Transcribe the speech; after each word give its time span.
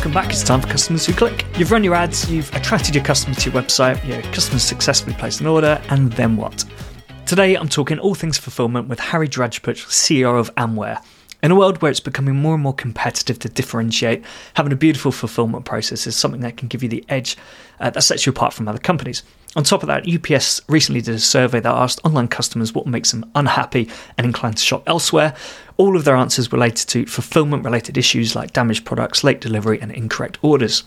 welcome 0.00 0.14
back. 0.14 0.30
It's 0.30 0.42
time 0.42 0.62
for 0.62 0.66
Customers 0.66 1.04
Who 1.04 1.12
Click. 1.12 1.44
You've 1.58 1.70
run 1.70 1.84
your 1.84 1.94
ads, 1.94 2.30
you've 2.30 2.50
attracted 2.54 2.94
your 2.94 3.04
customers 3.04 3.36
to 3.44 3.50
your 3.50 3.62
website, 3.62 4.02
your 4.08 4.22
customers 4.32 4.62
successfully 4.62 5.14
placed 5.14 5.42
an 5.42 5.46
order, 5.46 5.78
and 5.90 6.10
then 6.14 6.38
what? 6.38 6.64
Today, 7.26 7.54
I'm 7.54 7.68
talking 7.68 7.98
all 7.98 8.14
things 8.14 8.38
fulfillment 8.38 8.88
with 8.88 8.98
Harry 8.98 9.28
Drajpuch, 9.28 9.76
CEO 9.88 10.40
of 10.40 10.54
Amware. 10.54 11.04
In 11.42 11.50
a 11.50 11.54
world 11.54 11.82
where 11.82 11.90
it's 11.90 12.00
becoming 12.00 12.34
more 12.34 12.54
and 12.54 12.62
more 12.62 12.72
competitive 12.72 13.38
to 13.40 13.50
differentiate, 13.50 14.24
having 14.54 14.72
a 14.72 14.76
beautiful 14.76 15.12
fulfillment 15.12 15.66
process 15.66 16.06
is 16.06 16.16
something 16.16 16.40
that 16.40 16.56
can 16.56 16.68
give 16.68 16.82
you 16.82 16.88
the 16.88 17.04
edge 17.10 17.36
uh, 17.78 17.90
that 17.90 18.00
sets 18.00 18.24
you 18.24 18.30
apart 18.30 18.54
from 18.54 18.68
other 18.68 18.78
companies. 18.78 19.22
On 19.56 19.64
top 19.64 19.82
of 19.82 19.88
that, 19.88 20.06
UPS 20.08 20.60
recently 20.68 21.00
did 21.00 21.16
a 21.16 21.18
survey 21.18 21.58
that 21.58 21.74
asked 21.74 22.00
online 22.04 22.28
customers 22.28 22.72
what 22.72 22.86
makes 22.86 23.10
them 23.10 23.28
unhappy 23.34 23.88
and 24.16 24.24
inclined 24.24 24.56
to 24.56 24.62
shop 24.62 24.84
elsewhere. 24.86 25.34
All 25.76 25.96
of 25.96 26.04
their 26.04 26.14
answers 26.14 26.52
related 26.52 26.88
to 26.90 27.06
fulfillment 27.06 27.64
related 27.64 27.98
issues 27.98 28.36
like 28.36 28.52
damaged 28.52 28.84
products, 28.84 29.24
late 29.24 29.40
delivery, 29.40 29.80
and 29.80 29.90
incorrect 29.90 30.38
orders. 30.42 30.84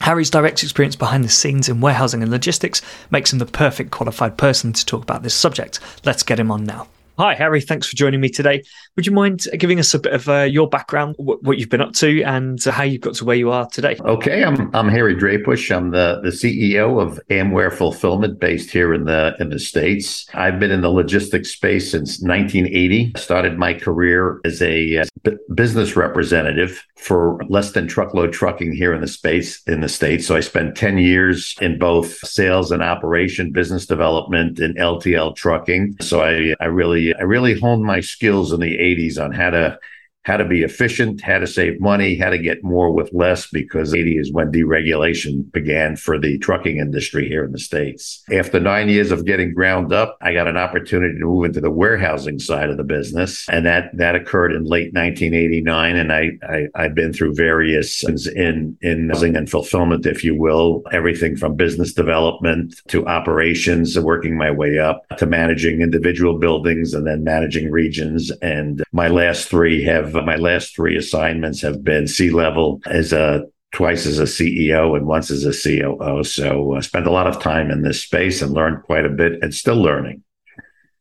Harry's 0.00 0.30
direct 0.30 0.62
experience 0.62 0.96
behind 0.96 1.22
the 1.22 1.28
scenes 1.28 1.68
in 1.68 1.80
warehousing 1.82 2.22
and 2.22 2.30
logistics 2.30 2.80
makes 3.10 3.32
him 3.32 3.38
the 3.38 3.46
perfect 3.46 3.90
qualified 3.90 4.38
person 4.38 4.72
to 4.72 4.86
talk 4.86 5.02
about 5.02 5.22
this 5.22 5.34
subject. 5.34 5.78
Let's 6.04 6.22
get 6.22 6.40
him 6.40 6.50
on 6.50 6.64
now. 6.64 6.88
Hi, 7.22 7.36
Harry. 7.36 7.60
Thanks 7.60 7.86
for 7.86 7.94
joining 7.94 8.20
me 8.20 8.28
today. 8.28 8.64
Would 8.96 9.06
you 9.06 9.12
mind 9.12 9.46
giving 9.56 9.78
us 9.78 9.94
a 9.94 10.00
bit 10.00 10.12
of 10.12 10.28
uh, 10.28 10.40
your 10.40 10.68
background, 10.68 11.14
what, 11.18 11.40
what, 11.44 11.56
you've 11.56 11.68
been 11.68 11.80
up 11.80 11.92
to, 11.92 12.20
and 12.24 12.58
uh, 12.66 12.72
how 12.72 12.82
you've 12.82 13.00
got 13.00 13.14
to 13.14 13.24
where 13.24 13.36
you 13.36 13.52
are 13.52 13.68
today? 13.68 13.96
Okay, 14.00 14.42
I'm 14.42 14.74
I'm 14.74 14.88
Harry 14.88 15.14
Drajpuch. 15.14 15.72
I'm 15.72 15.92
the, 15.92 16.18
the 16.20 16.30
CEO 16.30 17.00
of 17.00 17.20
Amware 17.30 17.72
Fulfillment, 17.72 18.40
based 18.40 18.72
here 18.72 18.92
in 18.92 19.04
the 19.04 19.36
in 19.38 19.50
the 19.50 19.60
states. 19.60 20.26
I've 20.34 20.58
been 20.58 20.72
in 20.72 20.80
the 20.80 20.90
logistics 20.90 21.50
space 21.52 21.92
since 21.92 22.20
1980. 22.20 23.12
Started 23.16 23.56
my 23.56 23.72
career 23.72 24.40
as 24.44 24.60
a 24.60 24.98
uh, 24.98 25.04
b- 25.22 25.36
business 25.54 25.94
representative 25.94 26.84
for 26.96 27.38
less 27.48 27.70
than 27.70 27.86
truckload 27.86 28.32
trucking 28.32 28.72
here 28.72 28.92
in 28.94 29.00
the 29.00 29.08
space 29.08 29.62
in 29.68 29.80
the 29.80 29.88
states. 29.88 30.26
So 30.26 30.34
I 30.34 30.40
spent 30.40 30.76
10 30.76 30.98
years 30.98 31.54
in 31.60 31.78
both 31.78 32.14
sales 32.26 32.70
and 32.72 32.82
operation, 32.82 33.52
business 33.52 33.86
development, 33.86 34.58
and 34.58 34.76
LTL 34.76 35.36
trucking. 35.36 35.96
So 36.00 36.20
I 36.20 36.54
I 36.60 36.66
really 36.66 37.11
I 37.18 37.22
really 37.22 37.58
honed 37.58 37.84
my 37.84 38.00
skills 38.00 38.52
in 38.52 38.60
the 38.60 38.78
80s 38.78 39.22
on 39.22 39.32
how 39.32 39.50
to 39.50 39.78
how 40.24 40.36
to 40.36 40.44
be 40.44 40.62
efficient, 40.62 41.20
how 41.20 41.38
to 41.38 41.46
save 41.46 41.80
money, 41.80 42.16
how 42.16 42.30
to 42.30 42.38
get 42.38 42.62
more 42.62 42.92
with 42.92 43.10
less, 43.12 43.48
because 43.48 43.94
80 43.94 44.18
is 44.18 44.32
when 44.32 44.52
deregulation 44.52 45.50
began 45.52 45.96
for 45.96 46.18
the 46.18 46.38
trucking 46.38 46.78
industry 46.78 47.28
here 47.28 47.44
in 47.44 47.52
the 47.52 47.58
States. 47.58 48.22
After 48.32 48.60
nine 48.60 48.88
years 48.88 49.10
of 49.10 49.24
getting 49.24 49.54
ground 49.54 49.92
up, 49.92 50.18
I 50.20 50.32
got 50.32 50.48
an 50.48 50.56
opportunity 50.56 51.18
to 51.18 51.24
move 51.24 51.46
into 51.46 51.60
the 51.60 51.70
warehousing 51.70 52.38
side 52.38 52.70
of 52.70 52.76
the 52.76 52.84
business. 52.84 53.48
And 53.48 53.66
that, 53.66 53.96
that 53.96 54.14
occurred 54.14 54.52
in 54.52 54.64
late 54.64 54.92
1989. 54.94 55.96
And 55.96 56.12
I, 56.12 56.30
I, 56.42 56.66
I've 56.74 56.94
been 56.94 57.12
through 57.12 57.34
various 57.34 58.04
in, 58.04 58.76
in 58.82 59.10
housing 59.10 59.36
and 59.36 59.48
fulfillment, 59.50 60.06
if 60.06 60.24
you 60.24 60.34
will, 60.34 60.82
everything 60.92 61.36
from 61.36 61.54
business 61.54 61.92
development 61.92 62.80
to 62.88 63.06
operations, 63.06 63.98
working 63.98 64.36
my 64.36 64.50
way 64.50 64.78
up 64.78 65.06
to 65.18 65.26
managing 65.26 65.80
individual 65.80 66.38
buildings 66.38 66.94
and 66.94 67.06
then 67.06 67.24
managing 67.24 67.70
regions. 67.70 68.30
And 68.42 68.82
my 68.92 69.08
last 69.08 69.48
three 69.48 69.82
have 69.84 70.11
my 70.14 70.36
last 70.36 70.74
three 70.74 70.96
assignments 70.96 71.60
have 71.62 71.82
been 71.82 72.06
C 72.06 72.30
level 72.30 72.80
as 72.86 73.12
a 73.12 73.46
twice 73.72 74.06
as 74.06 74.18
a 74.18 74.24
CEO 74.24 74.96
and 74.96 75.06
once 75.06 75.30
as 75.30 75.44
a 75.44 75.50
COO. 75.50 76.22
So 76.24 76.74
I 76.74 76.78
uh, 76.78 76.80
spent 76.82 77.06
a 77.06 77.10
lot 77.10 77.26
of 77.26 77.40
time 77.40 77.70
in 77.70 77.82
this 77.82 78.02
space 78.02 78.42
and 78.42 78.52
learned 78.52 78.82
quite 78.82 79.06
a 79.06 79.10
bit 79.10 79.42
and 79.42 79.54
still 79.54 79.76
learning. 79.76 80.22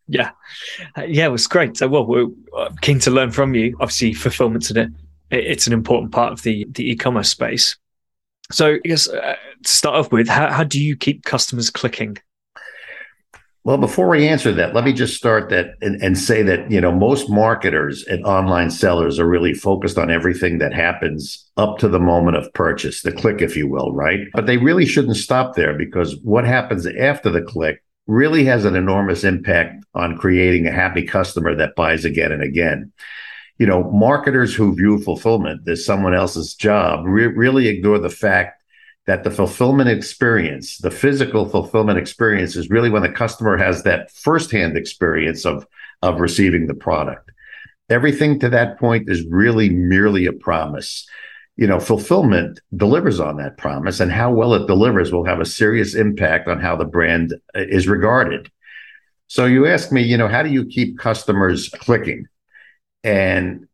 Yeah. 0.08 0.32
Uh, 0.98 1.04
yeah, 1.04 1.26
it 1.26 1.32
was 1.32 1.48
great. 1.48 1.78
So, 1.78 1.88
well, 1.88 2.06
we're 2.06 2.28
keen 2.82 3.00
to 3.00 3.12
learn 3.12 3.32
from 3.32 3.56
you. 3.56 3.76
Obviously, 3.80 4.14
fulfillment 4.14 4.70
in 4.72 4.78
it, 4.78 4.90
it's 5.30 5.68
an 5.68 5.74
important 5.74 6.12
part 6.12 6.34
of 6.34 6.42
the, 6.44 6.66
the 6.72 6.90
e-commerce 6.92 7.30
space. 7.30 7.78
So 8.52 8.74
I 8.74 8.80
guess 8.84 9.08
uh, 9.08 9.36
to 9.64 9.70
start 9.70 9.96
off 9.96 10.12
with, 10.12 10.28
how, 10.28 10.52
how 10.52 10.64
do 10.64 10.82
you 10.82 10.98
keep 10.98 11.24
customers 11.24 11.70
clicking 11.70 12.18
well, 13.64 13.78
before 13.78 14.10
we 14.10 14.28
answer 14.28 14.52
that, 14.54 14.74
let 14.74 14.84
me 14.84 14.92
just 14.92 15.16
start 15.16 15.50
that 15.50 15.76
and, 15.82 16.02
and, 16.02 16.18
say 16.18 16.42
that, 16.42 16.72
you 16.72 16.82
know, 16.82 16.92
most 16.92 17.30
marketers 17.30 18.04
and 18.06 18.26
online 18.26 18.72
sellers 18.72 19.20
are 19.20 19.28
really 19.28 19.54
focused 19.54 20.00
on 20.00 20.10
everything 20.10 20.58
that 20.58 20.74
happens 20.74 21.48
up 21.58 21.78
to 21.78 21.88
the 21.88 22.00
moment 22.00 22.38
of 22.38 22.52
purchase, 22.54 23.04
the 23.04 23.12
click, 23.12 23.40
if 23.40 23.56
you 23.56 23.68
will, 23.68 23.94
right? 23.94 24.22
But 24.34 24.48
they 24.48 24.58
really 24.58 24.88
shouldn't 24.88 25.18
stop 25.18 25.56
there 25.56 25.78
because 25.78 26.18
what 26.24 26.44
happens 26.44 26.88
after 26.88 27.30
the 27.30 27.44
click 27.44 27.84
really 28.08 28.44
has 28.46 28.66
an 28.66 28.76
enormous 28.76 29.24
impact 29.24 29.86
on 29.94 30.18
creating 30.18 30.66
a 30.66 30.72
happy 30.72 31.04
customer 31.04 31.56
that 31.56 31.76
buys 31.76 32.04
again 32.04 32.32
and 32.32 32.42
again. 32.42 32.92
You 33.60 33.68
know, 33.68 33.92
marketers 33.92 34.56
who 34.56 34.76
view 34.76 34.98
fulfillment 35.04 35.68
as 35.68 35.86
someone 35.86 36.16
else's 36.16 36.56
job 36.56 37.06
re- 37.06 37.28
really 37.28 37.68
ignore 37.68 38.00
the 38.00 38.10
fact 38.10 38.61
that 39.12 39.26
the 39.26 39.30
fulfillment 39.30 39.90
experience, 39.90 40.78
the 40.78 40.90
physical 40.90 41.46
fulfillment 41.46 42.00
experience 42.00 42.56
is 42.56 42.70
really 42.70 42.90
when 42.90 43.02
the 43.02 43.12
customer 43.12 43.58
has 43.58 43.84
that 43.84 44.10
firsthand 44.10 44.78
experience 44.78 45.46
of, 45.46 45.68
of 46.02 46.22
receiving 46.22 46.68
the 46.68 46.74
product. 46.74 47.30
Everything 47.90 48.40
to 48.40 48.48
that 48.48 48.80
point 48.80 49.10
is 49.10 49.28
really 49.28 49.68
merely 49.70 50.28
a 50.28 50.32
promise. 50.32 51.06
You 51.58 51.68
know, 51.68 51.78
fulfillment 51.78 52.62
delivers 52.74 53.20
on 53.20 53.36
that 53.36 53.58
promise, 53.58 54.00
and 54.00 54.14
how 54.14 54.32
well 54.32 54.54
it 54.54 54.66
delivers 54.66 55.12
will 55.12 55.26
have 55.26 55.42
a 55.42 55.46
serious 55.46 55.94
impact 55.94 56.48
on 56.48 56.62
how 56.62 56.78
the 56.78 56.86
brand 56.86 57.34
uh, 57.54 57.60
is 57.60 57.90
regarded. 57.90 58.50
So 59.28 59.44
you 59.44 59.68
ask 59.68 59.92
me, 59.92 60.04
you 60.04 60.16
know, 60.16 60.30
how 60.30 60.42
do 60.42 60.50
you 60.50 60.66
keep 60.66 60.98
customers 60.98 61.68
clicking? 61.68 62.28
And 63.04 63.68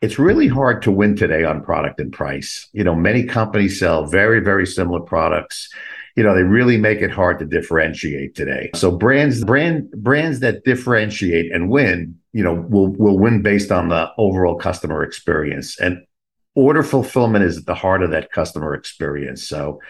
it's 0.00 0.18
really 0.18 0.48
hard 0.48 0.82
to 0.82 0.90
win 0.90 1.14
today 1.14 1.44
on 1.44 1.62
product 1.62 2.00
and 2.00 2.12
price. 2.12 2.68
You 2.72 2.84
know, 2.84 2.94
many 2.94 3.24
companies 3.24 3.78
sell 3.78 4.06
very, 4.06 4.40
very 4.40 4.66
similar 4.66 5.00
products. 5.00 5.68
You 6.16 6.22
know, 6.22 6.34
they 6.34 6.42
really 6.42 6.78
make 6.78 7.00
it 7.00 7.10
hard 7.10 7.38
to 7.38 7.44
differentiate 7.44 8.34
today. 8.34 8.70
So 8.74 8.90
brands, 8.90 9.44
brand, 9.44 9.90
brands 9.90 10.40
that 10.40 10.64
differentiate 10.64 11.52
and 11.52 11.70
win, 11.70 12.18
you 12.32 12.42
know, 12.42 12.54
will 12.54 12.88
will 12.88 13.18
win 13.18 13.42
based 13.42 13.70
on 13.70 13.88
the 13.88 14.10
overall 14.16 14.56
customer 14.56 15.02
experience. 15.02 15.78
And 15.78 16.02
order 16.54 16.82
fulfillment 16.82 17.44
is 17.44 17.58
at 17.58 17.66
the 17.66 17.74
heart 17.74 18.02
of 18.02 18.10
that 18.10 18.32
customer 18.32 18.74
experience. 18.74 19.46
So, 19.46 19.80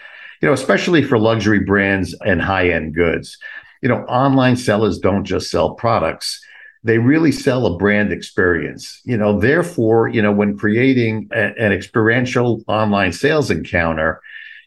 you 0.41 0.47
know, 0.47 0.53
especially 0.53 1.03
for 1.03 1.17
luxury 1.17 1.59
brands 1.59 2.15
and 2.25 2.41
high-end 2.41 2.93
goods, 2.95 3.37
you 3.81 3.89
know, 3.89 4.03
online 4.05 4.57
sellers 4.57 4.99
don't 4.99 5.23
just 5.23 5.49
sell 5.49 5.73
products 5.73 6.43
they 6.83 6.97
really 6.97 7.31
sell 7.31 7.65
a 7.65 7.77
brand 7.77 8.11
experience. 8.11 9.01
You 9.03 9.17
know, 9.17 9.39
therefore, 9.39 10.07
you 10.07 10.21
know, 10.21 10.31
when 10.31 10.57
creating 10.57 11.29
a, 11.31 11.53
an 11.57 11.71
experiential 11.71 12.63
online 12.67 13.11
sales 13.11 13.51
encounter, 13.51 14.21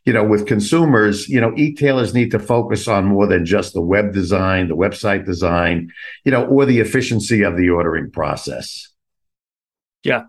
you 0.04 0.12
know, 0.12 0.22
with 0.22 0.47
consumers, 0.47 1.28
you 1.28 1.41
know, 1.41 1.53
e-tailers 1.56 2.12
need 2.12 2.30
to 2.30 2.38
focus 2.38 2.86
on 2.86 3.06
more 3.06 3.26
than 3.26 3.47
just 3.47 3.72
the 3.72 3.80
web 3.80 4.12
design, 4.12 4.69
the 4.69 4.76
website 4.76 5.24
design, 5.24 5.91
you 6.24 6.30
know, 6.30 6.44
or 6.44 6.66
the 6.66 6.80
efficiency 6.80 7.42
of 7.42 7.56
the 7.56 7.70
ordering 7.70 8.10
process. 8.10 8.91
Yeah. 10.03 10.24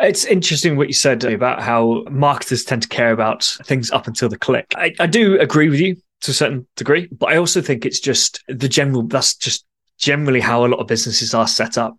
It's 0.00 0.24
interesting 0.24 0.76
what 0.76 0.88
you 0.88 0.94
said 0.94 1.22
about 1.22 1.62
how 1.62 2.04
marketers 2.10 2.64
tend 2.64 2.82
to 2.82 2.88
care 2.88 3.12
about 3.12 3.44
things 3.64 3.92
up 3.92 4.08
until 4.08 4.28
the 4.28 4.38
click. 4.38 4.66
I, 4.74 4.92
I 4.98 5.06
do 5.06 5.38
agree 5.38 5.68
with 5.68 5.78
you 5.78 5.94
to 6.22 6.32
a 6.32 6.34
certain 6.34 6.66
degree, 6.74 7.06
but 7.12 7.26
I 7.26 7.36
also 7.36 7.62
think 7.62 7.86
it's 7.86 8.00
just 8.00 8.42
the 8.48 8.68
general, 8.68 9.04
that's 9.04 9.36
just 9.36 9.64
generally 10.00 10.40
how 10.40 10.64
a 10.64 10.68
lot 10.68 10.80
of 10.80 10.88
businesses 10.88 11.34
are 11.34 11.46
set 11.46 11.78
up. 11.78 11.96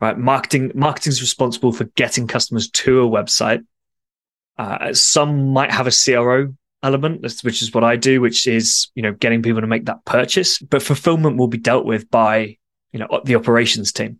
Right, 0.00 0.18
marketing 0.18 0.72
marketing 0.74 1.10
is 1.10 1.20
responsible 1.20 1.72
for 1.72 1.84
getting 1.94 2.26
customers 2.26 2.68
to 2.70 3.02
a 3.02 3.08
website. 3.08 3.64
Uh, 4.58 4.92
some 4.94 5.52
might 5.52 5.70
have 5.70 5.86
a 5.86 5.92
CRO 5.92 6.54
element, 6.82 7.22
which 7.42 7.62
is 7.62 7.72
what 7.72 7.84
I 7.84 7.94
do, 7.96 8.20
which 8.20 8.48
is 8.48 8.88
you 8.94 9.02
know 9.02 9.12
getting 9.12 9.42
people 9.42 9.60
to 9.60 9.66
make 9.68 9.84
that 9.84 10.04
purchase. 10.04 10.58
But 10.58 10.82
fulfillment 10.82 11.36
will 11.36 11.46
be 11.46 11.58
dealt 11.58 11.84
with 11.84 12.10
by 12.10 12.56
you 12.92 12.98
know 12.98 13.20
the 13.24 13.36
operations 13.36 13.92
team 13.92 14.18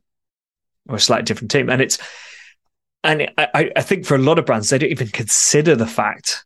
or 0.88 0.96
a 0.96 1.00
slightly 1.00 1.24
different 1.24 1.50
team, 1.50 1.68
and 1.68 1.82
it's 1.82 1.98
and 3.02 3.28
I, 3.36 3.72
I 3.74 3.82
think 3.82 4.06
for 4.06 4.14
a 4.14 4.18
lot 4.18 4.38
of 4.38 4.46
brands 4.46 4.70
they 4.70 4.78
don't 4.78 4.90
even 4.90 5.08
consider 5.08 5.74
the 5.74 5.86
fact 5.86 6.44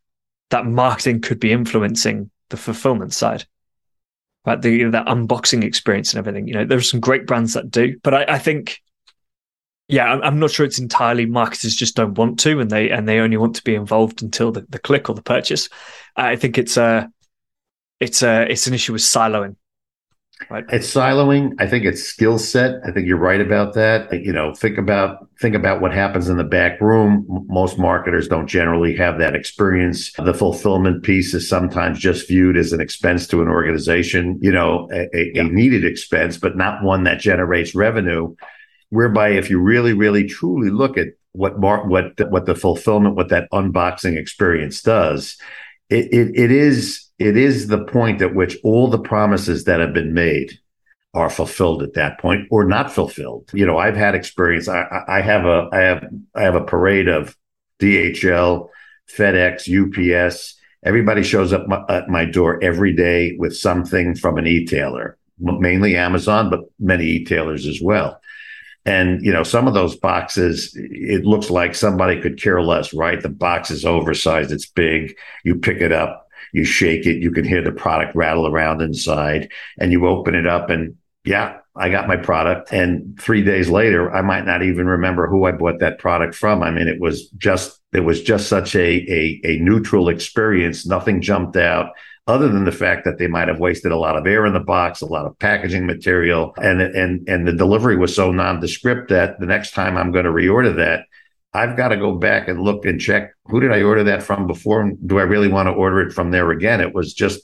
that 0.48 0.64
marketing 0.64 1.20
could 1.20 1.40
be 1.40 1.52
influencing 1.52 2.30
the 2.48 2.56
fulfillment 2.56 3.12
side 3.12 3.44
right? 4.46 4.62
The 4.62 4.84
that 4.84 5.06
unboxing 5.06 5.64
experience 5.64 6.12
and 6.14 6.18
everything. 6.18 6.46
You 6.46 6.54
know, 6.54 6.64
there's 6.64 6.90
some 6.90 7.00
great 7.00 7.26
brands 7.26 7.54
that 7.54 7.70
do, 7.70 7.98
but 8.02 8.14
I, 8.14 8.24
I 8.28 8.38
think, 8.38 8.80
yeah, 9.88 10.06
I'm, 10.06 10.22
I'm, 10.22 10.38
not 10.38 10.52
sure 10.52 10.64
it's 10.64 10.78
entirely 10.78 11.26
marketers 11.26 11.74
just 11.74 11.96
don't 11.96 12.16
want 12.16 12.38
to, 12.40 12.60
and 12.60 12.70
they 12.70 12.90
and 12.90 13.08
they 13.08 13.18
only 13.18 13.36
want 13.36 13.56
to 13.56 13.64
be 13.64 13.74
involved 13.74 14.22
until 14.22 14.52
the, 14.52 14.64
the 14.68 14.78
click 14.78 15.08
or 15.08 15.14
the 15.14 15.22
purchase. 15.22 15.68
I 16.14 16.36
think 16.36 16.58
it's 16.58 16.76
a 16.76 17.10
it's 18.00 18.22
a 18.22 18.50
it's 18.50 18.66
an 18.66 18.74
issue 18.74 18.92
with 18.92 19.02
siloing 19.02 19.56
Right. 20.50 20.64
It's 20.68 20.92
siloing. 20.92 21.54
I 21.58 21.66
think 21.66 21.86
it's 21.86 22.02
skill 22.02 22.38
set. 22.38 22.80
I 22.86 22.92
think 22.92 23.06
you're 23.06 23.16
right 23.16 23.40
about 23.40 23.72
that. 23.74 24.12
You 24.12 24.32
know, 24.32 24.54
think 24.54 24.76
about 24.76 25.26
think 25.40 25.54
about 25.54 25.80
what 25.80 25.94
happens 25.94 26.28
in 26.28 26.36
the 26.36 26.44
back 26.44 26.78
room. 26.80 27.26
Most 27.48 27.78
marketers 27.78 28.28
don't 28.28 28.46
generally 28.46 28.94
have 28.96 29.18
that 29.18 29.34
experience. 29.34 30.12
The 30.12 30.34
fulfillment 30.34 31.02
piece 31.04 31.32
is 31.32 31.48
sometimes 31.48 31.98
just 31.98 32.28
viewed 32.28 32.58
as 32.58 32.74
an 32.74 32.82
expense 32.82 33.26
to 33.28 33.40
an 33.40 33.48
organization. 33.48 34.38
You 34.42 34.52
know, 34.52 34.88
a, 34.92 35.08
a, 35.16 35.32
yeah. 35.34 35.40
a 35.40 35.44
needed 35.44 35.86
expense, 35.86 36.36
but 36.36 36.56
not 36.56 36.82
one 36.82 37.04
that 37.04 37.18
generates 37.18 37.74
revenue. 37.74 38.36
Whereby, 38.90 39.30
if 39.30 39.48
you 39.48 39.58
really, 39.58 39.94
really, 39.94 40.26
truly 40.26 40.68
look 40.68 40.98
at 40.98 41.08
what 41.32 41.58
mar- 41.58 41.88
what 41.88 42.12
what 42.30 42.44
the 42.44 42.54
fulfillment, 42.54 43.16
what 43.16 43.30
that 43.30 43.50
unboxing 43.52 44.18
experience 44.18 44.82
does, 44.82 45.38
it, 45.88 46.12
it 46.12 46.36
it 46.36 46.50
is 46.52 47.05
it 47.18 47.36
is 47.36 47.68
the 47.68 47.84
point 47.84 48.20
at 48.22 48.34
which 48.34 48.56
all 48.62 48.88
the 48.88 48.98
promises 48.98 49.64
that 49.64 49.80
have 49.80 49.94
been 49.94 50.12
made 50.12 50.58
are 51.14 51.30
fulfilled 51.30 51.82
at 51.82 51.94
that 51.94 52.20
point 52.20 52.46
or 52.50 52.64
not 52.64 52.92
fulfilled. 52.92 53.50
You 53.54 53.66
know, 53.66 53.78
I've 53.78 53.96
had 53.96 54.14
experience. 54.14 54.68
I, 54.68 54.86
I 55.08 55.22
have 55.22 55.46
a 55.46 55.68
I 55.72 55.78
have 55.78 56.04
I 56.34 56.42
have 56.42 56.54
a 56.54 56.64
parade 56.64 57.08
of 57.08 57.34
DHL, 57.80 58.68
FedEx, 59.10 59.66
UPS. 59.66 60.54
Everybody 60.84 61.22
shows 61.22 61.52
up 61.52 61.66
my, 61.66 61.82
at 61.88 62.08
my 62.08 62.26
door 62.26 62.62
every 62.62 62.94
day 62.94 63.34
with 63.38 63.56
something 63.56 64.14
from 64.14 64.36
an 64.36 64.46
e-tailer, 64.46 65.16
mainly 65.38 65.96
Amazon, 65.96 66.50
but 66.50 66.60
many 66.78 67.06
e-tailers 67.06 67.66
as 67.66 67.80
well. 67.82 68.20
And 68.84 69.20
you 69.24 69.32
know, 69.32 69.42
some 69.42 69.66
of 69.66 69.74
those 69.74 69.96
boxes, 69.96 70.70
it 70.76 71.24
looks 71.24 71.50
like 71.50 71.74
somebody 71.74 72.20
could 72.20 72.40
care 72.40 72.62
less, 72.62 72.94
right? 72.94 73.20
The 73.20 73.30
box 73.30 73.70
is 73.70 73.84
oversized, 73.84 74.52
it's 74.52 74.66
big. 74.66 75.16
You 75.44 75.56
pick 75.56 75.80
it 75.80 75.92
up, 75.92 76.25
you 76.56 76.64
shake 76.64 77.06
it, 77.06 77.22
you 77.22 77.30
can 77.30 77.44
hear 77.44 77.62
the 77.62 77.70
product 77.70 78.16
rattle 78.16 78.46
around 78.46 78.80
inside, 78.80 79.52
and 79.78 79.92
you 79.92 80.06
open 80.06 80.34
it 80.34 80.46
up, 80.46 80.70
and 80.70 80.96
yeah, 81.24 81.58
I 81.76 81.90
got 81.90 82.08
my 82.08 82.16
product. 82.16 82.72
And 82.72 83.18
three 83.20 83.42
days 83.42 83.68
later, 83.68 84.10
I 84.14 84.22
might 84.22 84.46
not 84.46 84.62
even 84.62 84.86
remember 84.86 85.26
who 85.26 85.44
I 85.44 85.52
bought 85.52 85.80
that 85.80 85.98
product 85.98 86.34
from. 86.34 86.62
I 86.62 86.70
mean, 86.70 86.88
it 86.88 87.00
was 87.00 87.28
just 87.30 87.80
it 87.92 88.00
was 88.00 88.22
just 88.22 88.48
such 88.48 88.74
a 88.74 88.80
a, 88.80 89.40
a 89.44 89.58
neutral 89.58 90.08
experience. 90.08 90.86
Nothing 90.86 91.20
jumped 91.20 91.56
out 91.56 91.90
other 92.26 92.48
than 92.48 92.64
the 92.64 92.72
fact 92.72 93.04
that 93.04 93.18
they 93.18 93.26
might 93.26 93.48
have 93.48 93.60
wasted 93.60 93.92
a 93.92 93.98
lot 93.98 94.16
of 94.16 94.26
air 94.26 94.46
in 94.46 94.52
the 94.52 94.60
box, 94.60 95.00
a 95.00 95.06
lot 95.06 95.26
of 95.26 95.38
packaging 95.38 95.86
material, 95.86 96.54
and 96.56 96.80
and 96.80 97.28
and 97.28 97.46
the 97.46 97.52
delivery 97.52 97.96
was 97.96 98.14
so 98.14 98.32
nondescript 98.32 99.10
that 99.10 99.38
the 99.38 99.46
next 99.46 99.72
time 99.72 99.96
I'm 99.96 100.12
going 100.12 100.24
to 100.24 100.30
reorder 100.30 100.74
that, 100.76 101.04
I've 101.56 101.76
got 101.76 101.88
to 101.88 101.96
go 101.96 102.14
back 102.14 102.48
and 102.48 102.60
look 102.60 102.84
and 102.84 103.00
check 103.00 103.32
who 103.46 103.60
did 103.60 103.72
I 103.72 103.82
order 103.82 104.04
that 104.04 104.22
from 104.22 104.46
before, 104.46 104.92
do 105.06 105.18
I 105.18 105.22
really 105.22 105.48
want 105.48 105.68
to 105.68 105.72
order 105.72 106.00
it 106.00 106.12
from 106.12 106.30
there 106.30 106.50
again? 106.50 106.80
It 106.80 106.94
was 106.94 107.14
just 107.14 107.40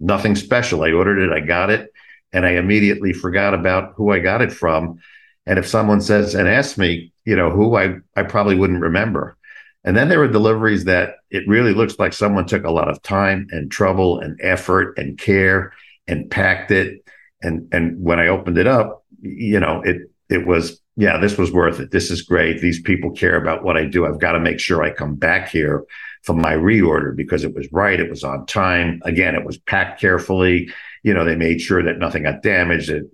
nothing 0.00 0.34
special. 0.34 0.82
I 0.82 0.92
ordered 0.92 1.18
it, 1.18 1.32
I 1.32 1.40
got 1.40 1.70
it, 1.70 1.90
and 2.32 2.44
I 2.44 2.52
immediately 2.52 3.12
forgot 3.12 3.54
about 3.54 3.92
who 3.96 4.10
I 4.10 4.18
got 4.18 4.42
it 4.42 4.52
from. 4.52 4.98
And 5.46 5.58
if 5.58 5.66
someone 5.68 6.00
says 6.00 6.34
and 6.34 6.48
asks 6.48 6.76
me, 6.76 7.12
you 7.24 7.36
know, 7.36 7.50
who 7.50 7.76
I 7.76 7.96
I 8.16 8.24
probably 8.24 8.56
wouldn't 8.56 8.80
remember. 8.80 9.36
And 9.84 9.96
then 9.96 10.08
there 10.08 10.20
were 10.20 10.28
deliveries 10.28 10.84
that 10.84 11.16
it 11.30 11.46
really 11.48 11.74
looks 11.74 11.98
like 11.98 12.12
someone 12.12 12.46
took 12.46 12.64
a 12.64 12.70
lot 12.70 12.88
of 12.88 13.02
time 13.02 13.48
and 13.50 13.70
trouble 13.70 14.20
and 14.20 14.38
effort 14.42 14.96
and 14.96 15.18
care 15.18 15.72
and 16.06 16.30
packed 16.30 16.70
it. 16.70 17.04
And 17.42 17.68
and 17.72 18.02
when 18.02 18.18
I 18.18 18.28
opened 18.28 18.58
it 18.58 18.66
up, 18.66 19.04
you 19.20 19.60
know, 19.60 19.82
it 19.82 20.11
it 20.32 20.46
was 20.46 20.80
yeah, 20.96 21.18
this 21.18 21.38
was 21.38 21.50
worth 21.50 21.80
it. 21.80 21.90
This 21.90 22.10
is 22.10 22.20
great. 22.20 22.60
These 22.60 22.82
people 22.82 23.10
care 23.12 23.36
about 23.36 23.64
what 23.64 23.78
I 23.78 23.86
do. 23.86 24.04
I've 24.04 24.20
got 24.20 24.32
to 24.32 24.40
make 24.40 24.60
sure 24.60 24.82
I 24.82 24.90
come 24.90 25.14
back 25.14 25.48
here 25.48 25.84
for 26.22 26.34
my 26.34 26.52
reorder 26.52 27.16
because 27.16 27.44
it 27.44 27.54
was 27.54 27.66
right. 27.72 27.98
It 27.98 28.10
was 28.10 28.22
on 28.22 28.44
time. 28.44 29.00
Again, 29.04 29.34
it 29.34 29.44
was 29.44 29.56
packed 29.56 30.00
carefully. 30.00 30.70
You 31.02 31.14
know, 31.14 31.24
they 31.24 31.34
made 31.34 31.62
sure 31.62 31.82
that 31.82 31.98
nothing 31.98 32.24
got 32.24 32.42
damaged. 32.42 32.90
It, 32.90 33.04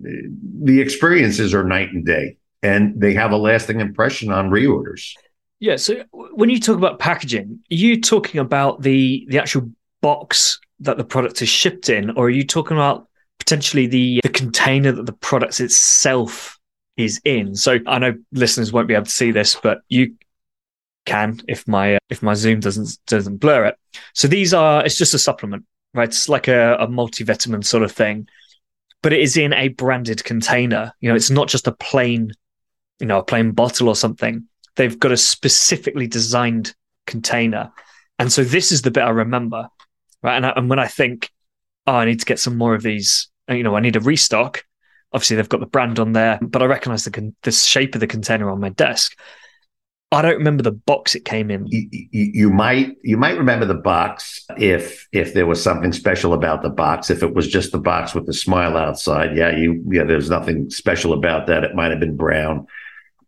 the 0.65 0.81
experiences 0.81 1.55
are 1.55 1.63
night 1.63 1.91
and 1.91 2.05
day, 2.05 2.37
and 2.63 3.01
they 3.01 3.15
have 3.15 3.31
a 3.31 3.37
lasting 3.37 3.81
impression 3.81 4.33
on 4.33 4.51
reorders. 4.51 5.13
Yeah. 5.61 5.77
So 5.77 6.03
when 6.13 6.51
you 6.51 6.59
talk 6.59 6.77
about 6.77 6.99
packaging, 6.99 7.61
are 7.71 7.75
you 7.75 8.01
talking 8.01 8.41
about 8.41 8.83
the 8.83 9.25
the 9.29 9.39
actual 9.39 9.71
box 10.01 10.59
that 10.81 10.99
the 10.99 11.05
product 11.05 11.43
is 11.43 11.49
shipped 11.49 11.89
in, 11.89 12.11
or 12.11 12.27
are 12.27 12.31
you 12.31 12.45
talking 12.45 12.77
about 12.77 13.09
potentially 13.39 13.87
the 13.87 14.21
the 14.25 14.29
container 14.29 14.91
that 14.91 15.07
the 15.07 15.13
product 15.13 15.61
itself 15.61 16.58
is 16.99 17.21
in? 17.25 17.55
So 17.55 17.79
I 17.87 17.99
know 17.99 18.15
listeners 18.33 18.73
won't 18.73 18.89
be 18.89 18.95
able 18.95 19.07
to 19.07 19.11
see 19.11 19.31
this, 19.31 19.55
but 19.63 19.79
you 19.89 20.17
can 21.07 21.41
if 21.49 21.67
my 21.67 21.95
uh, 21.95 21.99
if 22.11 22.23
my 22.23 22.35
zoom 22.35 22.61
doesn't 22.61 22.99
doesn't 23.07 23.39
blur 23.39 23.65
it. 23.67 23.77
So 24.15 24.29
these 24.29 24.53
are 24.53 24.85
it's 24.85 24.99
just 24.99 25.15
a 25.15 25.19
supplement, 25.19 25.65
right? 25.95 26.09
It's 26.09 26.29
like 26.29 26.49
a, 26.49 26.75
a 26.75 26.87
multivitamin 26.87 27.65
sort 27.65 27.83
of 27.83 27.93
thing, 27.93 28.29
but 29.03 29.15
it 29.15 29.21
is 29.21 29.39
in 29.39 29.55
a 29.55 29.69
branded 29.69 30.25
container. 30.25 30.93
You 31.01 31.09
know, 31.09 31.15
it's 31.15 31.31
not 31.31 31.49
just 31.49 31.67
a 31.67 31.73
plain, 31.73 32.33
you 33.01 33.07
know, 33.07 33.21
a 33.21 33.25
plain 33.25 33.53
bottle 33.53 33.89
or 33.89 33.97
something 33.97 34.47
they've 34.79 34.99
got 34.99 35.13
a 35.13 35.17
specifically 35.17 36.07
designed 36.07 36.75
container. 37.07 37.71
And 38.19 38.33
so 38.33 38.43
this 38.43 38.73
is 38.73 38.81
the 38.81 38.91
bit 38.91 39.03
I 39.03 39.11
remember, 39.11 39.69
right? 40.23 40.37
And, 40.37 40.47
I, 40.47 40.53
and 40.57 40.71
when 40.71 40.79
I 40.79 40.87
think, 40.87 41.31
oh, 41.87 41.97
I 41.97 42.07
need 42.07 42.21
to 42.21 42.27
get 42.27 42.39
some 42.39 42.57
more 42.57 42.75
of 42.75 42.83
these, 42.83 43.29
you 43.49 43.63
know, 43.63 43.77
I 43.77 43.81
need 43.81 43.97
a 43.97 44.01
restock. 44.01 44.65
Obviously, 45.13 45.37
they've 45.37 45.49
got 45.49 45.61
the 45.61 45.67
brand 45.67 45.99
on 45.99 46.13
there, 46.13 46.39
but 46.43 46.63
I 46.63 46.67
recognize 46.67 47.05
the 47.05 47.33
the 47.43 47.53
shape 47.53 47.95
of 47.95 48.01
the 48.01 48.07
container 48.07 48.51
on 48.51 48.61
my 48.61 48.69
desk. 48.71 49.17
I 50.11 50.23
don't 50.23 50.39
remember 50.39 50.63
the 50.63 50.73
box 50.73 51.15
it 51.15 51.27
came 51.27 51.51
in. 51.51 51.67
You, 51.67 51.87
you, 51.91 52.31
you, 52.33 52.51
might 52.51 52.97
you 53.03 53.19
might 53.19 53.37
remember 53.37 53.67
the 53.67 53.75
box 53.75 54.47
if 54.57 55.07
if 55.13 55.35
there 55.35 55.47
was 55.47 55.63
something 55.63 55.93
special 55.93 56.33
about 56.33 56.63
the 56.63 56.71
box. 56.71 57.11
If 57.11 57.23
it 57.23 57.35
was 57.35 57.47
just 57.47 57.73
the 57.73 57.79
box 57.79 58.15
with 58.15 58.25
the 58.25 58.33
smile 58.33 58.77
outside, 58.79 59.37
yeah, 59.37 59.55
you 59.55 59.85
yeah, 59.91 60.05
there's 60.05 60.31
nothing 60.31 60.71
special 60.71 61.13
about 61.13 61.47
that. 61.49 61.63
It 61.63 61.75
might 61.75 61.91
have 61.91 62.01
been 62.01 62.17
brown. 62.17 62.67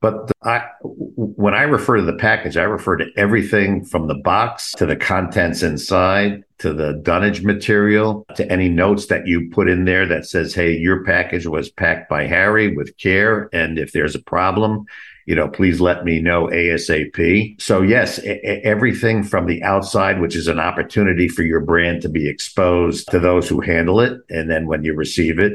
But 0.00 0.32
I, 0.42 0.64
when 0.82 1.52
I 1.54 1.62
refer 1.62 1.96
to 1.96 2.02
the 2.02 2.14
package, 2.14 2.56
I 2.56 2.62
refer 2.62 2.96
to 2.96 3.06
everything 3.16 3.84
from 3.84 4.06
the 4.06 4.14
box 4.14 4.72
to 4.78 4.86
the 4.86 4.96
contents 4.96 5.62
inside 5.62 6.42
to 6.58 6.72
the 6.72 6.94
dunnage 7.02 7.42
material 7.42 8.26
to 8.36 8.50
any 8.50 8.68
notes 8.68 9.06
that 9.06 9.26
you 9.26 9.50
put 9.50 9.68
in 9.68 9.84
there 9.84 10.06
that 10.06 10.26
says, 10.26 10.54
"Hey, 10.54 10.76
your 10.76 11.04
package 11.04 11.46
was 11.46 11.70
packed 11.70 12.08
by 12.08 12.26
Harry 12.26 12.74
with 12.74 12.96
care, 12.96 13.50
and 13.52 13.78
if 13.78 13.92
there's 13.92 14.14
a 14.14 14.22
problem." 14.22 14.86
You 15.26 15.36
know, 15.36 15.48
please 15.48 15.80
let 15.80 16.04
me 16.04 16.20
know 16.20 16.48
ASAP. 16.48 17.60
So, 17.60 17.82
yes, 17.82 18.18
everything 18.64 19.22
from 19.22 19.46
the 19.46 19.62
outside, 19.62 20.20
which 20.20 20.34
is 20.34 20.48
an 20.48 20.58
opportunity 20.58 21.28
for 21.28 21.42
your 21.42 21.60
brand 21.60 22.02
to 22.02 22.08
be 22.08 22.28
exposed 22.28 23.08
to 23.10 23.20
those 23.20 23.48
who 23.48 23.60
handle 23.60 24.00
it. 24.00 24.18
And 24.28 24.50
then 24.50 24.66
when 24.66 24.82
you 24.82 24.94
receive 24.94 25.38
it, 25.38 25.52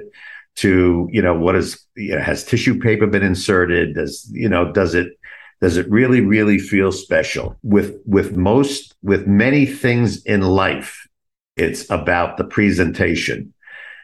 to 0.56 1.08
you 1.12 1.22
know 1.22 1.34
what 1.34 1.56
is 1.56 1.84
you 1.96 2.16
know, 2.16 2.22
has 2.22 2.44
tissue 2.44 2.80
paper 2.80 3.08
been 3.08 3.24
inserted? 3.24 3.96
Does 3.96 4.30
you 4.32 4.50
know 4.50 4.72
does 4.72 4.94
it 4.96 5.18
does 5.62 5.78
it 5.78 5.90
really 5.90 6.22
really 6.22 6.60
feel 6.60 6.92
special? 6.92 7.58
With 7.64 7.96
with 8.06 8.38
most 8.38 8.96
with 9.02 9.28
many 9.28 9.66
things 9.66 10.24
in 10.24 10.42
life 10.42 11.06
it's 11.56 11.90
about 11.90 12.38
the 12.38 12.44
presentation. 12.44 13.54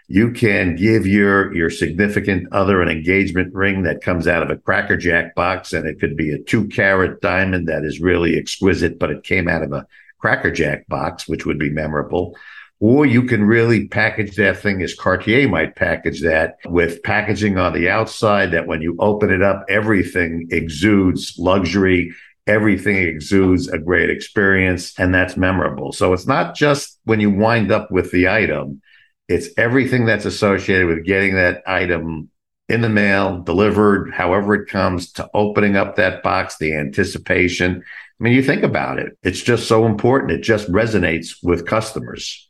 You 0.07 0.31
can 0.31 0.75
give 0.75 1.05
your 1.05 1.53
your 1.53 1.69
significant 1.69 2.51
other 2.51 2.81
an 2.81 2.89
engagement 2.89 3.53
ring 3.53 3.83
that 3.83 4.01
comes 4.01 4.27
out 4.27 4.43
of 4.43 4.49
a 4.49 4.57
cracker 4.57 4.97
jack 4.97 5.35
box 5.35 5.71
and 5.71 5.87
it 5.87 5.99
could 5.99 6.17
be 6.17 6.31
a 6.31 6.39
two 6.39 6.67
carat 6.67 7.21
diamond 7.21 7.67
that 7.67 7.85
is 7.85 8.01
really 8.01 8.37
exquisite 8.37 8.99
but 8.99 9.09
it 9.09 9.23
came 9.23 9.47
out 9.47 9.63
of 9.63 9.71
a 9.71 9.87
cracker 10.19 10.51
jack 10.51 10.85
box 10.87 11.29
which 11.29 11.45
would 11.45 11.57
be 11.57 11.69
memorable 11.69 12.35
or 12.81 13.05
you 13.05 13.21
can 13.21 13.43
really 13.45 13.87
package 13.87 14.35
that 14.35 14.57
thing 14.57 14.81
as 14.81 14.95
Cartier 14.95 15.47
might 15.47 15.75
package 15.75 16.21
that 16.23 16.57
with 16.65 17.01
packaging 17.03 17.59
on 17.59 17.73
the 17.73 17.87
outside 17.87 18.49
that 18.51 18.65
when 18.65 18.81
you 18.81 18.95
open 18.97 19.29
it 19.29 19.43
up, 19.43 19.63
everything 19.69 20.47
exudes 20.49 21.35
luxury. 21.37 22.11
Everything 22.47 22.97
exudes 22.97 23.67
a 23.67 23.77
great 23.77 24.09
experience 24.09 24.99
and 24.99 25.13
that's 25.13 25.37
memorable. 25.37 25.91
So 25.91 26.11
it's 26.11 26.25
not 26.25 26.55
just 26.55 26.99
when 27.03 27.19
you 27.19 27.29
wind 27.29 27.71
up 27.71 27.91
with 27.91 28.09
the 28.11 28.27
item, 28.27 28.81
it's 29.27 29.49
everything 29.57 30.05
that's 30.05 30.25
associated 30.25 30.87
with 30.87 31.05
getting 31.05 31.35
that 31.35 31.61
item 31.67 32.31
in 32.67 32.81
the 32.81 32.89
mail, 32.89 33.41
delivered, 33.41 34.11
however 34.11 34.55
it 34.55 34.67
comes, 34.69 35.11
to 35.11 35.29
opening 35.35 35.75
up 35.75 35.97
that 35.97 36.23
box, 36.23 36.57
the 36.57 36.73
anticipation. 36.75 37.83
I 38.19 38.23
mean, 38.23 38.33
you 38.33 38.41
think 38.41 38.63
about 38.63 38.97
it, 38.97 39.15
it's 39.21 39.43
just 39.43 39.67
so 39.67 39.85
important. 39.85 40.31
It 40.31 40.41
just 40.41 40.67
resonates 40.71 41.35
with 41.43 41.67
customers. 41.67 42.47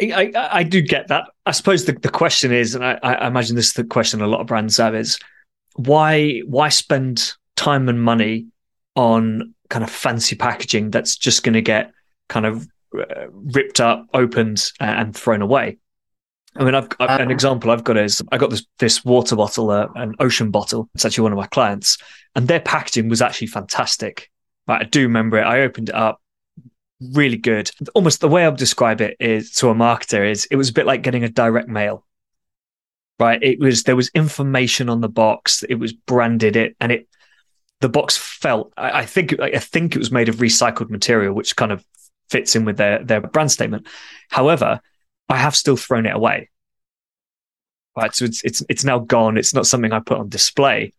I, 0.00 0.32
I, 0.34 0.58
I, 0.58 0.62
do 0.62 0.80
get 0.80 1.08
that. 1.08 1.28
I 1.46 1.52
suppose 1.52 1.84
the, 1.84 1.92
the 1.92 2.08
question 2.08 2.52
is, 2.52 2.74
and 2.74 2.84
I, 2.84 2.98
I 3.02 3.26
imagine 3.26 3.56
this 3.56 3.68
is 3.68 3.72
the 3.74 3.84
question 3.84 4.20
a 4.20 4.26
lot 4.26 4.40
of 4.40 4.46
brands 4.46 4.76
have 4.76 4.94
is 4.94 5.18
why 5.74 6.40
why 6.46 6.68
spend 6.68 7.32
time 7.56 7.88
and 7.88 8.02
money 8.02 8.46
on 8.96 9.54
kind 9.68 9.84
of 9.84 9.90
fancy 9.90 10.36
packaging 10.36 10.90
that's 10.90 11.16
just 11.16 11.42
going 11.42 11.54
to 11.54 11.62
get 11.62 11.92
kind 12.28 12.46
of 12.46 12.66
uh, 12.98 13.26
ripped 13.30 13.80
up, 13.80 14.06
opened, 14.12 14.62
and 14.80 15.16
thrown 15.16 15.42
away. 15.42 15.78
I 16.56 16.64
mean, 16.64 16.74
I've, 16.74 16.88
I've, 16.98 17.20
an 17.20 17.28
uh, 17.28 17.30
example 17.30 17.70
I've 17.70 17.84
got 17.84 17.96
is 17.96 18.20
I 18.32 18.38
got 18.38 18.50
this 18.50 18.66
this 18.78 19.04
water 19.04 19.36
bottle, 19.36 19.70
uh, 19.70 19.86
an 19.94 20.14
ocean 20.18 20.50
bottle. 20.50 20.88
It's 20.94 21.04
actually 21.04 21.22
one 21.22 21.32
of 21.32 21.38
my 21.38 21.46
clients, 21.46 21.98
and 22.34 22.48
their 22.48 22.60
packaging 22.60 23.08
was 23.08 23.22
actually 23.22 23.46
fantastic. 23.46 24.30
Right, 24.66 24.82
I 24.82 24.84
do 24.84 25.02
remember 25.02 25.38
it. 25.38 25.42
I 25.42 25.60
opened 25.60 25.90
it 25.90 25.94
up 25.94 26.20
really 27.00 27.36
good. 27.36 27.70
Almost 27.94 28.20
the 28.20 28.28
way 28.28 28.44
I'll 28.44 28.52
describe 28.52 29.00
it 29.00 29.16
is 29.20 29.52
to 29.54 29.68
a 29.70 29.74
marketer 29.74 30.28
is 30.28 30.46
it 30.50 30.56
was 30.56 30.68
a 30.68 30.72
bit 30.72 30.86
like 30.86 31.02
getting 31.02 31.24
a 31.24 31.28
direct 31.28 31.68
mail. 31.68 32.06
Right. 33.18 33.42
It 33.42 33.58
was 33.58 33.82
there 33.82 33.96
was 33.96 34.10
information 34.14 34.88
on 34.88 35.00
the 35.00 35.08
box. 35.08 35.62
It 35.68 35.74
was 35.74 35.92
branded 35.92 36.56
it 36.56 36.76
and 36.80 36.90
it 36.90 37.06
the 37.80 37.88
box 37.88 38.16
felt 38.16 38.72
I, 38.76 39.00
I 39.00 39.06
think 39.06 39.38
I 39.40 39.58
think 39.58 39.94
it 39.94 39.98
was 39.98 40.10
made 40.10 40.28
of 40.28 40.36
recycled 40.36 40.90
material, 40.90 41.34
which 41.34 41.56
kind 41.56 41.72
of 41.72 41.84
fits 42.30 42.56
in 42.56 42.64
with 42.64 42.76
their 42.76 43.02
their 43.04 43.20
brand 43.20 43.52
statement. 43.52 43.86
However, 44.30 44.80
I 45.28 45.36
have 45.36 45.54
still 45.54 45.76
thrown 45.76 46.06
it 46.06 46.14
away. 46.14 46.48
Right. 47.96 48.14
So 48.14 48.24
it's 48.24 48.42
it's 48.42 48.62
it's 48.68 48.84
now 48.84 49.00
gone. 49.00 49.36
It's 49.36 49.54
not 49.54 49.66
something 49.66 49.92
I 49.92 50.00
put 50.00 50.18
on 50.18 50.28
display. 50.28 50.94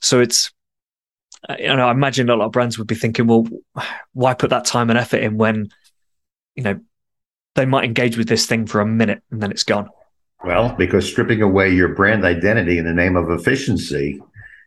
So 0.00 0.20
it's 0.20 0.52
you 1.58 1.74
know, 1.74 1.88
I 1.88 1.90
imagine 1.90 2.28
a 2.28 2.36
lot 2.36 2.46
of 2.46 2.52
brands 2.52 2.78
would 2.78 2.86
be 2.86 2.94
thinking, 2.94 3.26
well, 3.26 3.46
why 4.12 4.34
put 4.34 4.50
that 4.50 4.64
time 4.64 4.90
and 4.90 4.98
effort 4.98 5.18
in 5.18 5.38
when, 5.38 5.70
you 6.54 6.62
know, 6.62 6.80
they 7.54 7.66
might 7.66 7.84
engage 7.84 8.16
with 8.16 8.28
this 8.28 8.46
thing 8.46 8.66
for 8.66 8.80
a 8.80 8.86
minute 8.86 9.22
and 9.30 9.42
then 9.42 9.50
it's 9.50 9.64
gone. 9.64 9.88
Well, 10.44 10.74
because 10.76 11.06
stripping 11.06 11.42
away 11.42 11.70
your 11.70 11.94
brand 11.94 12.24
identity 12.24 12.78
in 12.78 12.84
the 12.84 12.92
name 12.92 13.16
of 13.16 13.30
efficiency 13.30 14.20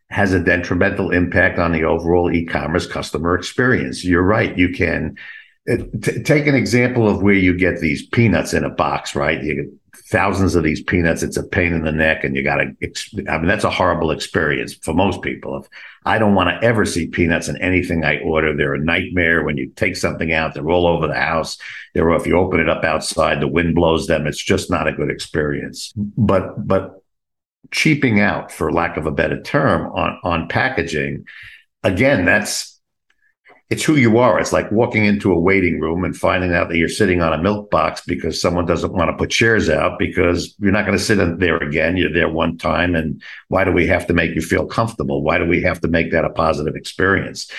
has 0.10 0.34
a 0.34 0.44
detrimental 0.44 1.12
impact 1.12 1.58
on 1.58 1.72
the 1.72 1.84
overall 1.84 2.32
e-commerce 2.32 2.86
customer 2.86 3.36
experience. 3.36 4.04
You're 4.04 4.22
right. 4.22 4.56
You 4.58 4.70
can 4.70 5.16
uh, 5.72 5.78
t- 6.02 6.22
take 6.22 6.46
an 6.46 6.54
example 6.56 7.10
of 7.10 7.24
where 7.24 7.34
you 7.34 7.58
get 7.58 7.80
these 7.80 8.06
peanuts 8.06 8.54
in 8.54 8.64
a 8.64 8.70
box, 8.70 9.16
right? 9.16 9.42
You 9.42 9.80
thousands 10.06 10.56
of 10.56 10.64
these 10.64 10.84
peanuts. 10.84 11.24
It's 11.24 11.38
a 11.38 11.44
pain 11.44 11.74
in 11.74 11.84
the 11.84 11.92
neck, 11.92 12.24
and 12.24 12.36
you 12.36 12.44
got 12.44 12.58
to. 12.58 13.30
I 13.30 13.38
mean, 13.38 13.48
that's 13.48 13.64
a 13.64 13.70
horrible 13.70 14.12
experience 14.12 14.74
for 14.74 14.94
most 14.94 15.22
people. 15.22 15.58
If 15.58 15.68
I 16.06 16.20
don't 16.20 16.36
want 16.36 16.50
to 16.50 16.66
ever 16.66 16.86
see 16.86 17.08
peanuts 17.08 17.48
in 17.48 17.58
anything 17.58 18.04
I 18.04 18.20
order, 18.20 18.56
they're 18.56 18.74
a 18.74 18.84
nightmare. 18.84 19.44
When 19.44 19.58
you 19.58 19.72
take 19.76 19.96
something 19.96 20.34
out, 20.34 20.54
they're 20.54 20.70
all 20.70 20.88
over 20.88 21.08
the 21.08 21.16
house. 21.16 21.58
They're 21.94 22.10
if 22.12 22.28
you 22.28 22.38
open 22.38 22.60
it 22.60 22.70
up 22.70 22.84
outside, 22.84 23.40
the 23.40 23.48
wind 23.48 23.76
blows 23.76 24.08
them. 24.08 24.28
It's 24.28 24.44
just 24.44 24.70
not 24.70 24.88
a 24.88 24.94
good 24.94 25.10
experience. 25.10 25.94
But 25.96 26.68
but 26.68 27.02
cheaping 27.72 28.20
out, 28.20 28.52
for 28.52 28.72
lack 28.72 28.98
of 28.98 29.06
a 29.06 29.12
better 29.12 29.42
term, 29.42 29.92
on 29.94 30.20
on 30.24 30.48
packaging, 30.50 31.26
again, 31.84 32.26
that's 32.26 32.73
it's 33.74 33.84
who 33.84 33.96
you 33.96 34.20
are. 34.20 34.40
It's 34.40 34.54
like 34.54 34.72
walking 34.72 35.04
into 35.04 35.34
a 35.34 35.40
waiting 35.40 35.80
room 35.80 36.04
and 36.04 36.16
finding 36.16 36.54
out 36.54 36.70
that 36.70 36.78
you're 36.78 36.88
sitting 36.88 37.24
on 37.24 37.34
a 37.34 37.42
milk 37.42 37.72
box 37.72 38.04
because 38.06 38.40
someone 38.40 38.68
doesn't 38.68 38.94
want 38.94 39.10
to 39.10 39.18
put 39.18 39.32
chairs 39.32 39.68
out 39.68 39.98
because 39.98 40.54
you're 40.60 40.72
not 40.72 40.86
going 40.86 40.96
to 40.96 41.04
sit 41.04 41.18
in 41.18 41.40
there 41.40 41.58
again. 41.58 41.98
You're 41.98 42.14
there 42.14 42.30
one 42.30 42.60
time. 42.60 42.94
And 42.94 43.20
why 43.48 43.64
do 43.64 43.72
we 43.72 43.88
have 43.88 44.06
to 44.06 44.14
make 44.14 44.36
you 44.36 44.44
feel 44.44 44.68
comfortable? 44.68 45.24
Why 45.24 45.40
do 45.40 45.48
we 45.48 45.64
have 45.64 45.82
to 45.82 45.88
make 45.88 46.12
that 46.12 46.24
a 46.24 46.30
positive 46.30 46.76
experience? 46.76 47.52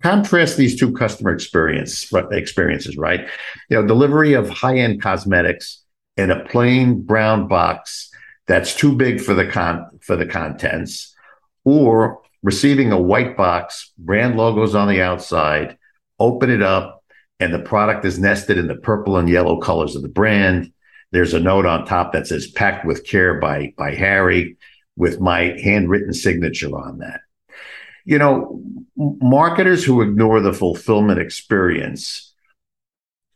contrast 0.00 0.56
these 0.56 0.78
two 0.78 0.92
customer 0.92 1.32
experience 1.32 2.10
experiences, 2.30 2.96
right? 2.96 3.28
You 3.68 3.82
know, 3.82 3.86
delivery 3.86 4.32
of 4.32 4.48
high-end 4.48 5.02
cosmetics 5.02 5.82
in 6.16 6.30
a 6.30 6.44
plain 6.44 7.02
brown 7.02 7.48
box 7.48 8.08
that's 8.46 8.76
too 8.76 8.94
big 8.94 9.20
for 9.20 9.34
the 9.34 9.44
con 9.44 9.98
for 10.00 10.14
the 10.14 10.24
contents, 10.24 11.12
or 11.64 12.21
receiving 12.42 12.92
a 12.92 13.00
white 13.00 13.36
box, 13.36 13.92
brand 13.98 14.36
logos 14.36 14.74
on 14.74 14.88
the 14.88 15.00
outside, 15.00 15.76
open 16.18 16.50
it 16.50 16.62
up, 16.62 17.04
and 17.40 17.52
the 17.52 17.58
product 17.58 18.04
is 18.04 18.18
nested 18.18 18.58
in 18.58 18.68
the 18.68 18.76
purple 18.76 19.16
and 19.16 19.28
yellow 19.28 19.58
colors 19.58 19.96
of 19.96 20.02
the 20.02 20.08
brand. 20.08 20.72
There's 21.10 21.34
a 21.34 21.40
note 21.40 21.66
on 21.66 21.86
top 21.86 22.12
that 22.12 22.26
says 22.26 22.50
packed 22.50 22.86
with 22.86 23.04
care 23.04 23.40
by, 23.40 23.74
by 23.76 23.94
Harry 23.94 24.56
with 24.96 25.20
my 25.20 25.56
handwritten 25.62 26.12
signature 26.12 26.76
on 26.76 26.98
that. 26.98 27.20
You 28.04 28.18
know, 28.18 28.60
marketers 28.96 29.84
who 29.84 30.02
ignore 30.02 30.40
the 30.40 30.52
fulfillment 30.52 31.20
experience 31.20 32.32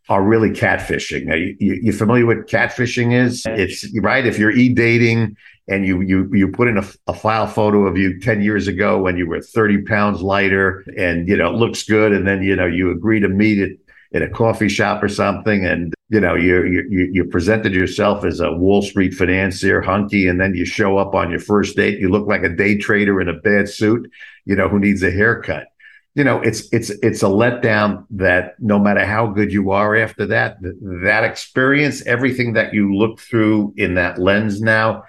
are 0.08 0.22
really 0.22 0.50
catfishing. 0.50 1.26
You, 1.36 1.56
you, 1.58 1.80
you 1.82 1.92
familiar 1.92 2.26
with 2.26 2.46
catfishing 2.46 3.12
is? 3.12 3.42
It's 3.46 3.86
right. 4.00 4.26
If 4.26 4.38
you're 4.38 4.52
e-dating 4.52 5.36
and 5.68 5.86
you 5.86 6.00
you 6.02 6.30
you 6.32 6.48
put 6.48 6.68
in 6.68 6.78
a, 6.78 6.84
a, 7.08 7.14
file 7.14 7.46
photo 7.46 7.86
of 7.86 7.96
you 7.96 8.20
10 8.20 8.40
years 8.40 8.68
ago 8.68 9.00
when 9.00 9.16
you 9.16 9.26
were 9.26 9.40
30 9.40 9.82
pounds 9.82 10.22
lighter 10.22 10.84
and 10.96 11.26
you 11.28 11.36
know 11.36 11.52
it 11.52 11.56
looks 11.56 11.82
good. 11.82 12.12
And 12.12 12.26
then 12.26 12.42
you 12.42 12.54
know 12.54 12.66
you 12.66 12.90
agree 12.90 13.20
to 13.20 13.28
meet 13.28 13.58
it 13.58 13.78
at 14.14 14.22
a 14.22 14.28
coffee 14.28 14.68
shop 14.68 15.02
or 15.02 15.08
something 15.08 15.66
and 15.66 15.92
you 16.08 16.20
know 16.20 16.36
you 16.36 16.64
you 16.64 17.10
you 17.12 17.24
presented 17.24 17.74
yourself 17.74 18.24
as 18.24 18.38
a 18.38 18.52
wall 18.52 18.80
street 18.80 19.12
financier 19.12 19.80
hunky 19.80 20.28
and 20.28 20.40
then 20.40 20.54
you 20.54 20.64
show 20.64 20.98
up 20.98 21.14
on 21.14 21.30
your 21.30 21.40
first 21.40 21.76
date. 21.76 21.98
You 21.98 22.10
look 22.10 22.28
like 22.28 22.44
a 22.44 22.48
day 22.48 22.78
trader 22.78 23.20
in 23.20 23.28
a 23.28 23.34
bad 23.34 23.68
suit 23.68 24.08
you 24.44 24.54
know 24.54 24.68
who 24.68 24.78
needs 24.78 25.02
a 25.02 25.10
haircut. 25.10 25.66
You 26.14 26.22
know 26.22 26.40
it's 26.40 26.72
it's 26.72 26.90
it's 26.90 27.22
a 27.24 27.26
letdown 27.26 28.06
that 28.10 28.54
no 28.60 28.78
matter 28.78 29.04
how 29.04 29.26
good 29.26 29.52
you 29.52 29.72
are 29.72 29.96
after 29.96 30.26
that 30.26 30.58
that 30.62 31.24
experience 31.24 32.06
everything 32.06 32.52
that 32.52 32.72
you 32.72 32.94
look 32.94 33.18
through 33.18 33.74
in 33.76 33.94
that 33.94 34.18
lens 34.18 34.62
now 34.62 35.02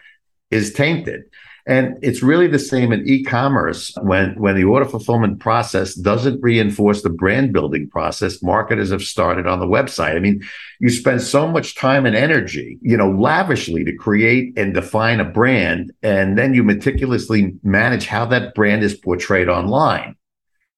is 0.52 0.74
tainted. 0.74 1.24
And 1.68 1.98
it's 2.02 2.24
really 2.24 2.48
the 2.48 2.60
same 2.60 2.94
in 2.94 3.06
e-commerce 3.06 3.94
when, 4.02 4.40
when 4.40 4.56
the 4.56 4.64
order 4.64 4.86
fulfillment 4.86 5.42
process 5.42 5.96
doesn't 5.96 6.42
reinforce 6.42 7.02
the 7.02 7.10
brand 7.10 7.52
building 7.52 7.90
process 7.90 8.42
marketers 8.42 8.92
have 8.92 9.04
started 9.04 9.48
on 9.48 9.60
the 9.60 9.66
website. 9.66 10.16
I 10.16 10.20
mean, 10.20 10.42
you 10.80 10.90
spend 10.90 11.22
so 11.22 11.46
much 11.46 11.76
time 11.76 12.06
and 12.06 12.16
energy, 12.16 12.80
you 12.82 12.96
know, 12.96 13.12
lavishly 13.12 13.84
to 13.84 13.94
create 13.98 14.58
and 14.58 14.74
define 14.74 15.20
a 15.20 15.26
brand, 15.26 15.92
and 16.02 16.38
then 16.38 16.54
you 16.54 16.64
meticulously 16.64 17.56
manage 17.64 18.06
how 18.06 18.26
that 18.28 18.56
brand 18.56 18.82
is 18.82 18.96
portrayed 18.96 19.50
online. 19.50 20.16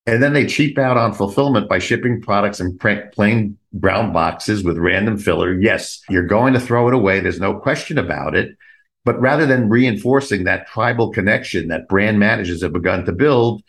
And 0.08 0.24
then 0.24 0.34
they 0.34 0.48
cheap 0.48 0.80
out 0.80 0.98
on 0.98 1.14
fulfillment 1.14 1.70
by 1.70 1.78
shipping 1.78 2.20
products 2.20 2.60
in 2.60 2.80
plain 2.80 3.60
brown 3.74 4.12
boxes 4.12 4.64
with 4.64 4.80
random 4.80 5.20
filler. 5.20 5.54
Yes, 5.54 6.02
you're 6.10 6.26
going 6.26 6.54
to 6.54 6.60
throw 6.60 6.88
it 6.88 6.96
away. 6.96 7.20
There's 7.20 7.40
no 7.40 7.60
question 7.60 8.00
about 8.00 8.34
it. 8.34 8.58
But 9.06 9.20
rather 9.22 9.46
than 9.46 9.70
reinforcing 9.70 10.44
that 10.44 10.68
tribal 10.68 11.12
connection 11.12 11.70
that 11.70 11.88
brand 11.88 12.20
managers 12.20 12.62
have 12.62 12.74
begun 12.74 13.06
to 13.06 13.12
build, 13.12 13.64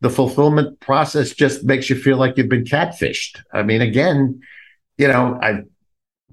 the 0.00 0.10
fulfillment 0.10 0.80
process 0.80 1.32
just 1.32 1.64
makes 1.64 1.90
you 1.90 1.96
feel 1.96 2.16
like 2.16 2.36
you've 2.36 2.48
been 2.48 2.64
catfished. 2.64 3.40
I 3.52 3.62
mean, 3.62 3.82
again, 3.82 4.40
you 4.96 5.08
know, 5.08 5.38
I've 5.42 5.64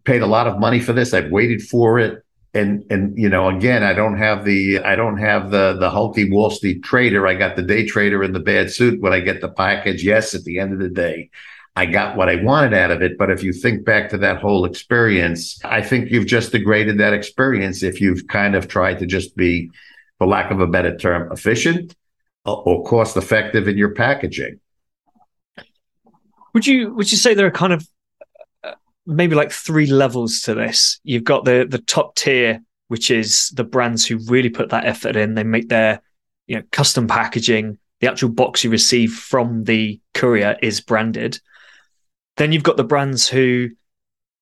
paid 0.06 0.22
a 0.22 0.28
lot 0.28 0.48
of 0.48 0.60
money 0.60 0.80
for 0.80 0.94
this. 0.94 1.14
I've 1.14 1.32
waited 1.32 1.62
for 1.62 2.00
it. 2.00 2.24
And 2.54 2.86
and 2.90 3.16
you 3.18 3.30
know, 3.30 3.50
again, 3.50 3.84
I 3.84 3.94
don't 3.94 4.18
have 4.18 4.46
the 4.46 4.80
I 4.80 4.96
don't 4.96 5.18
have 5.18 5.52
the 5.52 5.78
the 5.80 5.90
hulky 5.90 6.32
Wall 6.32 6.50
Street 6.50 6.82
trader. 6.82 7.28
I 7.28 7.36
got 7.36 7.56
the 7.56 7.62
day 7.62 7.86
trader 7.86 8.24
in 8.24 8.32
the 8.32 8.40
bad 8.40 8.72
suit 8.72 9.02
when 9.02 9.14
I 9.14 9.20
get 9.20 9.42
the 9.42 9.50
package. 9.50 10.04
Yes, 10.04 10.34
at 10.34 10.44
the 10.44 10.58
end 10.58 10.74
of 10.74 10.80
the 10.80 10.90
day, 10.90 11.30
I 11.78 11.86
got 11.86 12.18
what 12.18 12.28
I 12.28 12.42
wanted 12.42 12.74
out 12.74 12.90
of 12.90 13.04
it. 13.04 13.20
But 13.20 13.30
if 13.30 13.44
you 13.44 13.54
think 13.54 13.86
back 13.86 14.10
to 14.10 14.18
that 14.18 14.42
whole 14.42 14.66
experience, 14.66 15.64
I 15.64 15.84
think 15.84 16.10
you've 16.10 16.26
just 16.26 16.52
degraded 16.52 16.98
that 16.98 17.14
experience 17.14 17.84
if 17.84 18.02
you've 18.02 18.26
kind 18.26 18.56
of 18.56 18.68
tried 18.68 18.98
to 18.98 19.06
just 19.06 19.36
be, 19.36 19.70
for 20.18 20.26
lack 20.26 20.50
of 20.50 20.60
a 20.60 20.66
better 20.66 20.98
term, 20.98 21.32
efficient 21.32 21.96
or 22.46 22.84
cost 22.84 23.16
effective 23.16 23.68
in 23.68 23.78
your 23.78 23.94
packaging. 23.94 24.60
Would 26.56 26.66
you 26.66 26.96
would 26.96 27.12
you 27.12 27.18
say 27.18 27.36
there 27.36 27.46
are 27.46 27.52
kind 27.52 27.74
of 27.74 27.88
uh, 28.64 28.74
maybe 29.06 29.36
like 29.36 29.52
three 29.52 29.86
levels 29.86 30.42
to 30.42 30.56
this? 30.56 31.00
You've 31.04 31.26
got 31.26 31.46
the 31.46 31.68
the 31.70 31.78
top 31.78 32.16
tier, 32.16 32.60
which 32.88 33.12
is 33.12 33.50
the 33.50 33.64
brands 33.64 34.04
who 34.04 34.18
really 34.26 34.50
put 34.50 34.70
that 34.70 34.86
effort 34.86 35.16
in. 35.16 35.36
They 35.36 35.44
make 35.44 35.70
their 35.70 36.02
you 36.48 36.56
know 36.56 36.64
custom 36.72 37.08
packaging. 37.08 37.78
The 38.00 38.10
actual 38.10 38.30
box 38.30 38.64
you 38.64 38.72
receive 38.72 39.14
from 39.14 39.66
the 39.66 40.02
courier 40.16 40.58
is 40.64 40.82
branded. 40.82 41.40
Then 42.38 42.52
you've 42.52 42.64
got 42.64 42.78
the 42.78 42.84
brands 42.84 43.28
who 43.28 43.70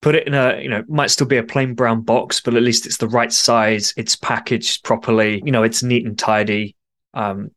put 0.01 0.15
it 0.15 0.27
in 0.27 0.33
a, 0.33 0.61
you 0.61 0.69
know, 0.69 0.83
might 0.87 1.09
still 1.09 1.27
be 1.27 1.37
a 1.37 1.43
plain 1.43 1.73
brown 1.73 2.01
box, 2.01 2.39
but 2.39 2.53
at 2.53 2.63
least 2.63 2.85
it's 2.85 2.97
the 2.97 3.07
right 3.07 3.33
size. 3.33 3.93
It's 3.97 4.15
packaged 4.15 4.83
properly. 4.83 5.41
You 5.43 5.51
know, 5.51 5.63
it's 5.63 5.81
neat 5.81 6.05
and 6.05 6.17
tidy. 6.17 6.75
Um, 7.13 7.51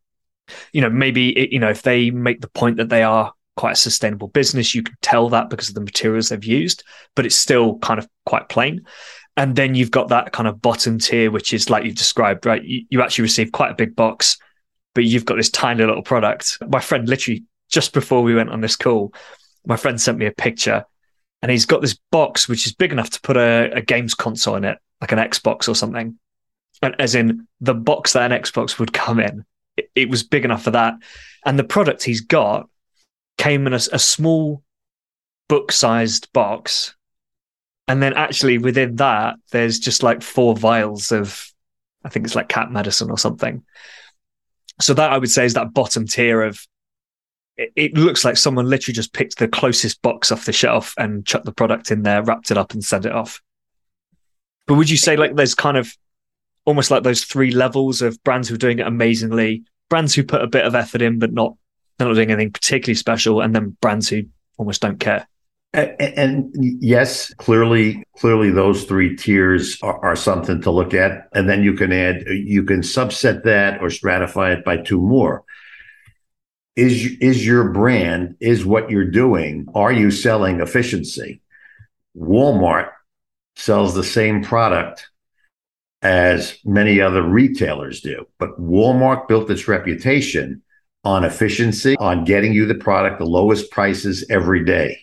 you 0.73 0.81
know, 0.81 0.89
maybe 0.89 1.37
it, 1.37 1.53
you 1.53 1.59
know 1.59 1.69
if 1.69 1.83
they 1.83 2.11
make 2.11 2.41
the 2.41 2.49
point 2.49 2.79
that 2.79 2.89
they 2.89 3.03
are 3.03 3.33
quite 3.57 3.73
a 3.73 3.77
sustainable 3.77 4.29
business, 4.29 4.75
you 4.75 4.83
can 4.83 4.97
tell 5.03 5.29
that 5.29 5.51
because 5.51 5.69
of 5.69 5.75
the 5.75 5.81
materials 5.81 6.29
they've 6.29 6.45
used, 6.45 6.85
but 7.17 7.27
it's 7.27 7.37
still 7.37 7.77
kind 7.81 7.99
of 7.99 8.09
quite 8.25 8.49
plain. 8.49 8.81
And 9.37 9.55
then 9.55 9.75
you've 9.75 9.91
got 9.91 10.09
that 10.09 10.33
kind 10.33 10.49
of 10.49 10.63
bottom 10.63 10.99
tier, 10.99 11.31
which 11.31 11.53
is 11.53 11.69
like 11.69 11.85
you've 11.85 11.97
described, 11.97 12.47
right? 12.47 12.65
You, 12.65 12.85
you 12.89 13.03
actually 13.03 13.23
receive 13.23 13.53
quite 13.53 13.73
a 13.73 13.75
big 13.75 13.95
box, 13.95 14.39
but 14.95 15.05
you've 15.05 15.25
got 15.25 15.37
this 15.37 15.51
tiny 15.51 15.85
little 15.85 16.03
product. 16.03 16.59
My 16.69 16.81
friend 16.81 17.09
literally 17.09 17.45
just 17.69 17.93
before 17.93 18.23
we 18.23 18.35
went 18.35 18.51
on 18.51 18.61
this 18.61 18.77
call 18.77 19.13
my 19.69 19.77
friend 19.77 20.01
sent 20.01 20.19
me 20.19 20.27
a 20.27 20.33
picture 20.33 20.85
and 21.43 21.53
he's 21.53 21.67
got 21.67 21.81
this 21.81 21.99
box 22.11 22.49
which 22.49 22.67
is 22.67 22.75
big 22.75 22.91
enough 22.91 23.11
to 23.11 23.21
put 23.21 23.37
a, 23.37 23.71
a 23.75 23.83
games 23.83 24.15
console 24.15 24.57
in 24.57 24.65
it, 24.65 24.79
like 25.01 25.13
an 25.13 25.19
Xbox 25.19 25.69
or 25.69 25.75
something. 25.75 26.19
And 26.83 26.97
as 26.99 27.15
in 27.15 27.47
the 27.61 27.75
box 27.75 28.15
that 28.15 28.31
an 28.31 28.43
Xbox 28.43 28.79
would 28.79 28.93
come 28.93 29.21
in, 29.21 29.45
it, 29.77 29.91
it 29.95 30.09
was 30.09 30.23
big 30.23 30.45
enough 30.45 30.63
for 30.63 30.71
that. 30.73 30.95
And 31.45 31.59
the 31.59 31.65
product 31.65 32.03
he's 32.03 32.23
got 32.23 32.69
came 33.37 33.67
in 33.67 33.73
a, 33.73 33.81
a 33.93 33.99
small 33.99 34.63
book 35.49 35.71
sized 35.71 36.33
box. 36.33 36.97
And 37.87 38.03
then 38.03 38.15
actually 38.15 38.59
within 38.59 38.97
that, 38.97 39.37
there's 39.51 39.79
just 39.79 40.03
like 40.03 40.23
four 40.23 40.57
vials 40.57 41.13
of, 41.13 41.47
I 42.05 42.09
think 42.09 42.27
it's 42.27 42.35
like 42.35 42.49
cat 42.49 42.71
medicine 42.71 43.11
or 43.11 43.19
something. 43.19 43.65
So 44.81 44.95
that 44.95 45.13
I 45.13 45.19
would 45.19 45.31
say 45.31 45.45
is 45.45 45.55
that 45.55 45.75
bottom 45.75 46.07
tier 46.07 46.43
of 46.43 46.65
it, 47.59 47.95
looks 47.97 48.25
like 48.25 48.37
someone 48.37 48.69
literally 48.69 48.95
just 48.95 49.13
picked 49.13 49.39
the 49.39 49.49
closest 49.49 50.01
box 50.03 50.31
off 50.31 50.45
the 50.45 50.53
shelf 50.53 50.95
and 50.97 51.27
chucked 51.27 51.45
the 51.45 51.53
product 51.53 51.91
in 51.91 52.03
there, 52.03 52.23
wrapped 52.23 52.51
it 52.51 52.57
up, 52.57 52.73
and 52.73 52.85
sent 52.85 53.05
it 53.05 53.13
off. 53.13 53.43
But 54.67 54.75
would 54.75 54.91
you 54.91 54.97
say 54.97 55.17
like 55.17 55.35
there's 55.35 55.55
kind 55.55 55.77
of 55.77 55.93
almost 56.65 56.91
like 56.91 57.03
those 57.03 57.25
three 57.25 57.51
levels 57.51 58.03
of 58.03 58.23
brands 58.23 58.49
who 58.49 58.55
are 58.55 58.59
doing 58.59 58.79
it 58.79 58.87
amazingly, 58.87 59.65
brands 59.89 60.15
who 60.15 60.23
put 60.23 60.43
a 60.43 60.47
bit 60.47 60.67
of 60.67 60.75
effort 60.75 61.03
in 61.03 61.19
but 61.19 61.33
not 61.33 61.55
not 61.99 62.15
doing 62.15 62.31
anything 62.31 62.53
particularly 62.53 62.95
special, 62.95 63.41
and 63.41 63.55
then 63.55 63.77
brands 63.81 64.09
who 64.09 64.23
almost 64.57 64.81
don't 64.81 65.01
care. 65.01 65.27
And, 65.73 65.97
and 66.01 66.55
yes, 66.81 67.35
clearly, 67.35 68.05
clearly, 68.17 68.51
those 68.51 68.85
three 68.85 69.17
tiers 69.17 69.79
are, 69.83 70.03
are, 70.05 70.17
something 70.17 70.63
to 70.63 70.71
look 70.71 70.95
at, 70.95 71.29
and 71.35 71.49
then 71.49 71.63
you 71.63 71.75
can 71.75 71.93
add, 71.93 72.25
you 72.27 72.63
can 72.63 72.81
subset 72.81 73.43
that 73.45 73.83
or 73.83 73.89
stratify 73.89 74.57
it 74.57 74.65
by 74.65 74.77
two 74.77 75.01
more 75.01 75.45
is 76.79 77.17
is 77.21 77.45
your 77.45 77.71
brand 77.71 78.37
is 78.39 78.65
what 78.65 78.89
you're 78.89 79.11
doing 79.11 79.67
are 79.75 79.93
you 79.93 80.13
selling 80.13 80.61
efficiency? 80.61 81.43
Walmart 82.17 82.91
sells 83.57 83.95
the 83.95 84.05
same 84.05 84.45
product 84.45 85.11
as 86.03 86.57
many 86.65 87.01
other 87.01 87.23
retailers 87.23 88.01
do 88.01 88.25
but 88.39 88.61
walmart 88.61 89.27
built 89.27 89.51
its 89.51 89.67
reputation 89.67 90.63
on 91.03 91.25
efficiency 91.25 91.97
on 91.97 92.25
getting 92.25 92.53
you 92.53 92.65
the 92.67 92.77
product 92.77 93.19
the 93.19 93.27
lowest 93.27 93.73
prices 93.73 94.25
every 94.31 94.65
day. 94.65 94.97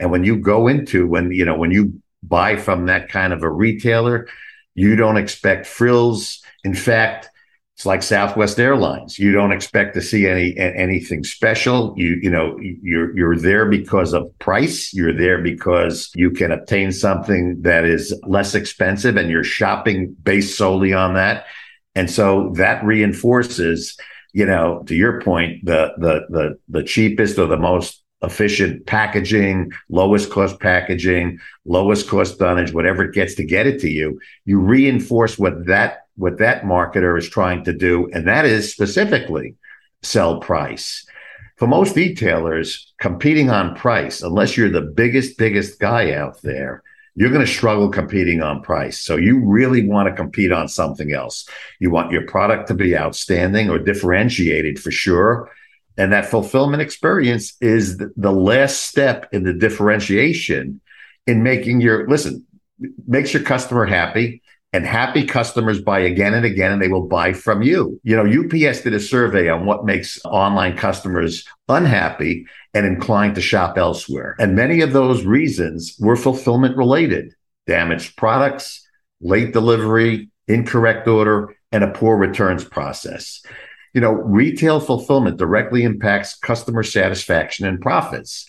And 0.00 0.10
when 0.10 0.24
you 0.24 0.36
go 0.36 0.66
into 0.66 1.06
when 1.06 1.30
you 1.30 1.44
know 1.44 1.56
when 1.56 1.70
you 1.70 2.02
buy 2.24 2.56
from 2.56 2.86
that 2.86 3.08
kind 3.08 3.32
of 3.32 3.44
a 3.44 3.50
retailer 3.50 4.26
you 4.74 4.96
don't 4.96 5.16
expect 5.16 5.66
frills. 5.66 6.42
In 6.64 6.74
fact 6.74 7.28
it's 7.80 7.86
like 7.86 8.02
Southwest 8.02 8.60
Airlines. 8.60 9.18
You 9.18 9.32
don't 9.32 9.52
expect 9.52 9.94
to 9.94 10.02
see 10.02 10.26
any 10.26 10.54
anything 10.58 11.24
special. 11.24 11.94
You 11.96 12.18
you 12.20 12.28
know 12.28 12.58
you're 12.60 13.16
you're 13.16 13.38
there 13.38 13.64
because 13.64 14.12
of 14.12 14.38
price. 14.38 14.92
You're 14.92 15.14
there 15.14 15.40
because 15.40 16.12
you 16.14 16.30
can 16.30 16.52
obtain 16.52 16.92
something 16.92 17.62
that 17.62 17.86
is 17.86 18.14
less 18.26 18.54
expensive, 18.54 19.16
and 19.16 19.30
you're 19.30 19.44
shopping 19.44 20.14
based 20.22 20.58
solely 20.58 20.92
on 20.92 21.14
that. 21.14 21.46
And 21.94 22.10
so 22.10 22.52
that 22.56 22.84
reinforces, 22.84 23.96
you 24.34 24.44
know, 24.44 24.82
to 24.84 24.94
your 24.94 25.22
point, 25.22 25.64
the 25.64 25.94
the 25.96 26.26
the 26.28 26.58
the 26.68 26.82
cheapest 26.82 27.38
or 27.38 27.46
the 27.46 27.56
most 27.56 28.04
efficient 28.22 28.84
packaging, 28.84 29.72
lowest 29.88 30.30
cost 30.30 30.60
packaging, 30.60 31.38
lowest 31.64 32.10
cost 32.10 32.38
dunnage, 32.38 32.74
whatever 32.74 33.04
it 33.04 33.14
gets 33.14 33.36
to 33.36 33.42
get 33.42 33.66
it 33.66 33.80
to 33.80 33.88
you. 33.88 34.20
You 34.44 34.60
reinforce 34.60 35.38
what 35.38 35.64
that 35.64 36.08
what 36.20 36.38
that 36.38 36.62
marketer 36.62 37.18
is 37.18 37.28
trying 37.28 37.64
to 37.64 37.72
do, 37.72 38.08
and 38.12 38.28
that 38.28 38.44
is 38.44 38.72
specifically 38.72 39.56
sell 40.02 40.38
price. 40.38 41.06
For 41.56 41.66
most 41.66 41.96
retailers, 41.96 42.92
competing 43.00 43.50
on 43.50 43.74
price, 43.74 44.22
unless 44.22 44.56
you're 44.56 44.70
the 44.70 44.80
biggest, 44.82 45.38
biggest 45.38 45.80
guy 45.80 46.12
out 46.12 46.40
there, 46.42 46.82
you're 47.14 47.30
going 47.30 47.44
to 47.44 47.52
struggle 47.52 47.88
competing 47.88 48.42
on 48.42 48.62
price. 48.62 48.98
So 48.98 49.16
you 49.16 49.44
really 49.44 49.86
want 49.86 50.08
to 50.08 50.14
compete 50.14 50.52
on 50.52 50.68
something 50.68 51.12
else. 51.12 51.48
You 51.78 51.90
want 51.90 52.12
your 52.12 52.26
product 52.26 52.68
to 52.68 52.74
be 52.74 52.96
outstanding 52.96 53.68
or 53.68 53.78
differentiated 53.78 54.78
for 54.78 54.90
sure. 54.90 55.50
And 55.96 56.12
that 56.12 56.26
fulfillment 56.26 56.82
experience 56.82 57.56
is 57.60 57.98
the 57.98 58.32
last 58.32 58.84
step 58.84 59.28
in 59.32 59.42
the 59.42 59.52
differentiation 59.52 60.80
in 61.26 61.42
making 61.42 61.80
your 61.80 62.08
listen, 62.08 62.46
makes 63.06 63.34
your 63.34 63.42
customer 63.42 63.84
happy 63.84 64.42
and 64.72 64.86
happy 64.86 65.24
customers 65.24 65.80
buy 65.80 65.98
again 65.98 66.34
and 66.34 66.44
again 66.44 66.70
and 66.70 66.80
they 66.80 66.88
will 66.88 67.08
buy 67.08 67.32
from 67.32 67.62
you. 67.62 68.00
You 68.04 68.16
know, 68.16 68.24
UPS 68.24 68.82
did 68.82 68.94
a 68.94 69.00
survey 69.00 69.48
on 69.48 69.66
what 69.66 69.84
makes 69.84 70.20
online 70.24 70.76
customers 70.76 71.44
unhappy 71.68 72.46
and 72.72 72.86
inclined 72.86 73.34
to 73.34 73.40
shop 73.40 73.76
elsewhere. 73.76 74.36
And 74.38 74.54
many 74.54 74.80
of 74.80 74.92
those 74.92 75.24
reasons 75.24 75.96
were 75.98 76.16
fulfillment 76.16 76.76
related 76.76 77.34
damaged 77.66 78.16
products, 78.16 78.86
late 79.20 79.52
delivery, 79.52 80.28
incorrect 80.48 81.06
order, 81.06 81.54
and 81.72 81.84
a 81.84 81.90
poor 81.90 82.16
returns 82.16 82.64
process. 82.64 83.42
You 83.94 84.00
know, 84.00 84.12
retail 84.12 84.80
fulfillment 84.80 85.36
directly 85.36 85.82
impacts 85.82 86.36
customer 86.36 86.82
satisfaction 86.82 87.66
and 87.66 87.80
profits. 87.80 88.46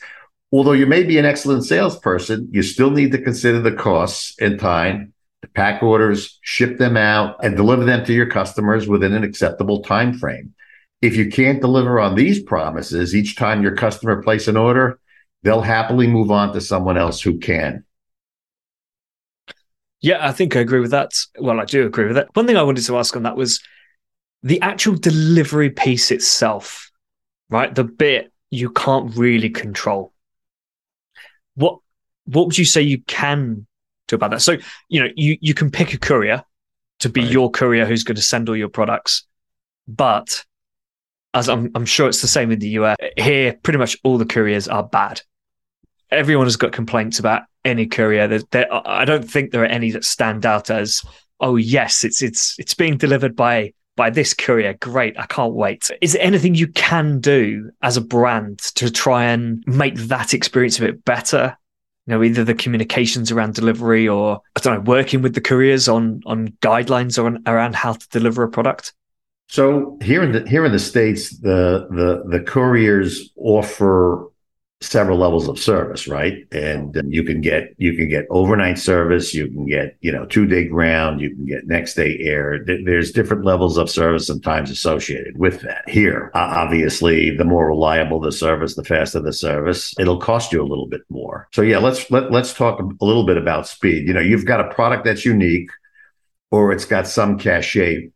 Although 0.52 0.74
you 0.74 0.86
may 0.86 1.04
be 1.04 1.18
an 1.18 1.26
excellent 1.26 1.66
salesperson, 1.66 2.48
you 2.52 2.62
still 2.62 2.92
need 2.92 3.12
to 3.12 3.22
consider 3.22 3.62
the 3.62 3.72
costs 3.72 4.36
and 4.40 4.60
time 4.60 5.14
pack 5.48 5.82
orders, 5.84 6.40
ship 6.42 6.78
them 6.78 6.98
out, 6.98 7.44
and 7.44 7.56
deliver 7.56 7.84
them 7.84 8.06
to 8.06 8.14
your 8.14 8.28
customers 8.28 8.88
within 8.88 9.14
an 9.14 9.24
acceptable 9.24 9.82
time 9.82 10.14
frame. 10.14 10.54
If 11.02 11.16
you 11.16 11.30
can't 11.30 11.62
deliver 11.62 12.00
on 12.00 12.16
these 12.16 12.42
promises 12.42 13.16
each 13.16 13.36
time 13.36 13.64
your 13.64 13.76
customer 13.76 14.22
place 14.22 14.48
an 14.48 14.58
order, 14.58 15.00
they'll 15.44 15.62
happily 15.62 16.08
move 16.08 16.30
on 16.30 16.54
to 16.54 16.62
someone 16.62 16.98
else 16.98 17.22
who 17.22 17.40
can. 17.40 17.84
Yeah, 20.02 20.28
I 20.28 20.32
think 20.32 20.56
I 20.56 20.60
agree 20.60 20.80
with 20.80 20.92
that. 20.92 21.12
Well, 21.40 21.60
I 21.60 21.66
do 21.66 21.86
agree 21.86 22.06
with 22.06 22.16
that. 22.16 22.30
One 22.34 22.48
thing 22.48 22.58
I 22.58 22.64
wanted 22.64 22.86
to 22.86 22.98
ask 22.98 23.16
on 23.16 23.24
that 23.24 23.36
was 23.36 23.62
the 24.44 24.62
actual 24.62 24.96
delivery 24.96 25.70
piece 25.70 26.12
itself, 26.12 26.92
right? 27.50 27.74
The 27.74 27.84
bit 27.84 28.32
you 28.50 28.72
can't 28.72 29.16
really 29.16 29.50
control. 29.50 30.14
What 31.56 31.80
what 32.26 32.46
would 32.46 32.58
you 32.58 32.66
say 32.66 32.82
you 32.82 33.02
can 33.04 33.66
to 34.12 34.16
about 34.16 34.32
that. 34.32 34.42
So, 34.42 34.58
you 34.90 35.02
know, 35.02 35.10
you, 35.16 35.38
you 35.42 35.54
can 35.54 35.72
pick 35.72 35.94
a 35.94 36.00
courier 36.00 36.44
to 37.00 37.10
be 37.10 37.22
right. 37.22 37.32
your 37.32 37.50
courier 37.50 37.86
who's 37.86 38.04
going 38.04 38.16
to 38.16 38.22
send 38.22 38.48
all 38.48 38.56
your 38.56 38.70
products. 38.70 39.26
But 39.88 40.46
as 41.34 41.50
I'm, 41.50 41.72
I'm 41.76 41.86
sure 41.86 42.08
it's 42.08 42.22
the 42.22 42.28
same 42.28 42.52
in 42.52 42.60
the 42.60 42.70
US, 42.70 42.98
here, 43.18 43.58
pretty 43.64 43.80
much 43.80 43.98
all 44.04 44.18
the 44.18 44.26
couriers 44.26 44.68
are 44.68 44.84
bad. 44.84 45.22
Everyone 46.12 46.46
has 46.46 46.58
got 46.58 46.74
complaints 46.74 47.20
about 47.20 47.44
any 47.64 47.88
courier. 47.88 48.28
There, 48.28 48.42
there, 48.52 48.68
I 48.72 49.06
don't 49.06 49.30
think 49.30 49.52
there 49.52 49.64
are 49.64 49.68
any 49.68 49.92
that 49.92 50.04
stand 50.04 50.46
out 50.46 50.70
as, 50.70 51.02
oh 51.40 51.56
yes, 51.56 52.04
it's 52.04 52.22
it's 52.22 52.56
it's 52.60 52.74
being 52.74 52.98
delivered 52.98 53.36
by 53.36 53.74
by 53.96 54.10
this 54.10 54.34
courier. 54.34 54.74
Great, 54.74 55.18
I 55.18 55.26
can't 55.26 55.54
wait. 55.54 55.90
Is 56.02 56.14
there 56.14 56.22
anything 56.22 56.56
you 56.56 56.68
can 56.68 57.20
do 57.20 57.72
as 57.82 57.98
a 57.98 58.02
brand 58.02 58.60
to 58.76 58.92
try 58.92 59.26
and 59.26 59.64
make 59.68 59.96
that 59.96 60.34
experience 60.34 60.80
a 60.80 60.82
bit 60.82 61.06
better? 61.06 61.58
You 62.08 62.14
know, 62.14 62.24
either 62.24 62.44
the 62.44 62.54
communications 62.54 63.32
around 63.32 63.54
delivery 63.54 64.08
or 64.08 64.42
I 64.56 64.60
don't 64.60 64.76
know, 64.76 64.92
working 64.92 65.22
with 65.22 65.36
the 65.36 65.42
couriers 65.42 65.88
on 65.88 66.22
on 66.26 66.50
guidelines 66.62 67.24
on, 67.24 67.44
around 67.46 67.76
how 67.76 67.94
to 67.94 68.10
deliver 68.10 68.44
a 68.44 68.50
product? 68.50 68.94
So 69.48 69.98
here 70.02 70.24
in 70.24 70.32
the 70.32 70.48
here 70.50 70.66
in 70.66 70.72
the 70.72 70.80
states, 70.80 71.38
the 71.40 71.88
the 71.92 72.24
the 72.38 72.44
couriers 72.44 73.32
offer 73.36 74.31
several 74.82 75.20
levels 75.20 75.48
of 75.48 75.60
service, 75.60 76.08
right? 76.08 76.46
And 76.52 76.98
uh, 76.98 77.04
you 77.08 77.24
can 77.24 77.40
get 77.40 77.74
you 77.78 77.96
can 77.96 78.10
get 78.10 78.26
overnight 78.30 78.80
service, 78.80 79.34
you 79.34 79.48
can 79.48 79.68
get 79.68 79.96
you 80.02 80.12
know 80.12 80.26
two 80.26 80.48
day 80.48 80.66
ground, 80.68 81.22
you 81.22 81.36
can 81.36 81.46
get 81.46 81.68
next 81.68 81.94
day 81.94 82.18
air. 82.20 82.66
There's 82.66 83.12
different 83.12 83.46
levels 83.46 83.78
of 83.78 83.90
service 83.90 84.30
and 84.30 84.44
times 84.44 84.72
associated 84.72 85.38
with 85.38 85.62
that. 85.62 85.88
Here, 85.88 86.32
obviously, 86.34 87.36
the 87.36 87.46
more 87.46 87.68
reliable 87.68 88.20
the 88.20 88.32
service, 88.32 88.76
the 88.76 88.84
faster 88.84 89.22
the 89.22 89.34
service, 89.34 89.94
it'll 90.00 90.20
cost 90.20 90.52
you 90.52 90.62
a 90.62 90.68
little 90.68 90.88
bit 90.88 91.02
more. 91.10 91.48
So 91.54 91.62
yeah, 91.62 91.78
let's 91.78 92.10
let 92.10 92.32
let's 92.32 92.54
talk 92.54 92.80
a 92.80 93.06
little 93.06 93.26
bit 93.26 93.38
about 93.38 93.68
speed. 93.68 94.08
You 94.08 94.14
know, 94.14 94.20
you've 94.20 94.46
got 94.46 94.60
a 94.60 94.74
product 94.74 95.06
that's 95.06 95.26
unique, 95.26 95.70
or 96.50 96.72
it's 96.72 96.86
got 96.86 97.08
some 97.08 97.38
cachet 97.38 98.10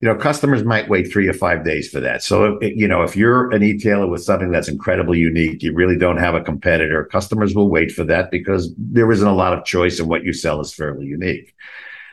you 0.00 0.06
know, 0.06 0.14
customers 0.14 0.62
might 0.62 0.88
wait 0.88 1.10
three 1.10 1.26
or 1.26 1.32
five 1.32 1.64
days 1.64 1.88
for 1.88 1.98
that. 1.98 2.22
So, 2.22 2.58
you 2.62 2.86
know, 2.86 3.02
if 3.02 3.16
you're 3.16 3.50
an 3.50 3.64
e-tailer 3.64 4.06
with 4.06 4.22
something 4.22 4.52
that's 4.52 4.68
incredibly 4.68 5.18
unique, 5.18 5.60
you 5.62 5.74
really 5.74 5.98
don't 5.98 6.18
have 6.18 6.36
a 6.36 6.40
competitor. 6.40 7.04
Customers 7.04 7.54
will 7.54 7.68
wait 7.68 7.90
for 7.90 8.04
that 8.04 8.30
because 8.30 8.72
there 8.78 9.10
isn't 9.10 9.26
a 9.26 9.34
lot 9.34 9.52
of 9.52 9.64
choice 9.64 9.98
and 9.98 10.08
what 10.08 10.22
you 10.22 10.32
sell 10.32 10.60
is 10.60 10.72
fairly 10.72 11.06
unique. 11.06 11.52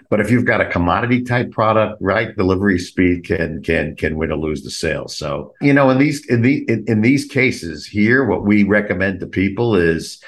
But 0.10 0.20
if 0.20 0.32
you've 0.32 0.46
got 0.46 0.62
a 0.62 0.70
commodity 0.70 1.24
type 1.24 1.52
product, 1.52 2.02
right, 2.02 2.36
delivery 2.36 2.80
speed 2.80 3.26
can 3.26 3.62
can 3.64 3.96
can 3.96 4.18
win 4.18 4.32
or 4.32 4.38
lose 4.38 4.64
the 4.64 4.70
sale. 4.70 5.08
So, 5.08 5.54
you 5.62 5.74
know, 5.74 5.90
in 5.90 5.98
these 5.98 6.26
in 6.28 6.42
the 6.42 6.64
in, 6.68 6.86
in 6.88 7.02
these 7.02 7.26
cases 7.26 7.88
here, 7.88 8.24
what 8.24 8.46
we 8.46 8.64
recommend 8.64 9.20
to 9.20 9.28
people 9.28 9.76
is, 9.76 10.22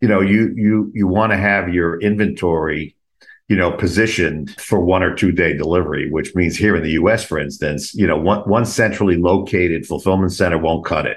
you 0.00 0.08
know, 0.08 0.20
you 0.20 0.52
you 0.56 0.90
you 0.94 1.06
want 1.06 1.30
to 1.30 1.38
have 1.38 1.72
your 1.72 2.00
inventory 2.00 2.96
you 3.50 3.56
know, 3.56 3.72
positioned 3.72 4.54
for 4.60 4.80
one 4.80 5.02
or 5.02 5.12
two 5.12 5.32
day 5.32 5.52
delivery, 5.56 6.08
which 6.08 6.36
means 6.36 6.56
here 6.56 6.76
in 6.76 6.84
the 6.84 6.92
US, 6.92 7.24
for 7.24 7.36
instance, 7.36 7.92
you 7.96 8.06
know, 8.06 8.16
one, 8.16 8.48
one 8.48 8.64
centrally 8.64 9.16
located 9.16 9.84
fulfillment 9.84 10.32
center 10.32 10.56
won't 10.56 10.84
cut 10.84 11.04
it. 11.04 11.16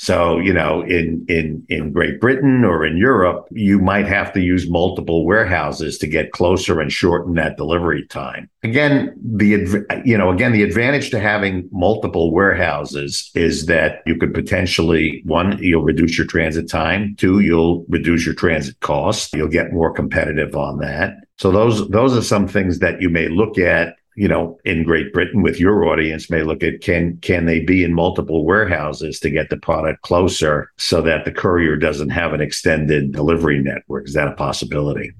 So, 0.00 0.38
you 0.38 0.54
know, 0.54 0.80
in 0.80 1.26
in 1.28 1.62
in 1.68 1.92
Great 1.92 2.22
Britain 2.22 2.64
or 2.64 2.86
in 2.86 2.96
Europe, 2.96 3.46
you 3.50 3.78
might 3.78 4.06
have 4.06 4.32
to 4.32 4.40
use 4.40 4.66
multiple 4.66 5.26
warehouses 5.26 5.98
to 5.98 6.06
get 6.06 6.32
closer 6.32 6.80
and 6.80 6.90
shorten 6.90 7.34
that 7.34 7.58
delivery 7.58 8.06
time. 8.06 8.48
Again, 8.62 9.14
the 9.22 9.84
you 10.06 10.16
know, 10.16 10.30
again, 10.30 10.52
the 10.52 10.62
advantage 10.62 11.10
to 11.10 11.20
having 11.20 11.68
multiple 11.70 12.32
warehouses 12.32 13.30
is 13.34 13.66
that 13.66 14.00
you 14.06 14.16
could 14.16 14.32
potentially 14.32 15.20
one, 15.26 15.62
you'll 15.62 15.82
reduce 15.82 16.16
your 16.16 16.26
transit 16.26 16.70
time, 16.70 17.14
two, 17.18 17.40
you'll 17.40 17.84
reduce 17.90 18.24
your 18.24 18.34
transit 18.34 18.80
cost, 18.80 19.34
you'll 19.34 19.48
get 19.48 19.70
more 19.70 19.92
competitive 19.92 20.56
on 20.56 20.78
that. 20.78 21.12
So 21.36 21.50
those 21.50 21.86
those 21.90 22.16
are 22.16 22.22
some 22.22 22.48
things 22.48 22.78
that 22.78 23.02
you 23.02 23.10
may 23.10 23.28
look 23.28 23.58
at 23.58 23.96
you 24.16 24.28
know, 24.28 24.58
in 24.64 24.84
Great 24.84 25.12
Britain 25.12 25.42
with 25.42 25.60
your 25.60 25.84
audience 25.84 26.30
may 26.30 26.42
look 26.42 26.62
at 26.62 26.80
can 26.80 27.16
can 27.18 27.46
they 27.46 27.60
be 27.60 27.84
in 27.84 27.94
multiple 27.94 28.44
warehouses 28.44 29.20
to 29.20 29.30
get 29.30 29.50
the 29.50 29.56
product 29.56 30.02
closer 30.02 30.70
so 30.78 31.00
that 31.02 31.24
the 31.24 31.32
courier 31.32 31.76
doesn't 31.76 32.10
have 32.10 32.32
an 32.32 32.40
extended 32.40 33.12
delivery 33.12 33.62
network? 33.62 34.06
Is 34.06 34.14
that 34.14 34.28
a 34.28 34.32
possibility? 34.32 35.12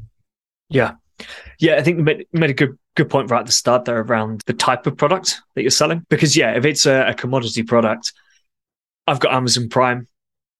Yeah. 0.68 0.92
Yeah, 1.58 1.76
I 1.76 1.82
think 1.82 1.98
you 1.98 2.04
made, 2.04 2.26
made 2.32 2.50
a 2.50 2.54
good 2.54 2.78
good 2.96 3.10
point 3.10 3.30
right 3.30 3.40
at 3.40 3.46
the 3.46 3.52
start 3.52 3.84
there 3.84 4.00
around 4.00 4.42
the 4.46 4.52
type 4.52 4.86
of 4.86 4.96
product 4.96 5.40
that 5.54 5.62
you're 5.62 5.70
selling. 5.70 6.04
Because 6.08 6.36
yeah, 6.36 6.56
if 6.56 6.64
it's 6.64 6.86
a, 6.86 7.08
a 7.08 7.14
commodity 7.14 7.62
product, 7.62 8.12
I've 9.06 9.20
got 9.20 9.32
Amazon 9.32 9.68
Prime, 9.68 10.08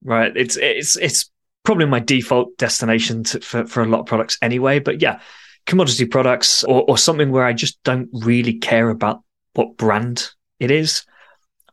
right? 0.05 0.35
It's 0.37 0.57
it's 0.57 0.97
it's 0.97 1.31
probably 1.64 1.87
my 1.87 2.01
default 2.01 2.57
destination 2.59 3.25
to, 3.25 3.40
for 3.40 3.66
for 3.66 3.83
a 3.83 3.87
lot 3.87 4.01
of 4.01 4.07
products 4.07 4.38
anyway. 4.43 4.79
But 4.79 5.01
yeah, 5.01 5.21
commodity 5.66 6.07
products 6.07 6.64
or, 6.64 6.85
or 6.88 6.99
something 6.99 7.31
where 7.31 7.44
I 7.44 7.53
just 7.53 7.83
don't 7.83 8.09
really 8.12 8.55
care 8.55 8.90
about 8.90 9.23
what 9.55 9.77
brand 9.77 10.31
it 10.59 10.70
is. 10.70 11.05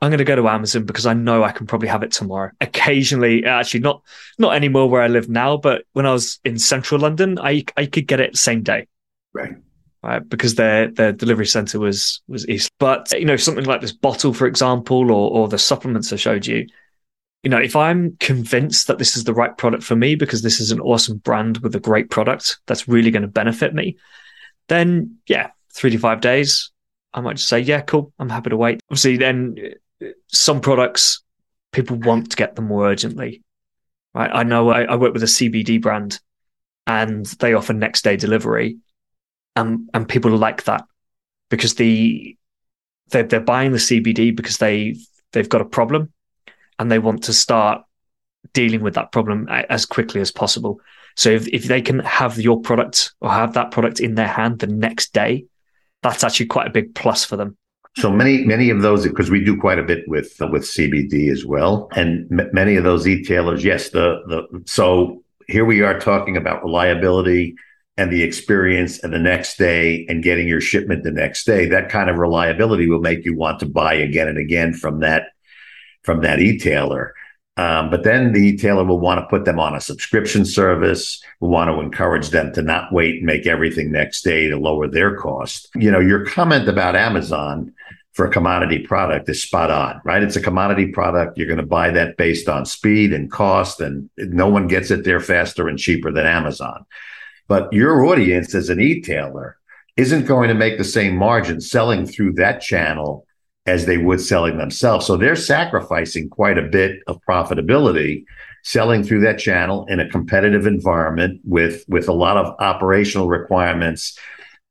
I'm 0.01 0.11
going 0.11 0.19
to 0.19 0.25
go 0.25 0.35
to 0.35 0.47
Amazon 0.47 0.85
because 0.85 1.05
I 1.05 1.13
know 1.13 1.43
I 1.43 1.51
can 1.51 1.65
probably 1.65 1.87
have 1.87 2.03
it 2.03 2.11
tomorrow. 2.11 2.51
Occasionally, 2.61 3.45
actually, 3.45 3.79
not 3.79 4.03
not 4.37 4.55
anymore 4.55 4.89
where 4.89 5.01
I 5.01 5.07
live 5.07 5.27
now, 5.27 5.57
but 5.57 5.85
when 5.93 6.05
I 6.05 6.13
was 6.13 6.39
in 6.45 6.59
central 6.59 7.01
London, 7.01 7.39
I 7.39 7.65
I 7.75 7.87
could 7.87 8.07
get 8.07 8.19
it 8.19 8.37
same 8.37 8.61
day. 8.61 8.87
Right. 9.33 9.55
Right, 10.03 10.27
because 10.29 10.55
their 10.55 10.91
their 10.91 11.11
delivery 11.11 11.47
center 11.47 11.79
was 11.79 12.21
was 12.27 12.47
east. 12.47 12.69
But 12.77 13.11
you 13.13 13.25
know, 13.25 13.35
something 13.35 13.65
like 13.65 13.81
this 13.81 13.91
bottle, 13.91 14.33
for 14.33 14.45
example, 14.45 15.11
or 15.11 15.31
or 15.31 15.47
the 15.47 15.57
supplements 15.57 16.13
I 16.13 16.17
showed 16.17 16.45
you, 16.45 16.67
you 17.47 17.49
know, 17.49 17.59
if 17.59 17.77
I'm 17.77 18.17
convinced 18.19 18.87
that 18.87 18.97
this 18.97 19.15
is 19.15 19.23
the 19.23 19.33
right 19.33 19.57
product 19.57 19.81
for 19.81 19.95
me 19.95 20.15
because 20.15 20.41
this 20.41 20.59
is 20.59 20.71
an 20.71 20.81
awesome 20.81 21.19
brand 21.19 21.59
with 21.59 21.73
a 21.75 21.79
great 21.79 22.09
product 22.09 22.59
that's 22.67 22.89
really 22.89 23.09
going 23.09 23.21
to 23.21 23.29
benefit 23.29 23.73
me, 23.73 23.95
then 24.67 25.15
yeah, 25.27 25.51
three 25.73 25.89
to 25.91 25.97
five 25.97 26.19
days, 26.19 26.71
I 27.13 27.21
might 27.21 27.37
just 27.37 27.47
say, 27.47 27.61
yeah, 27.61 27.79
cool, 27.79 28.11
I'm 28.19 28.27
happy 28.27 28.49
to 28.49 28.57
wait. 28.57 28.81
Obviously, 28.91 29.15
then 29.15 29.55
uh, 30.03 30.07
some 30.27 30.59
products 30.59 31.23
people 31.71 31.95
want 31.95 32.31
to 32.31 32.35
get 32.35 32.57
them 32.57 32.67
more 32.67 32.85
urgently. 32.85 33.43
Right? 34.13 34.29
I 34.33 34.43
know 34.43 34.67
I, 34.67 34.81
I 34.81 34.95
work 34.97 35.13
with 35.13 35.23
a 35.23 35.27
CBD 35.27 35.81
brand, 35.81 36.19
and 36.85 37.25
they 37.39 37.53
offer 37.53 37.71
next 37.71 38.03
day 38.03 38.17
delivery, 38.17 38.79
and 39.55 39.89
and 39.93 40.05
people 40.05 40.31
like 40.31 40.65
that 40.65 40.83
because 41.49 41.75
the 41.75 42.35
they're, 43.11 43.23
they're 43.23 43.39
buying 43.39 43.71
the 43.71 43.77
CBD 43.77 44.35
because 44.35 44.57
they 44.57 44.97
they've 45.31 45.47
got 45.47 45.61
a 45.61 45.65
problem, 45.65 46.11
and 46.79 46.91
they 46.91 46.99
want 46.99 47.23
to 47.23 47.33
start 47.33 47.83
dealing 48.53 48.81
with 48.81 48.95
that 48.95 49.11
problem 49.11 49.47
as 49.49 49.85
quickly 49.85 50.21
as 50.21 50.31
possible. 50.31 50.79
So 51.15 51.29
if, 51.29 51.47
if 51.47 51.65
they 51.65 51.81
can 51.81 51.99
have 51.99 52.39
your 52.39 52.61
product 52.61 53.13
or 53.21 53.29
have 53.29 53.53
that 53.53 53.71
product 53.71 53.99
in 53.99 54.15
their 54.15 54.27
hand 54.27 54.59
the 54.59 54.67
next 54.67 55.13
day, 55.13 55.45
that's 56.03 56.23
actually 56.23 56.45
quite 56.45 56.67
a 56.67 56.71
big 56.71 56.93
plus 56.93 57.25
for 57.25 57.35
them. 57.35 57.57
So 57.97 58.11
many, 58.11 58.45
many 58.45 58.69
of 58.69 58.83
those, 58.83 59.07
because 59.07 59.31
we 59.31 59.43
do 59.43 59.59
quite 59.59 59.79
a 59.79 59.83
bit 59.83 60.03
with 60.07 60.39
uh, 60.39 60.47
with 60.47 60.63
CBD 60.63 61.31
as 61.31 61.43
well, 61.43 61.89
and 61.95 62.31
m- 62.31 62.49
many 62.53 62.75
of 62.75 62.83
those 62.83 63.07
retailers, 63.07 63.63
yes, 63.63 63.89
the 63.89 64.21
the 64.27 64.63
so 64.65 65.23
here 65.47 65.65
we 65.65 65.81
are 65.81 65.99
talking 65.99 66.37
about 66.37 66.63
reliability 66.63 67.55
and 67.97 68.11
the 68.11 68.21
experience 68.21 69.03
and 69.03 69.11
the 69.11 69.19
next 69.19 69.57
day 69.57 70.05
and 70.07 70.21
getting 70.21 70.47
your 70.47 70.61
shipment 70.61 71.03
the 71.03 71.11
next 71.11 71.45
day. 71.45 71.65
That 71.65 71.89
kind 71.89 72.11
of 72.11 72.17
reliability 72.17 72.87
will 72.87 73.01
make 73.01 73.25
you 73.25 73.35
want 73.35 73.59
to 73.61 73.65
buy 73.65 73.95
again 73.95 74.27
and 74.27 74.37
again 74.37 74.73
from 74.73 74.99
that 74.99 75.29
from 76.07 76.21
that 76.21 76.39
retailer. 76.39 77.13
Um, 77.57 77.89
but 77.89 78.05
then 78.05 78.31
the 78.31 78.51
retailer 78.51 78.85
will 78.85 78.99
want 78.99 79.19
to 79.19 79.27
put 79.27 79.43
them 79.43 79.59
on 79.59 79.75
a 79.75 79.81
subscription 79.81 80.45
service, 80.45 81.21
will 81.41 81.49
want 81.49 81.69
to 81.69 81.81
encourage 81.81 82.29
them 82.29 82.53
to 82.53 82.61
not 82.61 82.93
wait 82.93 83.15
and 83.15 83.25
make 83.25 83.45
everything 83.45 83.91
next 83.91 84.21
day 84.21 84.47
to 84.47 84.57
lower 84.57 84.87
their 84.87 85.17
cost. 85.17 85.67
You 85.75 85.91
know, 85.91 85.99
your 85.99 86.25
comment 86.25 86.69
about 86.69 86.95
Amazon 86.95 87.73
for 88.13 88.25
a 88.25 88.31
commodity 88.31 88.79
product 88.79 89.27
is 89.27 89.43
spot 89.43 89.69
on, 89.69 89.99
right? 90.05 90.23
It's 90.23 90.37
a 90.37 90.41
commodity 90.41 90.87
product. 90.93 91.37
You're 91.37 91.47
going 91.47 91.57
to 91.57 91.65
buy 91.65 91.89
that 91.89 92.15
based 92.15 92.47
on 92.47 92.65
speed 92.65 93.11
and 93.11 93.29
cost, 93.29 93.81
and 93.81 94.09
no 94.17 94.47
one 94.47 94.67
gets 94.67 94.89
it 94.89 95.03
there 95.03 95.19
faster 95.19 95.67
and 95.67 95.77
cheaper 95.77 96.09
than 96.09 96.25
Amazon. 96.25 96.85
But 97.49 97.73
your 97.73 98.05
audience 98.05 98.55
as 98.55 98.69
an 98.69 98.79
e-tailer 98.79 99.57
isn't 99.97 100.25
going 100.25 100.47
to 100.47 100.55
make 100.55 100.77
the 100.77 100.85
same 100.85 101.17
margin 101.17 101.59
selling 101.59 102.05
through 102.05 102.33
that 102.33 102.61
channel 102.61 103.26
as 103.67 103.85
they 103.85 103.97
would 103.97 104.21
selling 104.21 104.57
themselves. 104.57 105.05
So 105.05 105.17
they're 105.17 105.35
sacrificing 105.35 106.29
quite 106.29 106.57
a 106.57 106.63
bit 106.63 107.01
of 107.05 107.21
profitability 107.29 108.23
selling 108.63 109.03
through 109.03 109.21
that 109.21 109.39
channel 109.39 109.85
in 109.87 109.99
a 109.99 110.09
competitive 110.09 110.65
environment 110.65 111.39
with 111.43 111.85
with 111.87 112.07
a 112.07 112.13
lot 112.13 112.37
of 112.37 112.55
operational 112.59 113.27
requirements 113.27 114.17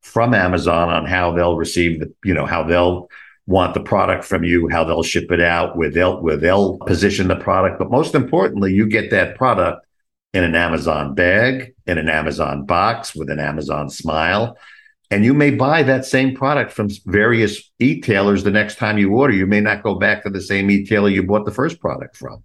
from 0.01 0.35
Amazon 0.35 0.89
on 0.89 1.05
how 1.05 1.33
they'll 1.33 1.57
receive 1.57 2.01
the, 2.01 2.13
you 2.25 2.33
know, 2.35 2.47
how 2.47 2.63
they'll 2.63 3.09
want 3.47 3.75
the 3.75 3.81
product 3.81 4.25
from 4.25 4.45
you, 4.45 4.69
how 4.69 4.85
they'll 4.85 5.03
ship 5.03 5.31
it 5.31 5.41
out, 5.41 5.77
where 5.77 5.91
they'll 5.91 6.21
where 6.21 6.37
they'll 6.37 6.79
position 6.79 7.29
the 7.29 7.37
product. 7.37 7.79
But 7.79 7.91
most 7.91 8.15
importantly, 8.15 8.73
you 8.73 8.89
get 8.89 9.11
that 9.11 9.37
product 9.37 9.87
in 10.33 10.45
an 10.45 10.55
Amazon 10.55 11.15
bag, 11.15 11.75
in 11.87 11.99
an 11.99 12.09
Amazon 12.09 12.67
box 12.67 13.15
with 13.15 13.31
an 13.31 13.41
Amazon 13.41 13.89
smile. 13.89 14.59
And 15.11 15.25
you 15.25 15.35
may 15.35 15.51
buy 15.53 15.83
that 15.85 16.05
same 16.05 16.35
product 16.35 16.73
from 16.73 16.89
various 17.05 17.71
e-tailers 17.79 18.43
the 18.43 18.51
next 18.51 18.77
time 18.77 18.99
you 18.99 19.13
order. 19.13 19.33
You 19.33 19.47
may 19.47 19.61
not 19.61 19.83
go 19.83 19.95
back 19.95 20.25
to 20.25 20.31
the 20.31 20.41
same 20.41 20.71
e-tailer 20.71 21.09
you 21.09 21.23
bought 21.23 21.45
the 21.45 21.53
first 21.53 21.81
product 21.81 22.17
from. 22.17 22.43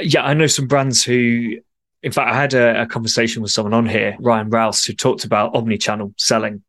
Yeah, 0.00 0.24
I 0.24 0.32
know 0.32 0.46
some 0.46 0.66
brands 0.66 1.04
who, 1.04 1.56
in 2.02 2.12
fact, 2.12 2.32
I 2.32 2.34
had 2.34 2.54
a, 2.54 2.82
a 2.82 2.86
conversation 2.86 3.42
with 3.42 3.50
someone 3.50 3.74
on 3.74 3.86
here, 3.86 4.16
Ryan 4.18 4.48
Rouse, 4.48 4.84
who 4.84 4.94
talked 4.94 5.24
about 5.24 5.54
omni-channel 5.54 6.14
selling, 6.16 6.62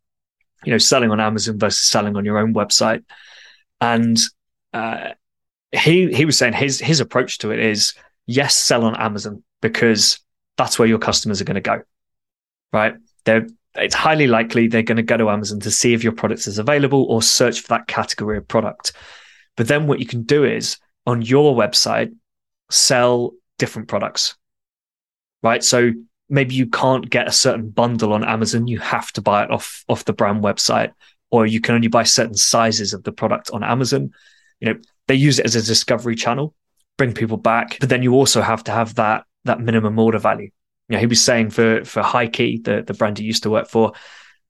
you 0.66 0.72
know, 0.72 0.78
selling 0.78 1.12
on 1.12 1.22
Amazon 1.22 1.58
versus 1.58 1.88
selling 1.90 2.18
on 2.18 2.26
your 2.26 2.38
own 2.38 2.54
website. 2.54 3.04
And 3.80 4.18
uh, 4.74 5.12
he 5.72 6.14
he 6.14 6.26
was 6.26 6.38
saying 6.38 6.54
his 6.54 6.80
his 6.80 7.00
approach 7.00 7.38
to 7.40 7.52
it 7.52 7.60
is 7.60 7.94
yes, 8.26 8.56
sell 8.56 8.84
on 8.84 8.96
Amazon 8.96 9.44
because 9.62 10.20
that's 10.58 10.78
where 10.78 10.88
your 10.88 11.00
customers 11.00 11.42
are 11.42 11.46
going 11.46 11.56
to 11.56 11.62
go, 11.62 11.82
right? 12.72 12.96
They're 13.24 13.48
it's 13.78 13.96
highly 13.96 14.28
likely 14.28 14.68
they're 14.68 14.84
going 14.84 14.98
to 14.98 15.04
go 15.04 15.18
to 15.18 15.30
Amazon 15.30 15.60
to 15.62 15.72
see 15.72 15.94
if 15.94 16.04
your 16.04 16.14
product 16.14 16.48
is 16.48 16.58
available 16.58 17.04
or 17.10 17.22
search 17.22 17.62
for 17.62 17.70
that 17.70 17.88
category 17.88 18.38
of 18.38 18.48
product. 18.48 18.94
But 19.58 19.68
then 19.68 19.88
what 19.88 20.00
you 20.00 20.06
can 20.06 20.24
do 20.24 20.44
is 20.44 20.78
on 21.06 21.22
your 21.22 21.56
website, 21.56 22.14
sell 22.70 23.34
different 23.58 23.88
products, 23.88 24.36
right? 25.44 25.64
So 25.64 25.92
maybe 26.30 26.56
you 26.56 26.68
can't 26.68 27.10
get 27.10 27.28
a 27.28 27.32
certain 27.32 27.70
bundle 27.70 28.14
on 28.14 28.24
Amazon. 28.24 28.68
You 28.68 28.80
have 28.80 29.12
to 29.14 29.22
buy 29.22 29.44
it 29.44 29.52
off, 29.52 29.84
off 29.88 30.06
the 30.06 30.14
brand 30.14 30.44
website, 30.44 30.92
or 31.30 31.46
you 31.46 31.62
can 31.62 31.76
only 31.76 31.88
buy 31.88 32.04
certain 32.04 32.36
sizes 32.36 32.94
of 32.94 33.04
the 33.04 33.12
product 33.12 33.52
on 33.52 33.64
Amazon. 33.64 34.12
You 34.60 34.74
know, 34.74 34.80
they 35.08 35.16
use 35.16 35.40
it 35.40 35.46
as 35.46 35.56
a 35.56 35.62
discovery 35.62 36.16
channel, 36.16 36.54
bring 36.98 37.14
people 37.14 37.38
back, 37.38 37.78
but 37.80 37.90
then 37.90 38.04
you 38.04 38.14
also 38.14 38.42
have 38.42 38.64
to 38.66 38.72
have 38.72 38.96
that, 38.96 39.26
that 39.44 39.60
minimum 39.60 40.00
order 40.00 40.20
value 40.20 40.50
you 40.88 40.96
know, 40.96 41.00
he 41.00 41.08
was 41.08 41.22
saying 41.22 41.50
for 41.50 41.84
for 41.84 42.02
HighKey, 42.02 42.64
the 42.64 42.84
the 42.86 42.94
brand 42.94 43.18
he 43.18 43.26
used 43.26 43.44
to 43.44 43.50
work 43.50 43.68
for, 43.68 43.94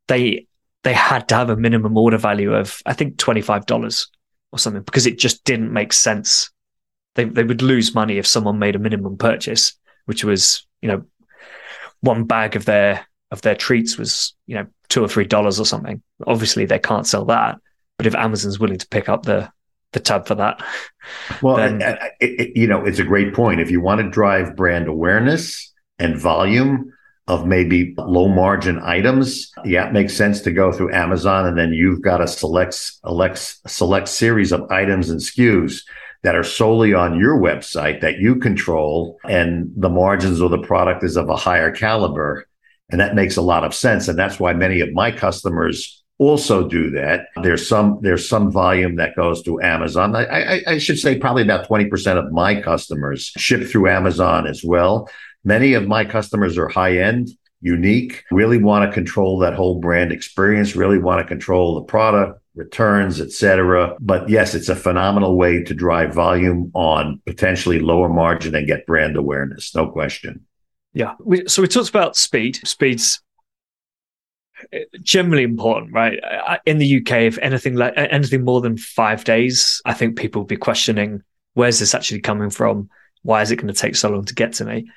they 0.08 0.48
they 0.84 0.94
had 0.94 1.30
to 1.30 1.36
have 1.36 1.50
a 1.50 1.56
minimum 1.56 1.98
order 1.98 2.18
value 2.18 2.54
of 2.54 2.82
I 2.86 2.94
think 2.94 3.18
twenty 3.18 3.42
five 3.42 3.66
dollars 3.66 4.08
or 4.52 4.60
something 4.60 4.84
because 4.84 5.06
it 5.06 5.18
just 5.18 5.44
didn't 5.44 5.72
make 5.72 5.94
sense. 5.94 6.52
They 7.16 7.26
they 7.26 7.44
would 7.44 7.62
lose 7.62 7.96
money 7.96 8.18
if 8.18 8.28
someone 8.28 8.60
made 8.60 8.76
a 8.76 8.80
minimum 8.80 9.18
purchase, 9.18 9.74
which 10.06 10.24
was 10.24 10.68
you 10.82 10.90
know 10.90 11.06
one 12.02 12.26
bag 12.26 12.56
of 12.56 12.66
their 12.66 13.08
of 13.32 13.42
their 13.42 13.56
treats 13.56 13.98
was 13.98 14.36
you 14.46 14.56
know 14.56 14.68
two 14.90 15.04
or 15.04 15.08
three 15.08 15.26
dollars 15.26 15.60
or 15.60 15.66
something. 15.66 16.02
Obviously, 16.28 16.66
they 16.66 16.80
can't 16.80 17.08
sell 17.08 17.26
that, 17.26 17.58
but 17.98 18.08
if 18.08 18.16
Amazon's 18.16 18.60
willing 18.60 18.78
to 18.78 18.88
pick 18.90 19.08
up 19.08 19.24
the 19.24 19.50
the 19.94 20.02
tab 20.02 20.28
for 20.28 20.36
that, 20.36 20.62
well, 21.42 21.56
then, 21.56 21.82
it, 21.82 22.10
it, 22.20 22.58
you 22.58 22.68
know, 22.68 22.86
it's 22.86 23.00
a 23.00 23.06
great 23.06 23.34
point. 23.34 23.62
If 23.62 23.72
you 23.72 23.80
want 23.80 24.02
to 24.02 24.10
drive 24.10 24.58
brand 24.58 24.90
awareness 24.90 25.72
and 26.00 26.18
volume 26.18 26.92
of 27.28 27.48
maybe 27.48 27.96
low 27.98 28.28
margin 28.28 28.80
items, 28.84 29.52
yeah, 29.64 29.88
it 29.88 29.94
makes 29.94 30.14
sense 30.14 30.42
to 30.42 30.52
go 30.52 30.72
through 30.72 30.94
Amazon. 30.94 31.48
And 31.48 31.58
then 31.58 31.74
you've 31.74 32.02
got 32.02 32.22
a 32.22 32.28
select, 32.28 32.76
select, 32.76 33.58
select 33.68 34.08
series 34.08 34.52
of 34.52 34.70
items 34.70 35.10
and 35.10 35.20
SKUs 35.20 35.82
that 36.22 36.36
are 36.36 36.44
solely 36.44 36.94
on 36.94 37.20
your 37.20 37.40
website 37.40 38.02
that 38.02 38.20
you 38.20 38.36
control. 38.36 39.18
And 39.28 39.72
the 39.76 39.90
margins 39.90 40.40
of 40.40 40.52
the 40.52 40.62
product 40.62 41.04
is 41.04 41.18
of 41.18 41.30
a 41.30 41.36
higher 41.36 41.72
caliber. 41.72 42.48
And 42.92 43.02
that 43.02 43.16
makes 43.16 43.38
a 43.38 43.42
lot 43.42 43.64
of 43.64 43.74
sense. 43.74 44.08
And 44.08 44.20
that's 44.20 44.40
why 44.40 44.54
many 44.54 44.82
of 44.82 44.94
my 44.94 45.12
customers 45.12 46.04
also 46.18 46.68
do 46.68 46.92
that. 46.92 47.28
There's 47.42 47.68
some 47.68 48.00
there's 48.02 48.30
some 48.30 48.52
volume 48.52 48.96
that 48.96 49.16
goes 49.16 49.42
to 49.44 49.62
Amazon. 49.62 50.16
I, 50.16 50.26
I, 50.26 50.62
I 50.68 50.78
should 50.78 51.00
say 51.00 51.18
probably 51.18 51.44
about 51.44 51.68
20% 51.68 52.18
of 52.18 52.32
my 52.32 52.62
customers 52.62 53.34
ship 53.38 53.68
through 53.68 53.90
Amazon 53.90 54.48
as 54.48 54.64
well. 54.64 55.10
Many 55.46 55.74
of 55.76 55.88
my 55.88 56.04
customers 56.04 56.58
are 56.58 56.68
high 56.68 56.98
end, 56.98 57.30
unique, 57.62 58.24
really 58.32 58.58
want 58.58 58.90
to 58.90 58.94
control 58.94 59.40
that 59.40 59.54
whole 59.54 59.80
brand 59.80 60.12
experience, 60.12 60.76
really 60.76 60.98
want 60.98 61.22
to 61.22 61.28
control 61.28 61.76
the 61.76 61.84
product, 61.84 62.42
returns, 62.56 63.22
etc. 63.22 63.96
But 64.00 64.28
yes, 64.28 64.56
it's 64.56 64.70
a 64.70 64.76
phenomenal 64.76 65.38
way 65.38 65.64
to 65.64 65.74
drive 65.74 66.14
volume 66.14 66.72
on 66.74 67.22
potentially 67.26 67.80
lower 67.80 68.10
margin 68.10 68.56
and 68.56 68.66
get 68.66 68.88
brand 68.88 69.16
awareness. 69.16 69.74
No 69.76 69.88
question. 69.88 70.46
Yeah. 70.94 71.14
We, 71.20 71.48
so 71.48 71.62
we 71.62 71.68
talked 71.68 71.90
about 71.90 72.16
speed. 72.16 72.60
Speed's 72.66 73.22
uh, 74.74 74.80
generally 75.04 75.44
important, 75.44 75.94
right? 75.94 76.20
In 76.66 76.80
the 76.80 76.98
UK, 76.98 77.12
if 77.24 77.38
anything 77.40 77.76
like 77.76 77.94
anything 77.96 78.44
more 78.44 78.62
than 78.62 78.78
five 78.78 79.24
days, 79.26 79.82
I 79.86 79.94
think 79.94 80.18
people 80.18 80.42
will 80.42 80.48
be 80.48 80.58
questioning 80.58 81.22
where's 81.54 81.80
this 81.80 81.94
actually 81.94 82.22
coming 82.22 82.50
from? 82.50 82.90
Why 83.24 83.42
is 83.42 83.52
it 83.52 83.58
going 83.58 83.74
to 83.74 83.80
take 83.80 83.96
so 83.96 84.10
long 84.10 84.26
to 84.26 84.36
get 84.36 84.54
to 84.54 84.66
me? 84.66 84.88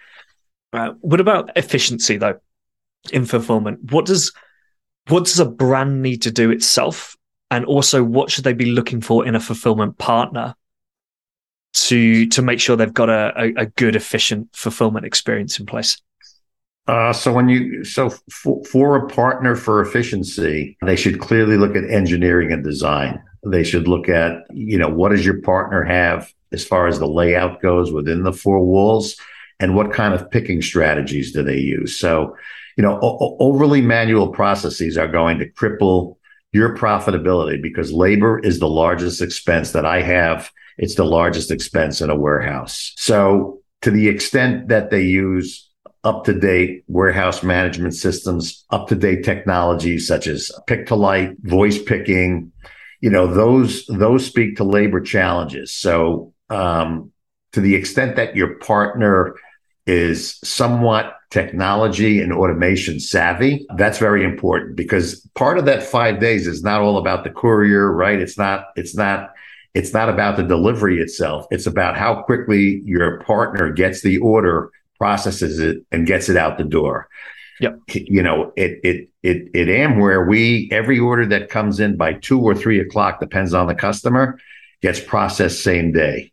Uh, 0.72 0.92
what 1.00 1.20
about 1.20 1.50
efficiency 1.56 2.16
though 2.16 2.38
in 3.12 3.24
fulfillment? 3.24 3.92
What 3.92 4.06
does 4.06 4.32
what 5.08 5.24
does 5.24 5.40
a 5.40 5.46
brand 5.46 6.02
need 6.02 6.22
to 6.22 6.30
do 6.30 6.50
itself? 6.50 7.16
And 7.50 7.64
also 7.64 8.04
what 8.04 8.30
should 8.30 8.44
they 8.44 8.52
be 8.52 8.66
looking 8.66 9.00
for 9.00 9.26
in 9.26 9.34
a 9.34 9.40
fulfillment 9.40 9.98
partner 9.98 10.54
to 11.74 12.26
to 12.26 12.42
make 12.42 12.60
sure 12.60 12.76
they've 12.76 12.92
got 12.92 13.08
a, 13.08 13.32
a, 13.36 13.62
a 13.62 13.66
good, 13.66 13.96
efficient 13.96 14.48
fulfillment 14.54 15.06
experience 15.06 15.58
in 15.58 15.66
place? 15.66 16.00
Uh, 16.86 17.12
so 17.12 17.32
when 17.32 17.48
you 17.48 17.84
so 17.84 18.10
for, 18.30 18.62
for 18.64 18.96
a 18.96 19.08
partner 19.08 19.54
for 19.54 19.80
efficiency, 19.80 20.76
they 20.82 20.96
should 20.96 21.20
clearly 21.20 21.56
look 21.56 21.76
at 21.76 21.84
engineering 21.84 22.52
and 22.52 22.64
design. 22.64 23.22
They 23.46 23.62
should 23.62 23.88
look 23.88 24.08
at, 24.08 24.42
you 24.52 24.78
know, 24.78 24.88
what 24.88 25.10
does 25.10 25.24
your 25.24 25.40
partner 25.42 25.84
have 25.84 26.32
as 26.52 26.64
far 26.64 26.88
as 26.88 26.98
the 26.98 27.06
layout 27.06 27.62
goes 27.62 27.92
within 27.92 28.22
the 28.22 28.32
four 28.32 28.64
walls 28.64 29.16
and 29.60 29.74
what 29.74 29.92
kind 29.92 30.14
of 30.14 30.30
picking 30.30 30.62
strategies 30.62 31.32
do 31.32 31.42
they 31.42 31.58
use? 31.58 31.98
So, 31.98 32.36
you 32.76 32.82
know, 32.82 32.98
o- 33.02 33.36
overly 33.40 33.82
manual 33.82 34.28
processes 34.28 34.96
are 34.96 35.08
going 35.08 35.38
to 35.38 35.50
cripple 35.50 36.16
your 36.52 36.76
profitability 36.76 37.60
because 37.60 37.92
labor 37.92 38.38
is 38.38 38.58
the 38.58 38.68
largest 38.68 39.20
expense 39.20 39.72
that 39.72 39.84
I 39.84 40.02
have. 40.02 40.50
It's 40.78 40.94
the 40.94 41.04
largest 41.04 41.50
expense 41.50 42.00
in 42.00 42.10
a 42.10 42.16
warehouse. 42.16 42.94
So, 42.96 43.60
to 43.82 43.90
the 43.90 44.08
extent 44.08 44.68
that 44.68 44.90
they 44.90 45.02
use 45.02 45.68
up 46.04 46.24
to 46.24 46.38
date 46.38 46.84
warehouse 46.88 47.42
management 47.42 47.94
systems, 47.94 48.64
up 48.70 48.88
to 48.88 48.94
date 48.94 49.24
technologies 49.24 50.06
such 50.06 50.26
as 50.26 50.50
pick 50.66 50.86
to 50.86 50.94
light, 50.94 51.30
voice 51.42 51.80
picking, 51.80 52.52
you 53.00 53.10
know, 53.10 53.26
those, 53.26 53.84
those 53.86 54.24
speak 54.24 54.56
to 54.56 54.64
labor 54.64 55.00
challenges. 55.00 55.72
So, 55.72 56.32
um, 56.50 57.12
to 57.52 57.60
the 57.60 57.74
extent 57.74 58.16
that 58.16 58.36
your 58.36 58.56
partner 58.56 59.34
is 59.88 60.38
somewhat 60.44 61.14
technology 61.30 62.20
and 62.20 62.32
automation 62.32 63.00
savvy, 63.00 63.66
that's 63.76 63.98
very 63.98 64.22
important 64.22 64.76
because 64.76 65.20
part 65.34 65.58
of 65.58 65.64
that 65.64 65.82
five 65.82 66.20
days 66.20 66.46
is 66.46 66.62
not 66.62 66.80
all 66.82 66.98
about 66.98 67.24
the 67.24 67.30
courier, 67.30 67.90
right? 67.90 68.20
It's 68.20 68.36
not, 68.36 68.66
it's 68.76 68.94
not, 68.94 69.32
it's 69.74 69.92
not 69.92 70.08
about 70.08 70.36
the 70.36 70.42
delivery 70.42 71.00
itself. 71.00 71.46
It's 71.50 71.66
about 71.66 71.96
how 71.96 72.22
quickly 72.22 72.82
your 72.84 73.20
partner 73.20 73.72
gets 73.72 74.02
the 74.02 74.18
order, 74.18 74.70
processes 74.98 75.58
it, 75.58 75.78
and 75.90 76.06
gets 76.06 76.28
it 76.28 76.36
out 76.36 76.58
the 76.58 76.64
door. 76.64 77.08
Yep. 77.60 77.80
You 77.88 78.22
know, 78.22 78.52
it 78.56 78.78
it 78.84 79.08
it 79.22 79.50
it 79.52 79.68
Amware, 79.68 80.28
we 80.28 80.68
every 80.70 80.98
order 80.98 81.26
that 81.26 81.50
comes 81.50 81.80
in 81.80 81.96
by 81.96 82.12
two 82.12 82.40
or 82.40 82.54
three 82.54 82.78
o'clock, 82.78 83.18
depends 83.18 83.52
on 83.52 83.66
the 83.66 83.74
customer, 83.74 84.38
gets 84.80 85.00
processed 85.00 85.62
same 85.62 85.90
day. 85.92 86.32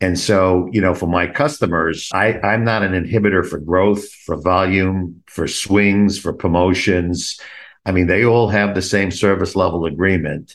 And 0.00 0.18
so, 0.18 0.68
you 0.72 0.80
know, 0.80 0.94
for 0.94 1.06
my 1.06 1.26
customers, 1.26 2.10
I, 2.12 2.38
I'm 2.40 2.64
not 2.64 2.82
an 2.82 2.92
inhibitor 2.92 3.46
for 3.46 3.58
growth, 3.58 4.06
for 4.12 4.36
volume, 4.36 5.22
for 5.26 5.48
swings, 5.48 6.18
for 6.18 6.34
promotions. 6.34 7.40
I 7.86 7.92
mean, 7.92 8.06
they 8.06 8.24
all 8.24 8.48
have 8.48 8.74
the 8.74 8.82
same 8.82 9.10
service 9.10 9.56
level 9.56 9.86
agreement. 9.86 10.54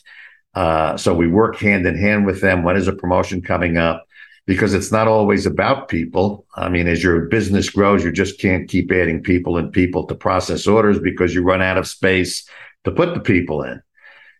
Uh, 0.54 0.96
so 0.96 1.14
we 1.14 1.26
work 1.26 1.56
hand 1.56 1.86
in 1.86 1.96
hand 1.96 2.26
with 2.26 2.40
them. 2.40 2.62
When 2.62 2.76
is 2.76 2.86
a 2.86 2.92
promotion 2.92 3.42
coming 3.42 3.78
up? 3.78 4.06
Because 4.46 4.74
it's 4.74 4.92
not 4.92 5.08
always 5.08 5.46
about 5.46 5.88
people. 5.88 6.46
I 6.54 6.68
mean, 6.68 6.86
as 6.86 7.02
your 7.02 7.22
business 7.26 7.70
grows, 7.70 8.04
you 8.04 8.12
just 8.12 8.40
can't 8.40 8.68
keep 8.68 8.92
adding 8.92 9.22
people 9.22 9.56
and 9.56 9.72
people 9.72 10.06
to 10.06 10.14
process 10.14 10.66
orders 10.66 10.98
because 10.98 11.34
you 11.34 11.42
run 11.42 11.62
out 11.62 11.78
of 11.78 11.86
space 11.86 12.48
to 12.84 12.90
put 12.90 13.14
the 13.14 13.20
people 13.20 13.62
in. 13.62 13.82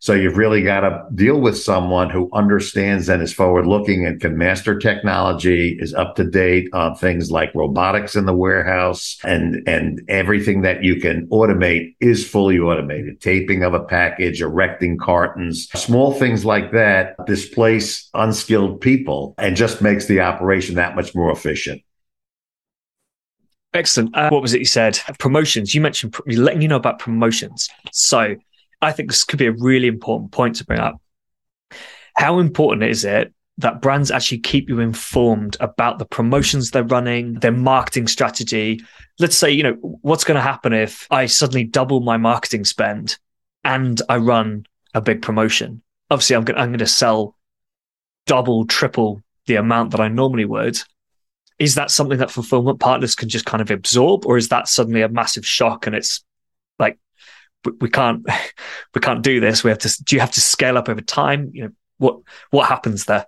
So 0.03 0.15
you've 0.15 0.37
really 0.37 0.63
got 0.63 0.81
to 0.81 1.05
deal 1.15 1.41
with 1.41 1.57
someone 1.57 2.11
who 2.11 2.29
understands 2.33 3.09
and 3.09 3.23
is 3.23 3.33
forward 3.33 3.69
looking 3.69 4.05
and 4.05 4.21
can 4.21 4.37
master 4.37 4.77
technology, 4.77 5.79
is 5.79 5.95
up 5.95 6.17
to 6.17 6.25
date 6.25 6.69
on 6.73 6.97
things 6.97 7.31
like 7.31 7.55
robotics 7.55 8.17
in 8.17 8.27
the 8.27 8.35
warehouse 8.35 9.17
and, 9.23 9.63
and 9.69 10.03
everything 10.09 10.63
that 10.63 10.83
you 10.83 10.97
can 10.97 11.29
automate 11.29 11.95
is 12.01 12.29
fully 12.29 12.59
automated. 12.59 13.21
Taping 13.21 13.63
of 13.63 13.75
a 13.75 13.85
package, 13.85 14.43
erecting 14.43 14.99
cartons, 14.99 15.69
small 15.77 16.13
things 16.15 16.45
like 16.45 16.73
that 16.73 17.15
displace 17.27 18.11
unskilled 18.13 18.81
people 18.81 19.37
and 19.39 19.55
just 19.55 19.83
makes 19.83 20.07
the 20.07 20.19
operation 20.19 20.75
that 20.75 20.97
much 20.97 21.15
more 21.15 21.31
efficient. 21.31 21.81
Excellent. 23.73 24.17
Uh, 24.17 24.31
what 24.31 24.43
was 24.43 24.53
it 24.53 24.59
you 24.59 24.67
said? 24.67 24.99
Promotions. 25.21 25.77
You 25.77 25.81
mentioned 25.81 26.17
letting 26.27 26.61
you 26.61 26.67
know 26.67 26.75
about 26.75 26.99
promotions. 26.99 27.69
So 27.93 28.35
I 28.83 28.93
think 28.93 29.11
this 29.11 29.25
could 29.25 29.39
be 29.39 29.47
a 29.47 29.53
really 29.53 29.87
important 29.87 30.33
point 30.33 30.57
to 30.57 30.65
bring 30.65 30.81
up. 30.81 31.01
How 32.15 32.41
important 32.41 32.83
is 32.83 33.05
it 33.05 33.33
that 33.59 33.81
brands 33.81 34.11
actually 34.11 34.41
keep 34.41 34.69
you 34.69 34.81
informed 34.81 35.57
about 35.61 35.99
the 35.99 36.05
promotions 36.05 36.71
they're 36.71 36.83
running, 36.83 37.35
their 37.35 37.53
marketing 37.53 38.09
strategy? 38.09 38.81
Let's 39.21 39.37
say, 39.37 39.51
you 39.51 39.63
know, 39.63 39.75
what's 40.03 40.25
going 40.25 40.35
to 40.35 40.43
happen 40.43 40.73
if 40.73 41.07
I 41.11 41.27
suddenly 41.27 41.65
double 41.65 42.01
my 42.01 42.17
marketing 42.17 42.65
spend 42.65 43.19
and 43.63 44.03
I 44.09 44.17
run 44.17 44.67
a 44.95 45.01
big 45.01 45.23
promotion? 45.23 45.81
Obviously, 46.11 46.37
I'm 46.37 46.45
going, 46.45 46.59
I'm 46.59 46.77
to 46.77 46.87
sell 46.87 47.37
double, 48.27 48.67
triple 48.67 49.23
the 49.47 49.57
amount 49.57 49.93
that 49.93 50.01
I 50.01 50.09
normally 50.09 50.45
would. 50.45 50.79
Is 51.59 51.77
that 51.77 51.91
something 51.91 52.19
that 52.19 52.31
fulfillment 52.31 52.81
partners 52.81 53.15
can 53.15 53.29
just 53.29 53.45
kind 53.45 53.61
of 53.61 53.71
absorb, 53.71 54.27
or 54.27 54.37
is 54.37 54.49
that 54.49 54.69
suddenly 54.69 55.03
a 55.03 55.09
massive 55.09 55.47
shock 55.47 55.87
and 55.87 55.95
it's 55.95 56.25
we 57.81 57.89
can't 57.89 58.27
we 58.95 59.01
can't 59.01 59.23
do 59.23 59.41
this. 59.41 59.65
We 59.65 59.71
have 59.71 59.79
to 59.81 60.05
do 60.05 60.17
you 60.17 60.21
have 60.21 60.33
to 60.33 60.41
scale 60.41 60.79
up 60.79 60.89
over 60.89 61.01
time? 61.01 61.51
You 61.53 61.65
know 61.65 61.71
what 61.99 62.21
what 62.51 62.69
happens 62.69 63.05
there? 63.07 63.27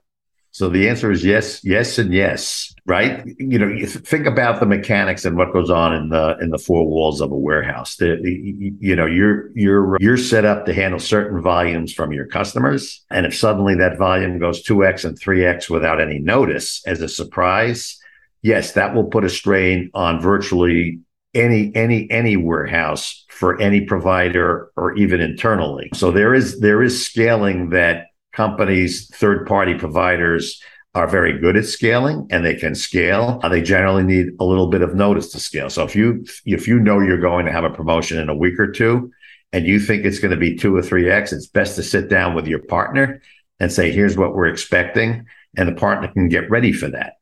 So 0.51 0.69
the 0.69 0.89
answer 0.89 1.11
is 1.11 1.25
yes 1.25 1.65
yes 1.65 1.99
and 1.99 2.13
yes 2.13 2.75
right? 2.87 3.25
You 3.39 3.59
know 3.59 3.67
you 3.67 3.87
think 3.87 4.27
about 4.27 4.61
the 4.61 4.67
mechanics 4.67 5.25
and 5.25 5.37
what 5.37 5.53
goes 5.53 5.71
on 5.71 5.95
in 5.95 6.11
the 6.11 6.37
in 6.41 6.51
the 6.51 6.59
four 6.59 6.87
walls 6.87 7.21
of 7.21 7.33
a 7.33 7.37
warehouse. 7.37 7.97
The, 7.97 8.19
you 8.23 8.95
know 8.95 9.07
you're 9.07 9.51
you're 9.55 9.97
you're 10.01 10.17
set 10.17 10.45
up 10.45 10.67
to 10.67 10.75
handle 10.75 11.01
certain 11.01 11.41
volumes 11.41 11.93
from 11.93 12.13
your 12.13 12.27
customers. 12.27 13.03
And 13.11 13.27
if 13.27 13.37
suddenly 13.37 13.75
that 13.77 13.99
volume 13.99 14.39
goes 14.39 14.63
2x 14.63 15.05
and 15.05 15.19
3x 15.19 15.71
without 15.71 16.01
any 16.01 16.19
notice 16.19 16.83
as 16.87 17.01
a 17.01 17.09
surprise 17.09 17.99
yes 18.43 18.73
that 18.73 18.95
will 18.95 19.05
put 19.05 19.25
a 19.25 19.31
strain 19.31 19.91
on 19.95 20.21
virtually 20.21 21.01
any 21.35 21.75
any 21.75 22.11
any 22.11 22.37
warehouse 22.37 23.25
for 23.29 23.61
any 23.61 23.81
provider 23.81 24.71
or 24.77 24.95
even 24.95 25.21
internally. 25.21 25.91
So 25.95 26.11
there 26.11 26.35
is 26.35 26.61
there 26.61 26.83
is 26.83 27.05
scaling 27.05 27.71
that 27.71 28.07
companies, 28.33 29.09
third 29.15 29.47
party 29.47 29.75
providers 29.75 30.61
are 30.95 31.09
very 31.09 31.39
good 31.39 31.57
at 31.57 31.67
scaling 31.67 32.27
and 32.31 32.45
they 32.45 32.55
can 32.55 32.75
scale. 32.75 33.41
Uh, 33.43 33.49
they 33.49 33.61
generally 33.61 34.05
need 34.05 34.29
a 34.39 34.45
little 34.45 34.69
bit 34.69 34.83
of 34.83 34.95
notice 34.95 35.33
to 35.33 35.41
scale. 35.41 35.69
So 35.69 35.83
if 35.85 35.97
you 35.97 36.25
if 36.47 36.69
you 36.69 36.79
know 36.79 37.01
you're 37.01 37.19
going 37.19 37.47
to 37.47 37.53
have 37.53 37.65
a 37.65 37.71
promotion 37.71 38.19
in 38.19 38.29
a 38.29 38.35
week 38.35 38.59
or 38.61 38.71
two 38.71 39.11
and 39.53 39.67
you 39.67 39.81
think 39.81 40.05
it's 40.05 40.21
going 40.21 40.31
to 40.31 40.37
be 40.37 40.57
2 40.57 40.77
or 40.77 40.83
3x, 40.83 41.33
it's 41.33 41.47
best 41.47 41.77
to 41.77 41.83
sit 41.83 42.09
down 42.09 42.35
with 42.35 42.47
your 42.47 42.61
partner 42.61 43.21
and 43.61 43.73
say 43.73 43.91
here's 43.91 44.17
what 44.17 44.35
we're 44.35 44.47
expecting 44.47 45.27
and 45.57 45.69
the 45.69 45.75
partner 45.75 46.09
can 46.09 46.29
get 46.29 46.51
ready 46.51 46.73
for 46.73 46.89
that 46.89 47.15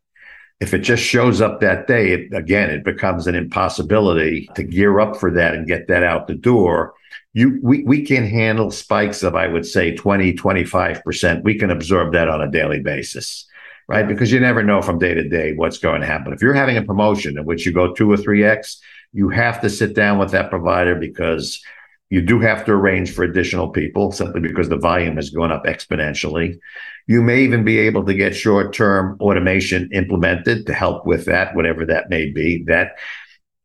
if 0.63 0.73
it 0.73 0.79
just 0.79 1.03
shows 1.03 1.41
up 1.41 1.61
that 1.61 1.89
day, 1.89 2.13
it, 2.13 2.33
again, 2.33 2.71
it 2.71 2.85
becomes 2.85 3.27
an 3.27 3.35
impossibility 3.35 4.49
to 4.55 4.63
gear 4.63 5.01
up 5.01 5.17
for 5.17 5.29
that 5.33 5.55
and 5.55 5.67
get 5.67 5.89
that 5.89 6.05
out 6.05 6.29
the 6.29 6.37
door. 6.37 6.95
You, 7.33 7.59
we, 7.65 7.83
we 7.83 8.05
can 8.05 8.25
handle 8.25 8.71
spikes 8.71 9.25
of, 9.25 9.35
I 9.35 9.49
would 9.49 9.67
say 9.67 9.97
20, 9.97 10.35
25%. 10.35 11.43
We 11.43 11.59
can 11.59 11.73
absorb 11.73 12.13
that 12.13 12.29
on 12.29 12.41
a 12.41 12.49
daily 12.49 12.79
basis, 12.79 13.45
right? 13.89 14.07
Because 14.07 14.31
you 14.31 14.39
never 14.39 14.63
know 14.63 14.81
from 14.83 15.01
day 15.01 15.15
to 15.15 15.29
day 15.29 15.53
what's 15.53 15.79
going 15.79 16.01
to 16.01 16.07
happen. 16.07 16.33
If 16.33 16.41
you're 16.41 16.55
having 16.55 16.77
a 16.77 16.85
promotion 16.85 17.37
in 17.37 17.45
which 17.45 17.67
you 17.67 17.73
go 17.73 17.93
two 17.93 18.13
or 18.13 18.17
three 18.17 18.45
X, 18.45 18.81
you 19.13 19.31
have 19.31 19.61
to 19.63 19.69
sit 19.69 19.97
down 19.97 20.21
with 20.21 20.31
that 20.31 20.49
provider 20.49 20.95
because 20.95 21.61
you 22.09 22.21
do 22.21 22.39
have 22.39 22.65
to 22.67 22.73
arrange 22.73 23.13
for 23.13 23.25
additional 23.25 23.71
people 23.71 24.13
simply 24.13 24.43
because 24.43 24.69
the 24.69 24.77
volume 24.77 25.17
has 25.17 25.31
gone 25.31 25.51
up 25.51 25.65
exponentially. 25.65 26.61
You 27.07 27.23
may 27.23 27.43
even 27.43 27.65
be 27.65 27.79
able 27.79 28.05
to 28.05 28.15
get 28.15 28.35
short 28.35 28.75
term 28.75 29.17
automation 29.21 29.91
implemented 29.93 30.67
to 30.67 30.75
help 30.75 31.07
with 31.07 31.25
that, 31.27 31.55
whatever 31.55 31.85
that 31.87 32.11
may 32.11 32.31
be. 32.31 32.65
That, 32.67 32.93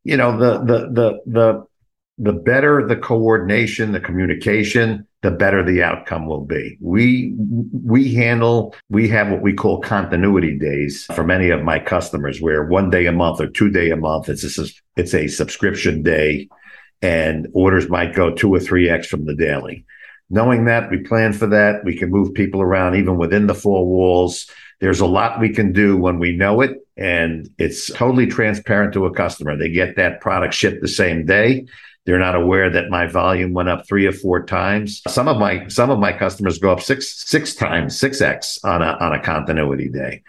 you 0.04 0.16
know, 0.16 0.36
the, 0.36 0.58
the, 0.58 0.78
the, 0.92 1.20
the, 1.26 1.64
the 2.18 2.32
better 2.32 2.86
the 2.86 2.96
coordination, 2.96 3.92
the 3.92 4.00
communication, 4.00 5.06
the 5.22 5.30
better 5.30 5.64
the 5.64 5.82
outcome 5.82 6.26
will 6.26 6.44
be. 6.44 6.76
We 6.80 7.34
we 7.38 8.14
handle 8.14 8.74
we 8.88 9.08
have 9.08 9.30
what 9.30 9.42
we 9.42 9.52
call 9.52 9.80
continuity 9.80 10.58
days 10.58 11.04
for 11.14 11.24
many 11.24 11.50
of 11.50 11.62
my 11.62 11.78
customers, 11.78 12.40
where 12.40 12.66
one 12.66 12.90
day 12.90 13.06
a 13.06 13.12
month 13.12 13.40
or 13.40 13.48
two 13.48 13.70
day 13.70 13.90
a 13.90 13.96
month 13.96 14.28
it's 14.28 14.58
a, 14.58 14.66
it's 14.96 15.14
a 15.14 15.28
subscription 15.28 16.02
day, 16.02 16.48
and 17.02 17.48
orders 17.52 17.88
might 17.88 18.14
go 18.14 18.32
two 18.32 18.52
or 18.52 18.60
three 18.60 18.90
x 18.90 19.06
from 19.06 19.24
the 19.24 19.34
daily. 19.34 19.84
Knowing 20.30 20.66
that, 20.66 20.90
we 20.90 20.98
plan 20.98 21.32
for 21.32 21.46
that. 21.46 21.84
We 21.84 21.96
can 21.96 22.10
move 22.10 22.34
people 22.34 22.60
around 22.60 22.96
even 22.96 23.16
within 23.16 23.46
the 23.46 23.54
four 23.54 23.86
walls. 23.86 24.50
There's 24.80 25.00
a 25.00 25.06
lot 25.06 25.40
we 25.40 25.48
can 25.50 25.72
do 25.72 25.96
when 25.96 26.18
we 26.18 26.36
know 26.36 26.60
it, 26.60 26.76
and 26.96 27.48
it's 27.58 27.90
totally 27.92 28.26
transparent 28.26 28.92
to 28.92 29.06
a 29.06 29.14
customer. 29.14 29.56
They 29.56 29.70
get 29.70 29.96
that 29.96 30.20
product 30.20 30.54
shipped 30.54 30.82
the 30.82 30.88
same 30.88 31.24
day. 31.24 31.66
They're 32.04 32.18
not 32.18 32.34
aware 32.34 32.70
that 32.70 32.88
my 32.90 33.06
volume 33.06 33.52
went 33.52 33.68
up 33.68 33.86
three 33.86 34.06
or 34.06 34.12
four 34.12 34.44
times. 34.44 35.02
Some 35.08 35.28
of 35.28 35.38
my 35.38 35.66
some 35.68 35.90
of 35.90 35.98
my 35.98 36.12
customers 36.12 36.58
go 36.58 36.72
up 36.72 36.80
six 36.80 37.28
six 37.28 37.54
times, 37.54 37.98
six 37.98 38.20
x 38.20 38.58
on 38.64 38.82
a 38.82 38.96
on 39.00 39.12
a 39.12 39.22
continuity 39.22 39.88
day. 39.88 40.22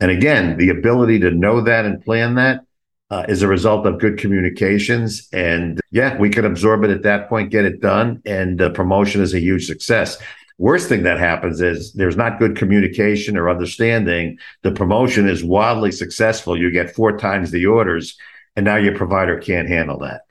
And 0.00 0.10
again, 0.10 0.56
the 0.56 0.68
ability 0.68 1.20
to 1.20 1.30
know 1.30 1.60
that 1.62 1.84
and 1.84 2.04
plan 2.04 2.34
that 2.36 2.65
uh, 3.10 3.24
is 3.28 3.42
a 3.42 3.48
result 3.48 3.86
of 3.86 4.00
good 4.00 4.18
communications. 4.18 5.28
And 5.32 5.80
yeah, 5.90 6.16
we 6.18 6.30
can 6.30 6.44
absorb 6.44 6.84
it 6.84 6.90
at 6.90 7.02
that 7.02 7.28
point, 7.28 7.50
get 7.50 7.64
it 7.64 7.80
done, 7.80 8.22
and 8.26 8.58
the 8.58 8.70
promotion 8.70 9.22
is 9.22 9.34
a 9.34 9.40
huge 9.40 9.66
success. 9.66 10.20
Worst 10.58 10.88
thing 10.88 11.02
that 11.02 11.18
happens 11.18 11.60
is 11.60 11.92
there's 11.92 12.16
not 12.16 12.38
good 12.38 12.56
communication 12.56 13.36
or 13.36 13.50
understanding. 13.50 14.38
The 14.62 14.72
promotion 14.72 15.28
is 15.28 15.44
wildly 15.44 15.92
successful. 15.92 16.58
You 16.58 16.70
get 16.70 16.94
four 16.94 17.18
times 17.18 17.50
the 17.50 17.66
orders, 17.66 18.16
and 18.56 18.64
now 18.64 18.76
your 18.76 18.96
provider 18.96 19.38
can't 19.38 19.68
handle 19.68 19.98
that. 19.98 20.22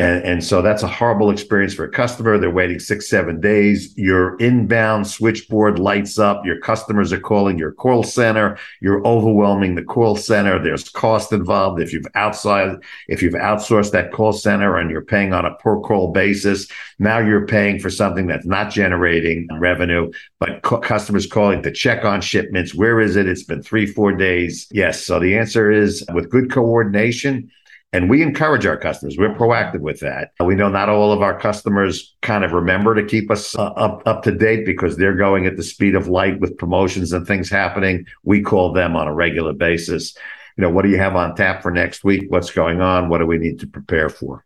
And, 0.00 0.24
and 0.24 0.44
so 0.44 0.62
that's 0.62 0.82
a 0.82 0.88
horrible 0.88 1.30
experience 1.30 1.74
for 1.74 1.84
a 1.84 1.90
customer. 1.90 2.38
They're 2.38 2.50
waiting 2.50 2.78
six, 2.78 3.08
seven 3.08 3.40
days. 3.40 3.96
Your 3.96 4.36
inbound 4.38 5.06
switchboard 5.06 5.78
lights 5.78 6.18
up. 6.18 6.44
Your 6.44 6.58
customers 6.60 7.12
are 7.12 7.20
calling 7.20 7.58
your 7.58 7.72
call 7.72 8.02
center. 8.02 8.58
You're 8.80 9.06
overwhelming 9.06 9.74
the 9.74 9.82
call 9.82 10.16
center. 10.16 10.62
There's 10.62 10.88
cost 10.88 11.32
involved. 11.32 11.80
If 11.80 11.92
you've 11.92 12.06
outside, 12.14 12.76
if 13.08 13.22
you've 13.22 13.34
outsourced 13.34 13.92
that 13.92 14.12
call 14.12 14.32
center 14.32 14.76
and 14.76 14.90
you're 14.90 15.04
paying 15.04 15.32
on 15.32 15.44
a 15.44 15.54
per 15.56 15.80
call 15.80 16.12
basis, 16.12 16.68
now 16.98 17.18
you're 17.18 17.46
paying 17.46 17.78
for 17.78 17.90
something 17.90 18.26
that's 18.26 18.46
not 18.46 18.70
generating 18.70 19.48
revenue, 19.58 20.10
but 20.38 20.62
cu- 20.62 20.80
customers 20.80 21.26
calling 21.26 21.62
to 21.62 21.72
check 21.72 22.04
on 22.04 22.20
shipments. 22.20 22.74
Where 22.74 23.00
is 23.00 23.16
it? 23.16 23.28
It's 23.28 23.44
been 23.44 23.62
three, 23.62 23.86
four 23.86 24.12
days. 24.12 24.66
Yes. 24.70 25.04
So 25.04 25.20
the 25.20 25.36
answer 25.36 25.70
is 25.70 26.04
with 26.12 26.30
good 26.30 26.50
coordination, 26.50 27.50
and 27.96 28.10
we 28.10 28.20
encourage 28.20 28.66
our 28.66 28.76
customers. 28.76 29.16
We're 29.16 29.34
proactive 29.34 29.80
with 29.80 30.00
that. 30.00 30.32
We 30.44 30.54
know 30.54 30.68
not 30.68 30.90
all 30.90 31.12
of 31.12 31.22
our 31.22 31.40
customers 31.40 32.14
kind 32.20 32.44
of 32.44 32.52
remember 32.52 32.94
to 32.94 33.02
keep 33.02 33.30
us 33.30 33.56
uh, 33.56 33.68
up, 33.68 34.02
up 34.04 34.22
to 34.24 34.32
date 34.32 34.66
because 34.66 34.98
they're 34.98 35.14
going 35.16 35.46
at 35.46 35.56
the 35.56 35.62
speed 35.62 35.94
of 35.94 36.06
light 36.06 36.38
with 36.38 36.58
promotions 36.58 37.14
and 37.14 37.26
things 37.26 37.48
happening. 37.48 38.04
We 38.22 38.42
call 38.42 38.74
them 38.74 38.96
on 38.96 39.08
a 39.08 39.14
regular 39.14 39.54
basis. 39.54 40.14
You 40.58 40.62
know, 40.62 40.70
what 40.70 40.82
do 40.82 40.90
you 40.90 40.98
have 40.98 41.16
on 41.16 41.34
tap 41.36 41.62
for 41.62 41.70
next 41.70 42.04
week? 42.04 42.26
What's 42.28 42.50
going 42.50 42.82
on? 42.82 43.08
What 43.08 43.18
do 43.18 43.26
we 43.26 43.38
need 43.38 43.60
to 43.60 43.66
prepare 43.66 44.10
for? 44.10 44.44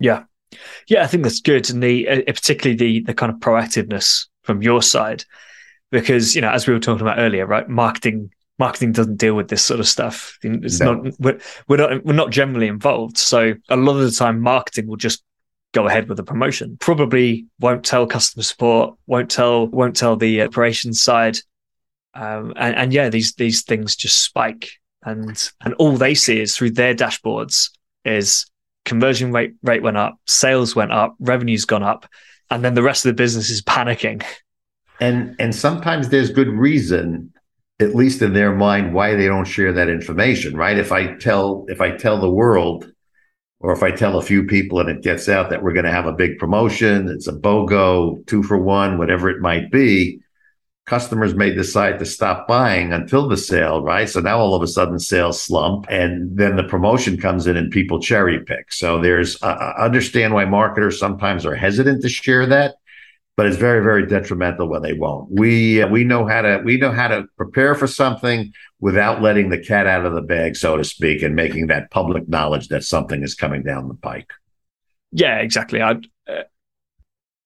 Yeah. 0.00 0.24
Yeah, 0.88 1.04
I 1.04 1.06
think 1.06 1.22
that's 1.22 1.40
good. 1.40 1.70
And 1.70 1.80
the, 1.80 2.08
uh, 2.08 2.22
particularly 2.26 2.76
the, 2.76 3.00
the 3.02 3.14
kind 3.14 3.32
of 3.32 3.38
proactiveness 3.38 4.26
from 4.42 4.60
your 4.60 4.82
side, 4.82 5.24
because, 5.92 6.34
you 6.34 6.40
know, 6.40 6.50
as 6.50 6.66
we 6.66 6.74
were 6.74 6.80
talking 6.80 7.02
about 7.02 7.20
earlier, 7.20 7.46
right? 7.46 7.68
Marketing 7.68 8.30
marketing 8.58 8.92
doesn't 8.92 9.16
deal 9.16 9.34
with 9.34 9.48
this 9.48 9.64
sort 9.64 9.80
of 9.80 9.88
stuff. 9.88 10.38
It's 10.42 10.80
no. 10.80 10.94
not 10.94 11.14
we're, 11.18 11.38
we're 11.68 11.76
not 11.76 12.04
we're 12.04 12.12
not 12.12 12.30
generally 12.30 12.66
involved. 12.66 13.16
So 13.18 13.54
a 13.68 13.76
lot 13.76 13.96
of 13.96 14.04
the 14.04 14.10
time, 14.10 14.40
marketing 14.40 14.86
will 14.86 14.96
just 14.96 15.22
go 15.72 15.86
ahead 15.86 16.08
with 16.08 16.16
the 16.16 16.24
promotion. 16.24 16.76
Probably 16.80 17.46
won't 17.60 17.84
tell 17.84 18.06
customer 18.06 18.42
support, 18.42 18.94
won't 19.06 19.30
tell 19.30 19.68
won't 19.68 19.96
tell 19.96 20.16
the 20.16 20.42
operations 20.42 21.02
side, 21.02 21.38
um, 22.14 22.52
and, 22.56 22.74
and 22.76 22.92
yeah, 22.92 23.08
these 23.08 23.34
these 23.34 23.62
things 23.62 23.96
just 23.96 24.24
spike, 24.24 24.70
and 25.02 25.50
and 25.64 25.74
all 25.74 25.96
they 25.96 26.14
see 26.14 26.40
is 26.40 26.56
through 26.56 26.72
their 26.72 26.94
dashboards 26.94 27.70
is 28.04 28.46
conversion 28.84 29.32
rate 29.32 29.54
rate 29.62 29.82
went 29.82 29.96
up, 29.96 30.18
sales 30.26 30.74
went 30.74 30.92
up, 30.92 31.14
revenue's 31.20 31.64
gone 31.64 31.82
up, 31.82 32.08
and 32.50 32.64
then 32.64 32.74
the 32.74 32.82
rest 32.82 33.04
of 33.04 33.10
the 33.10 33.22
business 33.22 33.50
is 33.50 33.62
panicking. 33.62 34.24
And 35.00 35.36
and 35.38 35.54
sometimes 35.54 36.08
there's 36.08 36.30
good 36.30 36.48
reason 36.48 37.32
at 37.80 37.94
least 37.94 38.22
in 38.22 38.32
their 38.32 38.54
mind 38.54 38.92
why 38.92 39.14
they 39.14 39.26
don't 39.26 39.44
share 39.44 39.72
that 39.72 39.88
information 39.88 40.56
right? 40.56 40.78
If 40.78 40.92
i 40.92 41.14
tell 41.14 41.64
if 41.68 41.80
i 41.80 41.90
tell 41.90 42.20
the 42.20 42.30
world 42.30 42.90
or 43.60 43.72
if 43.72 43.82
i 43.82 43.90
tell 43.90 44.18
a 44.18 44.22
few 44.22 44.44
people 44.44 44.80
and 44.80 44.88
it 44.88 45.02
gets 45.02 45.28
out 45.28 45.50
that 45.50 45.62
we're 45.62 45.72
going 45.72 45.84
to 45.84 45.90
have 45.90 46.06
a 46.06 46.12
big 46.12 46.38
promotion 46.38 47.08
it's 47.08 47.28
a 47.28 47.32
bogo 47.32 48.24
two 48.26 48.42
for 48.42 48.58
one 48.58 48.98
whatever 48.98 49.28
it 49.30 49.40
might 49.40 49.70
be 49.70 50.20
customers 50.88 51.34
may 51.34 51.54
decide 51.54 51.98
to 51.98 52.06
stop 52.06 52.48
buying 52.48 52.92
until 52.92 53.28
the 53.28 53.36
sale 53.36 53.82
right? 53.82 54.08
So 54.08 54.20
now 54.20 54.38
all 54.38 54.54
of 54.54 54.62
a 54.62 54.66
sudden 54.66 54.98
sales 54.98 55.40
slump 55.40 55.86
and 55.90 56.36
then 56.36 56.56
the 56.56 56.64
promotion 56.64 57.18
comes 57.18 57.46
in 57.46 57.58
and 57.58 57.70
people 57.70 58.00
cherry 58.00 58.42
pick. 58.42 58.72
So 58.72 59.00
there's 59.00 59.40
uh, 59.42 59.74
understand 59.78 60.32
why 60.32 60.46
marketers 60.46 60.98
sometimes 60.98 61.44
are 61.44 61.54
hesitant 61.54 62.00
to 62.02 62.08
share 62.08 62.46
that 62.46 62.76
but 63.38 63.46
it's 63.46 63.56
very 63.56 63.84
very 63.84 64.04
detrimental 64.04 64.68
when 64.68 64.82
they 64.82 64.94
won't. 64.94 65.30
We 65.30 65.80
uh, 65.80 65.86
we 65.86 66.02
know 66.02 66.26
how 66.26 66.42
to 66.42 66.60
we 66.64 66.76
know 66.76 66.90
how 66.90 67.06
to 67.06 67.24
prepare 67.36 67.76
for 67.76 67.86
something 67.86 68.52
without 68.80 69.22
letting 69.22 69.48
the 69.48 69.62
cat 69.62 69.86
out 69.86 70.04
of 70.04 70.12
the 70.12 70.22
bag 70.22 70.56
so 70.56 70.76
to 70.76 70.82
speak 70.82 71.22
and 71.22 71.36
making 71.36 71.68
that 71.68 71.92
public 71.92 72.28
knowledge 72.28 72.66
that 72.68 72.82
something 72.82 73.22
is 73.22 73.36
coming 73.36 73.62
down 73.62 73.86
the 73.86 73.94
pike. 73.94 74.32
Yeah 75.12 75.36
exactly. 75.36 75.80
I 75.80 75.92
uh, 76.28 76.42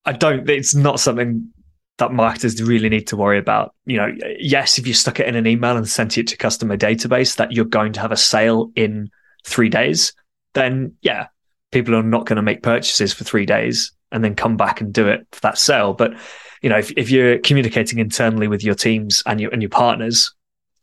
i 0.06 0.12
don't 0.12 0.48
it's 0.48 0.74
not 0.74 0.98
something 0.98 1.52
that 1.98 2.10
marketers 2.10 2.62
really 2.62 2.88
need 2.88 3.06
to 3.08 3.16
worry 3.18 3.38
about. 3.38 3.74
You 3.84 3.98
know 3.98 4.14
yes 4.38 4.78
if 4.78 4.86
you 4.86 4.94
stuck 4.94 5.20
it 5.20 5.28
in 5.28 5.36
an 5.36 5.46
email 5.46 5.76
and 5.76 5.86
sent 5.86 6.16
it 6.16 6.26
to 6.28 6.38
customer 6.38 6.78
database 6.78 7.36
that 7.36 7.52
you're 7.52 7.66
going 7.66 7.92
to 7.92 8.00
have 8.00 8.12
a 8.12 8.16
sale 8.16 8.70
in 8.76 9.10
3 9.44 9.68
days 9.68 10.14
then 10.54 10.94
yeah 11.02 11.26
people 11.70 11.94
are 11.94 12.02
not 12.02 12.24
going 12.24 12.36
to 12.36 12.42
make 12.42 12.62
purchases 12.62 13.12
for 13.12 13.24
3 13.24 13.44
days 13.44 13.92
and 14.12 14.22
then 14.22 14.34
come 14.34 14.56
back 14.56 14.80
and 14.80 14.92
do 14.92 15.08
it 15.08 15.26
for 15.32 15.40
that 15.40 15.58
sale. 15.58 15.94
But 15.94 16.14
you 16.62 16.68
know, 16.68 16.78
if, 16.78 16.92
if 16.96 17.10
you're 17.10 17.38
communicating 17.38 17.98
internally 17.98 18.46
with 18.46 18.62
your 18.62 18.74
teams 18.74 19.22
and 19.26 19.40
your 19.40 19.50
and 19.50 19.62
your 19.62 19.70
partners, 19.70 20.34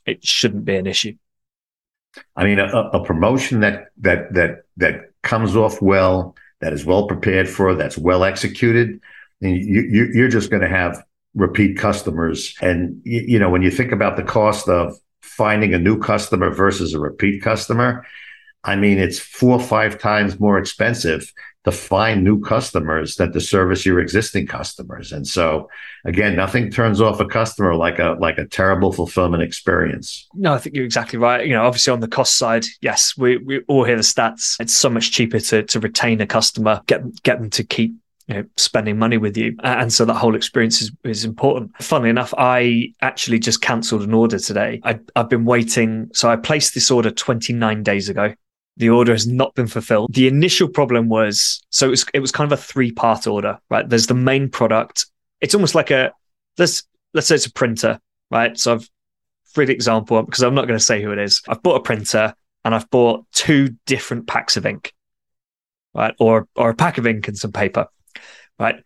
it 0.05 0.25
shouldn't 0.25 0.65
be 0.65 0.75
an 0.75 0.87
issue. 0.87 1.15
I 2.35 2.43
mean, 2.43 2.59
a, 2.59 2.67
a 2.67 3.03
promotion 3.03 3.61
that 3.61 3.85
that 3.99 4.33
that 4.33 4.63
that 4.77 5.11
comes 5.21 5.55
off 5.55 5.81
well, 5.81 6.35
that 6.59 6.73
is 6.73 6.85
well 6.85 7.07
prepared 7.07 7.47
for, 7.47 7.75
that's 7.75 7.97
well 7.97 8.23
executed, 8.23 8.99
you, 9.41 9.81
you 9.81 10.09
you're 10.13 10.29
just 10.29 10.49
going 10.49 10.61
to 10.61 10.69
have 10.69 11.03
repeat 11.35 11.77
customers. 11.77 12.55
And 12.61 13.01
you, 13.03 13.21
you 13.21 13.39
know, 13.39 13.49
when 13.49 13.61
you 13.61 13.71
think 13.71 13.91
about 13.91 14.17
the 14.17 14.23
cost 14.23 14.67
of 14.67 14.97
finding 15.21 15.73
a 15.73 15.79
new 15.79 15.97
customer 15.99 16.49
versus 16.49 16.93
a 16.93 16.99
repeat 16.99 17.41
customer, 17.41 18.05
I 18.63 18.75
mean, 18.75 18.97
it's 18.97 19.19
four 19.19 19.53
or 19.53 19.63
five 19.63 19.99
times 19.99 20.39
more 20.39 20.57
expensive 20.57 21.31
to 21.65 21.71
find 21.71 22.23
new 22.23 22.39
customers 22.39 23.15
than 23.15 23.33
to 23.33 23.41
service 23.41 23.85
your 23.85 23.99
existing 23.99 24.47
customers. 24.47 25.11
And 25.11 25.27
so 25.27 25.69
again, 26.05 26.35
nothing 26.35 26.71
turns 26.71 27.01
off 27.01 27.19
a 27.19 27.25
customer 27.25 27.75
like 27.75 27.99
a 27.99 28.15
like 28.19 28.37
a 28.37 28.45
terrible 28.45 28.93
fulfillment 28.93 29.43
experience. 29.43 30.27
No, 30.33 30.53
I 30.53 30.57
think 30.57 30.75
you're 30.75 30.85
exactly 30.85 31.19
right. 31.19 31.45
You 31.45 31.53
know, 31.53 31.65
obviously 31.65 31.91
on 31.91 31.99
the 31.99 32.07
cost 32.07 32.37
side, 32.37 32.65
yes, 32.81 33.17
we, 33.17 33.37
we 33.37 33.59
all 33.67 33.83
hear 33.83 33.97
the 33.97 34.03
stats. 34.03 34.55
It's 34.59 34.73
so 34.73 34.89
much 34.89 35.11
cheaper 35.11 35.39
to 35.39 35.63
to 35.63 35.79
retain 35.79 36.21
a 36.21 36.27
customer, 36.27 36.81
get 36.87 37.01
get 37.23 37.39
them 37.39 37.49
to 37.51 37.63
keep 37.63 37.93
you 38.29 38.35
know, 38.35 38.45
spending 38.57 38.97
money 38.97 39.17
with 39.17 39.35
you. 39.35 39.55
And 39.63 39.91
so 39.91 40.05
that 40.05 40.13
whole 40.13 40.35
experience 40.35 40.81
is, 40.81 40.91
is 41.03 41.25
important. 41.25 41.71
Funnily 41.81 42.11
enough, 42.11 42.33
I 42.37 42.93
actually 43.01 43.39
just 43.39 43.61
cancelled 43.61 44.03
an 44.03 44.13
order 44.13 44.37
today. 44.37 44.79
I, 44.83 44.99
I've 45.15 45.29
been 45.29 45.45
waiting. 45.45 46.11
So 46.13 46.29
I 46.29 46.35
placed 46.35 46.75
this 46.75 46.91
order 46.91 47.09
29 47.09 47.81
days 47.81 48.07
ago. 48.07 48.33
The 48.79 48.89
order 48.89 49.11
has 49.11 49.27
not 49.27 49.53
been 49.55 49.67
fulfilled. 49.67 50.13
The 50.13 50.27
initial 50.27 50.69
problem 50.69 51.09
was 51.09 51.61
so 51.69 51.87
it 51.87 51.89
was 51.89 52.05
it 52.13 52.19
was 52.19 52.31
kind 52.31 52.51
of 52.51 52.57
a 52.57 52.61
three 52.61 52.91
part 52.91 53.27
order, 53.27 53.59
right? 53.69 53.87
There's 53.87 54.07
the 54.07 54.13
main 54.13 54.49
product. 54.49 55.05
It's 55.41 55.53
almost 55.53 55.75
like 55.75 55.91
a 55.91 56.13
let's 56.57 56.83
let's 57.13 57.27
say 57.27 57.35
it's 57.35 57.45
a 57.45 57.51
printer, 57.51 57.99
right? 58.31 58.57
So 58.57 58.73
I've 58.73 58.89
for 59.51 59.63
example, 59.63 60.23
because 60.23 60.43
I'm 60.43 60.55
not 60.55 60.67
going 60.67 60.79
to 60.79 60.83
say 60.83 61.01
who 61.01 61.11
it 61.11 61.19
is. 61.19 61.41
I've 61.47 61.61
bought 61.61 61.75
a 61.75 61.83
printer 61.83 62.33
and 62.63 62.73
I've 62.73 62.89
bought 62.89 63.25
two 63.33 63.75
different 63.85 64.27
packs 64.27 64.55
of 64.57 64.65
ink, 64.65 64.93
right? 65.93 66.15
Or 66.17 66.47
or 66.55 66.69
a 66.69 66.75
pack 66.75 66.97
of 66.97 67.05
ink 67.05 67.27
and 67.27 67.37
some 67.37 67.51
paper, 67.51 67.87
right? 68.57 68.81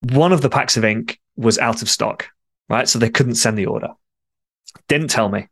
One 0.00 0.32
of 0.32 0.42
the 0.42 0.50
packs 0.50 0.76
of 0.76 0.84
ink 0.84 1.20
was 1.36 1.58
out 1.58 1.80
of 1.80 1.88
stock, 1.88 2.28
right? 2.68 2.88
So 2.88 2.98
they 2.98 3.10
couldn't 3.10 3.36
send 3.36 3.56
the 3.56 3.66
order. 3.66 3.90
Didn't 4.88 5.10
tell 5.10 5.28
me. 5.28 5.46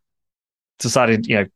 Decided, 0.78 1.26
you 1.26 1.36
know, 1.36 1.46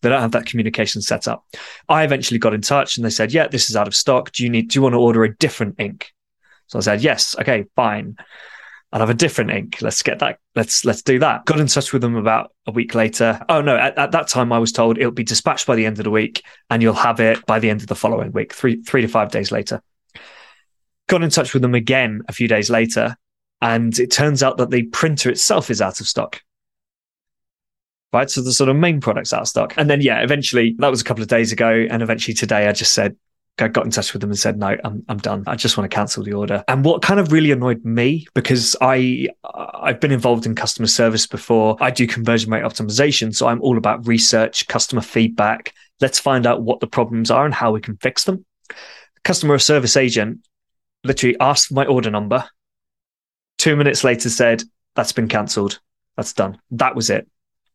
they 0.00 0.08
don't 0.08 0.20
have 0.20 0.32
that 0.32 0.46
communication 0.46 1.02
set 1.02 1.26
up. 1.26 1.44
I 1.88 2.04
eventually 2.04 2.38
got 2.38 2.54
in 2.54 2.60
touch 2.60 2.96
and 2.96 3.04
they 3.04 3.10
said, 3.10 3.32
"Yeah, 3.32 3.48
this 3.48 3.68
is 3.68 3.76
out 3.76 3.88
of 3.88 3.94
stock. 3.94 4.32
Do 4.32 4.44
you 4.44 4.50
need? 4.50 4.68
Do 4.68 4.78
you 4.78 4.82
want 4.82 4.94
to 4.94 5.00
order 5.00 5.24
a 5.24 5.36
different 5.36 5.76
ink?" 5.78 6.12
So 6.66 6.78
I 6.78 6.82
said, 6.82 7.02
"Yes, 7.02 7.34
okay, 7.40 7.64
fine. 7.74 8.16
I'll 8.92 9.00
have 9.00 9.10
a 9.10 9.14
different 9.14 9.50
ink. 9.50 9.78
Let's 9.82 10.02
get 10.02 10.20
that. 10.20 10.38
Let's 10.54 10.84
let's 10.84 11.02
do 11.02 11.18
that." 11.18 11.44
Got 11.46 11.60
in 11.60 11.66
touch 11.66 11.92
with 11.92 12.02
them 12.02 12.14
about 12.14 12.52
a 12.66 12.70
week 12.70 12.94
later. 12.94 13.40
Oh 13.48 13.60
no, 13.60 13.76
at, 13.76 13.98
at 13.98 14.12
that 14.12 14.28
time 14.28 14.52
I 14.52 14.58
was 14.58 14.72
told 14.72 14.98
it'll 14.98 15.10
be 15.10 15.24
dispatched 15.24 15.66
by 15.66 15.74
the 15.74 15.86
end 15.86 15.98
of 15.98 16.04
the 16.04 16.10
week 16.10 16.42
and 16.70 16.82
you'll 16.82 16.94
have 16.94 17.20
it 17.20 17.44
by 17.46 17.58
the 17.58 17.70
end 17.70 17.80
of 17.80 17.88
the 17.88 17.94
following 17.96 18.32
week, 18.32 18.52
three 18.52 18.82
three 18.82 19.02
to 19.02 19.08
five 19.08 19.30
days 19.30 19.50
later. 19.50 19.82
Got 21.08 21.22
in 21.22 21.30
touch 21.30 21.54
with 21.54 21.62
them 21.62 21.74
again 21.74 22.22
a 22.28 22.32
few 22.32 22.48
days 22.48 22.70
later, 22.70 23.16
and 23.60 23.98
it 23.98 24.10
turns 24.10 24.42
out 24.42 24.58
that 24.58 24.70
the 24.70 24.84
printer 24.84 25.30
itself 25.30 25.70
is 25.70 25.80
out 25.80 26.00
of 26.00 26.06
stock 26.06 26.40
right? 28.12 28.30
So 28.30 28.42
the 28.42 28.52
sort 28.52 28.70
of 28.70 28.76
main 28.76 29.00
products 29.00 29.32
out 29.32 29.42
of 29.42 29.48
stock. 29.48 29.74
And 29.76 29.88
then, 29.88 30.00
yeah, 30.00 30.22
eventually 30.22 30.74
that 30.78 30.90
was 30.90 31.00
a 31.00 31.04
couple 31.04 31.22
of 31.22 31.28
days 31.28 31.52
ago. 31.52 31.86
And 31.90 32.02
eventually 32.02 32.34
today 32.34 32.66
I 32.68 32.72
just 32.72 32.92
said, 32.92 33.16
I 33.60 33.68
got 33.68 33.84
in 33.84 33.90
touch 33.90 34.12
with 34.12 34.20
them 34.20 34.30
and 34.30 34.38
said, 34.38 34.56
no, 34.56 34.76
I'm, 34.84 35.04
I'm 35.08 35.18
done. 35.18 35.42
I 35.46 35.56
just 35.56 35.76
want 35.76 35.90
to 35.90 35.94
cancel 35.94 36.22
the 36.22 36.32
order. 36.32 36.62
And 36.68 36.84
what 36.84 37.02
kind 37.02 37.18
of 37.18 37.32
really 37.32 37.50
annoyed 37.50 37.84
me 37.84 38.26
because 38.34 38.76
I, 38.80 39.28
I've 39.52 40.00
been 40.00 40.12
involved 40.12 40.46
in 40.46 40.54
customer 40.54 40.86
service 40.86 41.26
before. 41.26 41.76
I 41.80 41.90
do 41.90 42.06
conversion 42.06 42.52
rate 42.52 42.62
optimization. 42.62 43.34
So 43.34 43.48
I'm 43.48 43.60
all 43.60 43.76
about 43.76 44.06
research, 44.06 44.68
customer 44.68 45.02
feedback. 45.02 45.74
Let's 46.00 46.20
find 46.20 46.46
out 46.46 46.62
what 46.62 46.78
the 46.78 46.86
problems 46.86 47.30
are 47.32 47.44
and 47.44 47.54
how 47.54 47.72
we 47.72 47.80
can 47.80 47.96
fix 47.96 48.24
them. 48.24 48.44
Customer 49.24 49.58
service 49.58 49.96
agent 49.96 50.46
literally 51.02 51.36
asked 51.40 51.72
my 51.72 51.84
order 51.84 52.10
number. 52.10 52.48
Two 53.58 53.74
minutes 53.74 54.04
later 54.04 54.30
said, 54.30 54.62
that's 54.94 55.12
been 55.12 55.26
cancelled. 55.26 55.80
That's 56.16 56.32
done. 56.32 56.60
That 56.70 56.94
was 56.94 57.10
it 57.10 57.28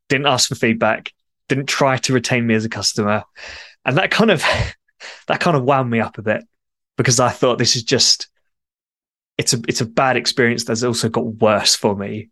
didn't 0.10 0.28
ask 0.28 0.50
for 0.50 0.56
feedback, 0.56 1.14
didn't 1.50 1.68
try 1.68 1.98
to 1.98 2.14
retain 2.14 2.46
me 2.46 2.56
as 2.56 2.66
a 2.66 2.70
customer. 2.70 3.24
And 3.86 3.98
that 3.98 4.12
kind 4.12 4.32
of 4.32 4.44
that 5.28 5.40
kind 5.40 5.58
of 5.58 5.64
wound 5.64 5.90
me 5.90 6.00
up 6.00 6.18
a 6.18 6.22
bit 6.22 6.44
because 6.98 7.20
I 7.20 7.30
thought 7.30 7.58
this 7.58 7.76
is 7.76 7.84
just 7.84 8.28
it's 9.38 9.54
a 9.54 9.62
it's 9.68 9.82
a 9.82 9.86
bad 9.86 10.18
experience 10.18 10.64
that's 10.66 10.84
also 10.84 11.10
got 11.10 11.26
worse 11.26 11.76
for 11.76 11.96
me, 11.96 12.30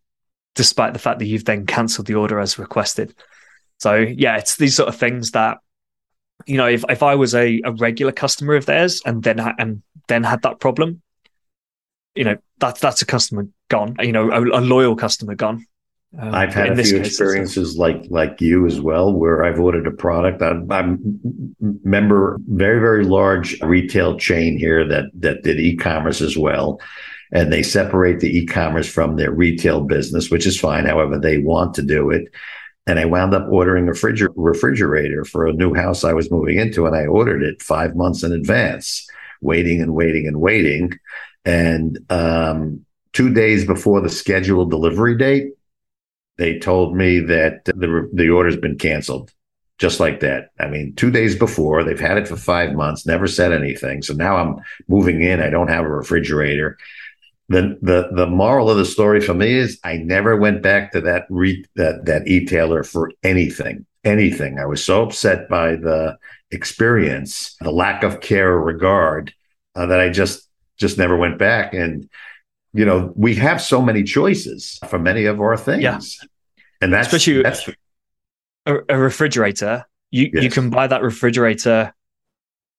despite 0.56 0.94
the 0.94 1.00
fact 1.00 1.20
that 1.20 1.26
you've 1.26 1.46
then 1.46 1.66
cancelled 1.66 2.08
the 2.08 2.16
order 2.16 2.40
as 2.40 2.60
requested. 2.60 3.16
So 3.80 3.96
yeah, 3.96 4.38
it's 4.38 4.58
these 4.58 4.76
sort 4.76 4.90
of 4.90 4.96
things 4.96 5.32
that 5.32 5.58
you 6.46 6.58
know, 6.58 6.68
if, 6.68 6.84
if 6.90 7.04
I 7.04 7.16
was 7.16 7.36
a, 7.36 7.62
a 7.64 7.72
regular 7.74 8.12
customer 8.12 8.56
of 8.56 8.66
theirs 8.66 9.02
and 9.06 9.24
then 9.24 9.40
and 9.40 9.82
then 10.08 10.24
had 10.24 10.42
that 10.44 10.60
problem, 10.60 11.02
you 12.16 12.24
know, 12.24 12.38
that's 12.60 12.80
that's 12.80 13.02
a 13.02 13.06
customer 13.06 13.48
gone. 13.70 13.96
You 14.00 14.12
know, 14.12 14.32
a, 14.32 14.60
a 14.60 14.62
loyal 14.62 14.96
customer 14.96 15.36
gone. 15.36 15.66
Um, 16.20 16.36
I've 16.36 16.54
had 16.54 16.78
a 16.78 16.84
few 16.84 16.98
experiences 16.98 17.78
like 17.78 18.06
like 18.10 18.42
you 18.42 18.66
as 18.66 18.82
well, 18.82 19.14
where 19.14 19.46
I've 19.46 19.60
ordered 19.60 19.88
a 19.88 19.92
product. 19.92 20.42
I'm, 20.42 20.70
I'm 20.70 21.56
member 21.84 22.38
very 22.48 22.80
very 22.80 23.06
large 23.06 23.60
retail 23.62 24.18
chain 24.18 24.58
here 24.58 24.86
that 24.88 25.06
that 25.14 25.44
did 25.44 25.60
e-commerce 25.60 26.20
as 26.20 26.38
well, 26.38 26.82
and 27.32 27.52
they 27.52 27.64
separate 27.64 28.20
the 28.20 28.38
e-commerce 28.40 28.90
from 28.90 29.16
their 29.16 29.32
retail 29.32 29.82
business, 29.82 30.30
which 30.30 30.46
is 30.46 30.60
fine. 30.60 30.86
However, 30.86 31.18
they 31.18 31.38
want 31.38 31.76
to 31.76 31.82
do 31.82 32.10
it. 32.10 32.26
And 32.88 33.00
I 33.00 33.06
wound 33.06 33.34
up 33.34 33.48
ordering 33.50 33.88
a 33.88 33.92
refriger- 33.92 34.34
refrigerator 34.36 35.24
for 35.24 35.46
a 35.46 35.54
new 35.54 35.74
house 35.74 36.04
I 36.04 36.14
was 36.14 36.32
moving 36.32 36.58
into, 36.58 36.88
and 36.88 36.96
I 36.96 37.06
ordered 37.06 37.42
it 37.42 37.62
five 37.62 37.96
months 37.96 38.24
in 38.24 38.34
advance, 38.34 39.08
waiting 39.40 39.82
and 39.82 39.94
waiting 39.94 40.28
and 40.28 40.42
waiting. 40.42 41.00
And 41.46 42.00
um, 42.10 42.86
two 43.14 43.34
days 43.34 43.66
before 43.66 44.02
the 44.02 44.10
scheduled 44.10 44.72
delivery 44.72 45.16
date, 45.16 45.52
they 46.42 46.58
told 46.58 46.96
me 46.96 47.20
that 47.20 47.64
the 47.66 48.10
the 48.12 48.30
order's 48.30 48.58
been 48.58 48.76
canceled 48.76 49.32
just 49.78 50.00
like 50.00 50.22
that. 50.22 50.50
I 50.60 50.68
mean, 50.68 50.96
two 50.96 51.12
days 51.12 51.36
before, 51.36 51.84
they've 51.84 52.00
had 52.00 52.18
it 52.18 52.28
for 52.28 52.36
five 52.36 52.74
months, 52.74 53.06
never 53.06 53.28
said 53.28 53.52
anything. 53.52 54.02
So 54.02 54.16
now 54.16 54.38
I'm 54.38 54.56
moving 54.88 55.22
in. 55.22 55.40
I 55.40 55.52
don't 55.52 55.70
have 55.70 55.86
a 55.86 55.90
refrigerator. 55.90 56.80
The 57.50 57.78
the 57.84 58.10
the 58.12 58.26
moral 58.26 58.72
of 58.72 58.78
the 58.78 58.86
story 58.86 59.22
for 59.22 59.36
me 59.36 59.54
is 59.54 59.80
I 59.84 59.98
never 59.98 60.36
went 60.36 60.64
back 60.64 60.92
to 60.94 61.02
that 61.02 61.28
re, 61.30 61.64
that 61.76 62.06
that 62.06 62.28
e-tailer 62.28 62.84
for 62.84 63.12
anything. 63.22 63.86
Anything. 64.04 64.58
I 64.58 64.66
was 64.66 64.84
so 64.84 65.04
upset 65.04 65.48
by 65.48 65.76
the 65.76 66.18
experience, 66.50 67.56
the 67.62 67.72
lack 67.72 68.02
of 68.02 68.20
care 68.20 68.54
or 68.54 68.64
regard, 68.64 69.32
uh, 69.76 69.86
that 69.86 70.00
I 70.00 70.10
just 70.10 70.50
just 70.78 70.98
never 70.98 71.16
went 71.16 71.38
back. 71.38 71.76
And 71.76 72.10
you 72.74 72.86
know, 72.86 73.14
we 73.16 73.36
have 73.36 73.62
so 73.62 73.80
many 73.82 74.02
choices 74.02 74.80
for 74.88 74.98
many 74.98 75.26
of 75.26 75.40
our 75.40 75.58
things. 75.58 75.84
Yeah. 75.84 76.00
And 76.82 76.94
that's 76.94 77.08
especially 77.08 77.44
that's 77.44 77.70
a, 78.66 78.78
a 78.90 78.98
refrigerator. 78.98 79.86
You 80.10 80.30
yes. 80.34 80.44
you 80.44 80.50
can 80.50 80.70
buy 80.70 80.88
that 80.88 81.04
refrigerator 81.04 81.94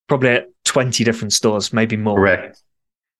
probably 0.08 0.30
at 0.30 0.48
20 0.64 1.04
different 1.04 1.32
stores, 1.32 1.72
maybe 1.72 1.96
more. 1.96 2.16
Correct. 2.16 2.62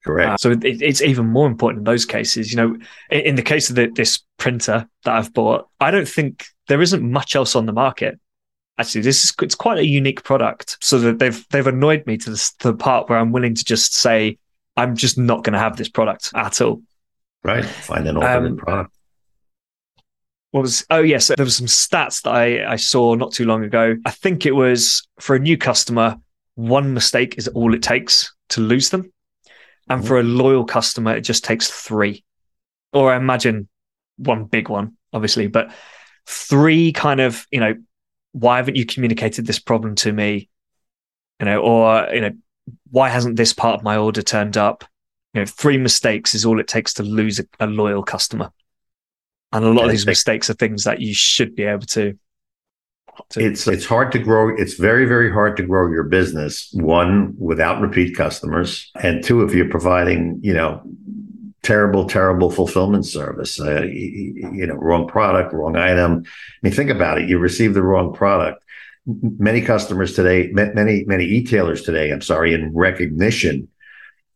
Correct. 0.05 0.31
Uh, 0.31 0.37
so 0.37 0.51
it, 0.51 0.83
it's 0.83 1.01
even 1.01 1.27
more 1.27 1.47
important 1.47 1.81
in 1.81 1.85
those 1.85 2.05
cases. 2.05 2.51
You 2.53 2.57
know, 2.57 2.77
in, 3.11 3.21
in 3.21 3.35
the 3.37 3.43
case 3.43 3.71
of 3.71 3.77
the, 3.77 3.87
this 3.95 4.21
printer 4.37 4.89
that 5.05 5.15
I've 5.15 5.33
bought, 5.33 5.69
I 5.81 5.91
don't 5.91 6.09
think 6.09 6.45
there 6.69 6.83
isn't 6.83 7.03
much 7.03 7.37
else 7.37 7.55
on 7.55 7.67
the 7.67 7.73
market. 7.73 8.19
Actually, 8.79 9.03
this 9.03 9.25
is 9.25 9.33
it's 9.41 9.55
quite 9.55 9.79
a 9.79 9.87
unique 9.87 10.25
product. 10.25 10.77
So 10.81 10.99
that 10.99 11.19
they've 11.19 11.47
they've 11.51 11.67
annoyed 11.67 12.07
me 12.07 12.17
to 12.19 12.31
the, 12.31 12.53
to 12.61 12.73
the 12.73 12.77
part 12.77 13.09
where 13.09 13.19
I'm 13.19 13.31
willing 13.31 13.55
to 13.55 13.65
just 13.65 13.95
say 13.95 14.39
I'm 14.77 14.97
just 14.97 15.19
not 15.19 15.45
going 15.45 15.53
to 15.53 15.59
have 15.59 15.77
this 15.77 15.89
product 15.89 16.31
at 16.35 16.61
all. 16.61 16.83
Right. 17.45 17.65
Find 17.65 18.07
an 18.09 18.17
alternate 18.17 18.51
um, 18.53 18.57
product. 18.57 18.95
What 20.53 20.63
was? 20.63 20.87
Oh 20.91 21.01
yes, 21.01 21.29
there 21.29 21.45
was 21.45 21.57
some 21.57 21.67
stats 21.67 22.23
that 22.23 22.31
I 22.31 22.73
I 22.73 22.77
saw 22.77 23.15
not 23.15 23.33
too 23.33 23.45
long 23.45 23.65
ago. 23.65 23.97
I 24.07 24.11
think 24.11 24.47
it 24.47 24.55
was 24.55 25.07
for 25.19 25.35
a 25.35 25.41
new 25.41 25.59
customer, 25.59 26.19
one 26.55 26.95
mistake 26.95 27.37
is 27.39 27.49
all 27.49 27.75
it 27.75 27.83
takes 27.83 28.35
to 28.51 28.61
lose 28.61 28.91
them. 28.91 29.13
And 29.89 30.01
mm-hmm. 30.01 30.09
for 30.09 30.21
a 30.21 30.23
loyal 30.23 30.65
customer, 30.65 31.17
it 31.17 31.23
just 31.23 31.45
takes 31.45 31.71
three. 31.71 32.25
Or 32.93 33.13
I 33.13 33.17
imagine 33.17 33.69
one 34.17 34.45
big 34.45 34.69
one, 34.69 34.97
obviously, 35.13 35.47
but 35.47 35.73
three 36.27 36.93
kind 36.93 37.21
of, 37.21 37.47
you 37.51 37.61
know, 37.61 37.75
why 38.33 38.59
haven't 38.59 38.77
you 38.77 38.87
communicated 38.87 39.47
this 39.47 39.59
problem 39.59 39.95
to 39.97 40.13
me? 40.13 40.49
You 41.41 41.47
know, 41.47 41.61
or, 41.61 42.09
you 42.13 42.21
know, 42.21 42.33
why 42.91 43.09
hasn't 43.09 43.37
this 43.37 43.53
part 43.53 43.79
of 43.79 43.85
my 43.85 43.97
order 43.97 44.23
turned 44.23 44.57
up? 44.57 44.85
You 45.35 45.41
know, 45.41 45.47
three 45.47 45.79
mistakes 45.79 46.35
is 46.35 46.45
all 46.45 46.61
it 46.61 46.69
takes 46.69 46.95
to 46.95 47.03
lose 47.03 47.41
a, 47.41 47.45
a 47.59 47.67
loyal 47.67 48.03
customer. 48.03 48.53
And 49.53 49.65
a 49.65 49.71
lot 49.71 49.85
of 49.85 49.91
these 49.91 50.07
mistakes 50.07 50.49
are 50.49 50.55
things 50.55 50.85
that 50.85 51.01
you 51.01 51.15
should 51.15 51.55
be 51.55 51.65
able 51.65 51.87
to 51.87 52.19
it's 53.37 53.67
it's 53.67 53.85
hard 53.85 54.13
to 54.13 54.19
grow. 54.19 54.55
It's 54.57 54.75
very 54.75 55.05
very 55.05 55.31
hard 55.31 55.57
to 55.59 55.63
grow 55.63 55.91
your 55.91 56.05
business. 56.05 56.71
One 56.73 57.35
without 57.39 57.81
repeat 57.81 58.17
customers, 58.17 58.91
and 59.03 59.23
two 59.23 59.43
if 59.43 59.55
you're 59.55 59.69
providing 59.69 60.41
you 60.43 60.55
know 60.55 60.83
terrible 61.63 62.07
terrible 62.07 62.51
fulfillment 62.51 63.07
service. 63.07 63.61
Uh, 63.61 63.83
you, 63.83 64.51
you 64.53 64.67
know, 64.67 64.75
wrong 64.75 65.07
product, 65.07 65.53
wrong 65.53 65.77
item. 65.77 66.25
I 66.27 66.29
mean, 66.63 66.73
think 66.73 66.91
about 66.91 67.19
it. 67.19 67.29
You 67.29 67.39
receive 67.39 67.75
the 67.75 67.83
wrong 67.83 68.13
product. 68.13 68.65
Many 69.07 69.61
customers 69.63 70.15
today, 70.15 70.51
many 70.53 71.05
many 71.05 71.25
e-tailers 71.25 71.83
today. 71.83 72.13
I'm 72.13 72.23
sorry, 72.23 72.55
in 72.55 72.73
recognition 72.75 73.69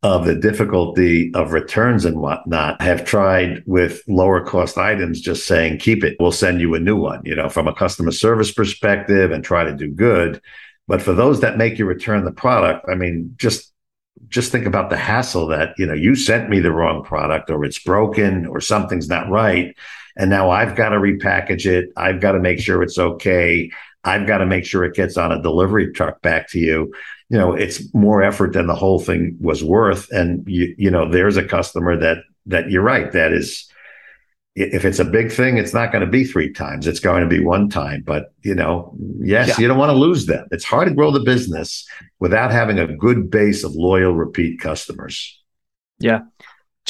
of 0.03 0.27
the 0.27 0.35
difficulty 0.35 1.33
of 1.35 1.53
returns 1.53 2.05
and 2.05 2.21
whatnot 2.21 2.81
have 2.81 3.05
tried 3.05 3.63
with 3.67 4.03
lower 4.07 4.45
cost 4.45 4.77
items 4.77 5.21
just 5.21 5.47
saying 5.47 5.79
keep 5.79 6.05
it 6.05 6.17
we'll 6.21 6.31
send 6.31 6.61
you 6.61 6.75
a 6.75 6.81
new 6.81 6.97
one 6.97 7.21
you 7.25 7.35
know 7.35 7.49
from 7.49 7.67
a 7.67 7.75
customer 7.75 8.13
service 8.13 8.53
perspective 8.53 9.31
and 9.33 9.43
try 9.43 9.65
to 9.65 9.75
do 9.75 9.91
good. 9.91 10.41
But 10.89 11.03
for 11.03 11.15
those 11.15 11.41
that 11.41 11.59
make 11.59 11.79
you 11.79 11.87
return 11.87 12.25
the 12.25 12.33
product 12.33 12.87
i 12.89 12.95
mean 12.95 13.35
just 13.37 13.73
just 14.29 14.53
think 14.53 14.67
about 14.67 14.91
the 14.91 14.97
hassle 14.97 15.47
that 15.49 15.75
you 15.79 15.87
know 15.87 15.95
you 15.95 16.15
sent 16.15 16.49
me 16.49 16.61
the 16.61 16.73
wrong 16.73 17.03
product 17.03 17.51
or 17.51 17.65
it's 17.65 17.79
broken 17.79 18.47
or 18.47 18.61
something's 18.61 19.09
not 19.09 19.29
right 19.29 19.77
and 20.17 20.31
now 20.31 20.51
i've 20.51 20.77
got 20.77 20.91
to 20.91 20.97
repackage 20.97 21.67
it. 21.67 21.91
I've 21.97 22.21
got 22.21 22.33
to 22.33 22.41
make 22.41 22.61
sure 22.61 22.83
it's 22.83 22.99
okay. 22.99 23.71
I've 24.05 24.27
got 24.27 24.39
to 24.39 24.47
make 24.47 24.65
sure 24.65 24.85
it 24.85 24.95
gets 24.95 25.17
on 25.17 25.33
a 25.33 25.43
delivery 25.43 25.93
truck 25.93 26.23
back 26.23 26.49
to 26.51 26.61
you 26.61 26.93
you 27.29 27.39
know 27.39 27.55
it's 27.55 27.83
more 27.95 28.23
effort 28.23 28.53
than 28.53 28.67
the 28.67 28.75
whole 28.75 29.01
thing 29.01 29.37
was 29.41 29.65
worth. 29.65 30.11
And 30.11 30.47
you 30.47 30.75
you 30.79 30.91
know 30.91 31.11
there's 31.11 31.37
a 31.37 31.47
customer 31.47 31.97
that 31.97 32.19
that 32.47 32.71
you're 32.71 32.83
right 32.83 33.11
that 33.13 33.33
is 33.33 33.69
if 34.55 34.87
it's 34.87 34.99
a 34.99 35.05
big 35.05 35.31
thing 35.31 35.59
it's 35.59 35.75
not 35.75 35.93
going 35.93 36.05
to 36.05 36.11
be 36.11 36.25
three 36.25 36.51
times 36.51 36.87
it's 36.87 37.01
going 37.01 37.23
to 37.23 37.29
be 37.29 37.45
one 37.45 37.69
time 37.69 38.03
but 38.07 38.33
you 38.41 38.55
know 38.55 38.97
yes 39.21 39.49
yeah. 39.49 39.59
you 39.59 39.69
don't 39.69 39.79
want 39.79 39.91
to 39.91 39.97
lose 39.97 40.27
them. 40.27 40.47
It's 40.51 40.65
hard 40.65 40.89
to 40.89 40.95
grow 40.95 41.11
the 41.11 41.21
business 41.21 41.87
without 42.21 42.51
having 42.51 42.79
a 42.79 42.87
good 42.87 43.31
base 43.31 43.65
of 43.65 43.73
loyal 43.73 44.15
repeat 44.15 44.61
customers. 44.61 45.43
Yeah. 45.99 46.21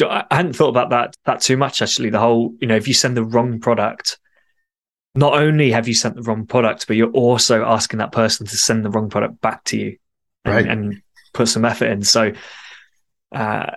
I 0.01 0.27
hadn't 0.31 0.55
thought 0.55 0.69
about 0.69 0.91
that 0.91 1.17
that 1.25 1.41
too 1.41 1.57
much 1.57 1.81
actually 1.81 2.11
the 2.11 2.21
whole 2.21 2.55
you 2.61 2.69
know 2.69 2.77
if 2.77 2.87
you 2.87 2.95
send 2.95 3.17
the 3.17 3.25
wrong 3.25 3.59
product 3.59 4.19
not 5.15 5.33
only 5.33 5.71
have 5.71 5.89
you 5.89 5.95
sent 5.95 6.17
the 6.17 6.23
wrong 6.23 6.45
product 6.45 6.87
but 6.87 6.97
you're 6.97 7.11
also 7.13 7.65
asking 7.65 7.99
that 7.99 8.13
person 8.13 8.47
to 8.47 8.57
send 8.59 8.85
the 8.85 8.91
wrong 8.91 9.09
product 9.09 9.41
back 9.41 9.65
to 9.65 9.79
you 9.79 9.97
and, 10.47 10.55
right. 10.55 10.67
and 10.67 11.03
put 11.33 11.49
some 11.49 11.65
effort 11.65 11.87
in. 11.87 12.03
So 12.03 12.33
uh, 13.35 13.71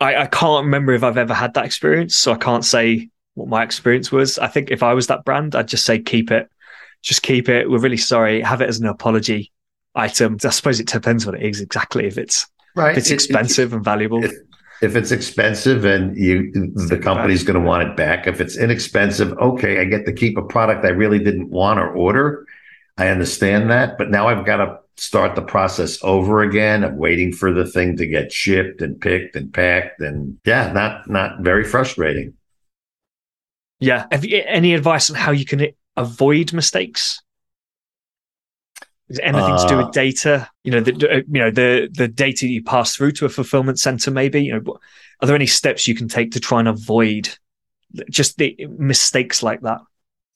I, 0.00 0.16
I 0.16 0.26
can't 0.26 0.64
remember 0.64 0.92
if 0.92 1.04
I've 1.04 1.18
ever 1.18 1.34
had 1.34 1.54
that 1.54 1.64
experience. 1.64 2.16
So 2.16 2.32
I 2.32 2.38
can't 2.38 2.64
say 2.64 3.08
what 3.34 3.48
my 3.48 3.62
experience 3.62 4.10
was. 4.10 4.38
I 4.38 4.48
think 4.48 4.70
if 4.70 4.82
I 4.82 4.94
was 4.94 5.06
that 5.06 5.24
brand, 5.24 5.54
I'd 5.54 5.68
just 5.68 5.86
say 5.86 5.98
keep 5.98 6.30
it. 6.30 6.48
Just 7.02 7.22
keep 7.22 7.48
it. 7.48 7.70
We're 7.70 7.78
really 7.78 7.96
sorry. 7.96 8.40
Have 8.42 8.60
it 8.60 8.68
as 8.68 8.78
an 8.78 8.86
apology 8.86 9.52
item. 9.94 10.38
I 10.44 10.50
suppose 10.50 10.80
it 10.80 10.86
depends 10.86 11.26
what 11.26 11.34
it 11.34 11.42
is 11.42 11.60
exactly. 11.60 12.06
If 12.06 12.18
it's 12.18 12.46
right, 12.76 12.92
if 12.92 12.98
it's 12.98 13.10
expensive 13.10 13.72
it, 13.72 13.76
and 13.76 13.84
valuable. 13.84 14.24
If, 14.24 14.32
if 14.82 14.96
it's 14.96 15.12
expensive 15.12 15.84
and 15.84 16.16
you 16.16 16.52
the 16.74 16.98
company's 16.98 17.44
going 17.44 17.60
to 17.60 17.66
want 17.66 17.88
it 17.88 17.96
back. 17.96 18.26
If 18.26 18.40
it's 18.40 18.56
inexpensive, 18.56 19.32
okay, 19.32 19.80
I 19.80 19.84
get 19.84 20.06
to 20.06 20.12
keep 20.12 20.36
a 20.36 20.42
product 20.42 20.84
I 20.84 20.90
really 20.90 21.18
didn't 21.18 21.50
want 21.50 21.78
or 21.78 21.92
order. 21.92 22.46
I 22.98 23.08
understand 23.08 23.70
that, 23.70 23.96
but 23.96 24.10
now 24.10 24.28
I've 24.28 24.44
got 24.44 24.56
to 24.56 24.78
start 24.96 25.34
the 25.34 25.42
process 25.42 25.98
over 26.02 26.42
again 26.42 26.84
of 26.84 26.94
waiting 26.94 27.32
for 27.32 27.52
the 27.52 27.66
thing 27.66 27.96
to 27.96 28.06
get 28.06 28.32
shipped 28.32 28.82
and 28.82 29.00
picked 29.00 29.36
and 29.36 29.52
packed 29.52 30.00
and 30.00 30.38
yeah 30.44 30.72
not 30.72 31.08
not 31.08 31.40
very 31.40 31.64
frustrating. 31.64 32.34
Yeah. 33.80 34.06
Have 34.12 34.24
you 34.24 34.42
any 34.46 34.74
advice 34.74 35.10
on 35.10 35.16
how 35.16 35.32
you 35.32 35.44
can 35.44 35.66
avoid 35.96 36.52
mistakes? 36.52 37.20
Is 39.08 39.18
anything 39.20 39.58
to 39.58 39.66
do 39.68 39.76
with 39.76 39.86
uh, 39.86 39.90
data? 39.90 40.48
You 40.62 40.70
know 40.70 40.80
the 40.80 41.10
uh, 41.10 41.16
you 41.16 41.40
know 41.40 41.50
the 41.50 41.88
the 41.92 42.08
data 42.08 42.46
you 42.46 42.62
pass 42.62 42.94
through 42.94 43.12
to 43.12 43.26
a 43.26 43.28
fulfillment 43.28 43.78
center 43.78 44.10
maybe 44.10 44.42
you 44.42 44.52
know 44.52 44.78
are 45.20 45.26
there 45.26 45.36
any 45.36 45.46
steps 45.46 45.88
you 45.88 45.94
can 45.94 46.08
take 46.08 46.30
to 46.32 46.40
try 46.40 46.60
and 46.60 46.68
avoid 46.68 47.28
just 48.08 48.38
the 48.38 48.56
mistakes 48.78 49.42
like 49.42 49.60
that 49.62 49.80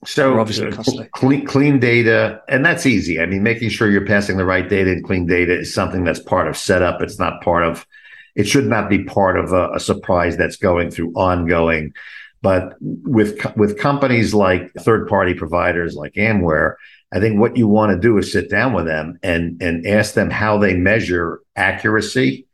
so 0.05 0.39
obviously 0.39 0.69
uh, 0.69 1.05
clean, 1.13 1.47
clean 1.47 1.81
data, 1.81 2.41
and 2.49 2.65
that's 2.65 2.87
easy. 2.87 3.21
I 3.21 3.27
mean, 3.27 3.43
making 3.43 3.71
sure 3.71 3.91
you're 3.91 4.07
passing 4.07 4.37
the 4.37 4.45
right 4.45 4.69
data 4.69 4.93
and 4.93 5.05
clean 5.05 5.27
data 5.27 5.59
is 5.59 5.73
something 5.73 6.05
that's 6.05 6.21
part 6.21 6.49
of 6.49 6.57
setup. 6.57 7.01
It's 7.03 7.19
not 7.19 7.43
part 7.43 7.65
of. 7.65 7.87
It 8.35 8.47
should 8.47 8.67
not 8.67 8.91
be 8.91 9.05
part 9.05 9.39
of 9.39 9.53
a, 9.53 9.73
a 9.73 9.81
surprise 9.81 10.37
that's 10.37 10.57
going 10.57 10.91
through 10.91 11.13
ongoing. 11.15 11.95
But 12.43 12.75
with 12.81 13.41
with 13.57 13.79
companies 13.79 14.35
like 14.35 14.73
third 14.75 15.09
party 15.09 15.35
providers 15.35 15.95
like 15.95 16.13
Amware, 16.15 16.75
I 17.13 17.19
think 17.19 17.41
what 17.41 17.57
you 17.57 17.67
want 17.67 17.93
to 17.93 17.99
do 17.99 18.19
is 18.19 18.31
sit 18.31 18.51
down 18.51 18.75
with 18.75 18.85
them 18.85 19.19
and 19.23 19.61
and 19.63 19.87
ask 19.87 20.15
them 20.15 20.31
how 20.31 20.59
they 20.59 20.75
measure 20.75 21.41
accuracy. 21.57 22.47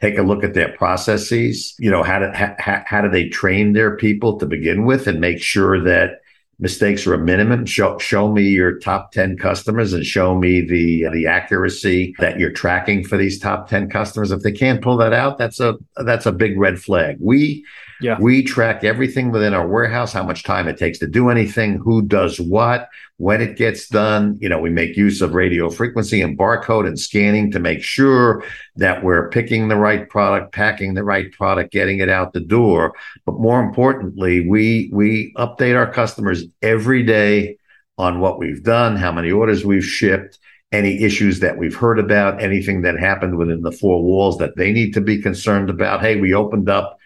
Take 0.00 0.18
a 0.18 0.22
look 0.22 0.42
at 0.44 0.54
their 0.54 0.72
processes. 0.72 1.74
You 1.78 1.90
know 1.90 2.02
how 2.02 2.18
do 2.18 2.30
how, 2.34 2.82
how 2.86 3.02
do 3.02 3.10
they 3.10 3.28
train 3.28 3.74
their 3.74 3.96
people 3.96 4.38
to 4.38 4.46
begin 4.46 4.84
with, 4.86 5.06
and 5.06 5.20
make 5.20 5.40
sure 5.40 5.82
that 5.84 6.22
mistakes 6.58 7.06
are 7.06 7.14
a 7.14 7.18
minimum. 7.18 7.66
Show 7.66 7.98
show 7.98 8.32
me 8.32 8.42
your 8.42 8.78
top 8.78 9.12
10 9.12 9.36
customers 9.36 9.92
and 9.92 10.04
show 10.04 10.34
me 10.34 10.60
the 10.60 11.08
the 11.12 11.26
accuracy 11.26 12.14
that 12.18 12.38
you're 12.38 12.52
tracking 12.52 13.04
for 13.04 13.16
these 13.16 13.38
top 13.38 13.68
10 13.68 13.90
customers. 13.90 14.30
If 14.30 14.42
they 14.42 14.52
can't 14.52 14.82
pull 14.82 14.96
that 14.98 15.12
out, 15.12 15.38
that's 15.38 15.60
a 15.60 15.76
that's 15.96 16.26
a 16.26 16.32
big 16.32 16.58
red 16.58 16.78
flag. 16.78 17.16
We 17.20 17.64
yeah. 18.00 18.16
We 18.20 18.42
track 18.42 18.84
everything 18.84 19.30
within 19.30 19.54
our 19.54 19.66
warehouse, 19.66 20.12
how 20.12 20.22
much 20.22 20.44
time 20.44 20.68
it 20.68 20.76
takes 20.76 20.98
to 20.98 21.06
do 21.06 21.30
anything, 21.30 21.78
who 21.78 22.02
does 22.02 22.38
what, 22.38 22.88
when 23.16 23.40
it 23.40 23.56
gets 23.56 23.88
done. 23.88 24.36
You 24.40 24.48
know, 24.48 24.58
we 24.58 24.70
make 24.70 24.96
use 24.96 25.22
of 25.22 25.34
radio 25.34 25.70
frequency 25.70 26.20
and 26.20 26.38
barcode 26.38 26.86
and 26.86 26.98
scanning 26.98 27.50
to 27.52 27.58
make 27.58 27.82
sure 27.82 28.44
that 28.76 29.02
we're 29.02 29.30
picking 29.30 29.68
the 29.68 29.76
right 29.76 30.08
product, 30.08 30.52
packing 30.52 30.94
the 30.94 31.04
right 31.04 31.32
product, 31.32 31.72
getting 31.72 32.00
it 32.00 32.08
out 32.08 32.32
the 32.32 32.40
door. 32.40 32.94
But 33.24 33.40
more 33.40 33.60
importantly, 33.60 34.46
we 34.46 34.90
we 34.92 35.32
update 35.36 35.76
our 35.76 35.90
customers 35.90 36.44
every 36.62 37.02
day 37.02 37.58
on 37.98 38.20
what 38.20 38.38
we've 38.38 38.62
done, 38.62 38.96
how 38.96 39.10
many 39.12 39.30
orders 39.30 39.64
we've 39.64 39.84
shipped, 39.84 40.38
any 40.72 41.02
issues 41.02 41.40
that 41.40 41.56
we've 41.56 41.74
heard 41.74 41.98
about, 41.98 42.42
anything 42.42 42.82
that 42.82 42.98
happened 42.98 43.38
within 43.38 43.62
the 43.62 43.72
four 43.72 44.02
walls 44.02 44.36
that 44.38 44.56
they 44.56 44.72
need 44.72 44.92
to 44.92 45.00
be 45.00 45.22
concerned 45.22 45.70
about. 45.70 46.02
Hey, 46.02 46.20
we 46.20 46.34
opened 46.34 46.68
up 46.68 46.98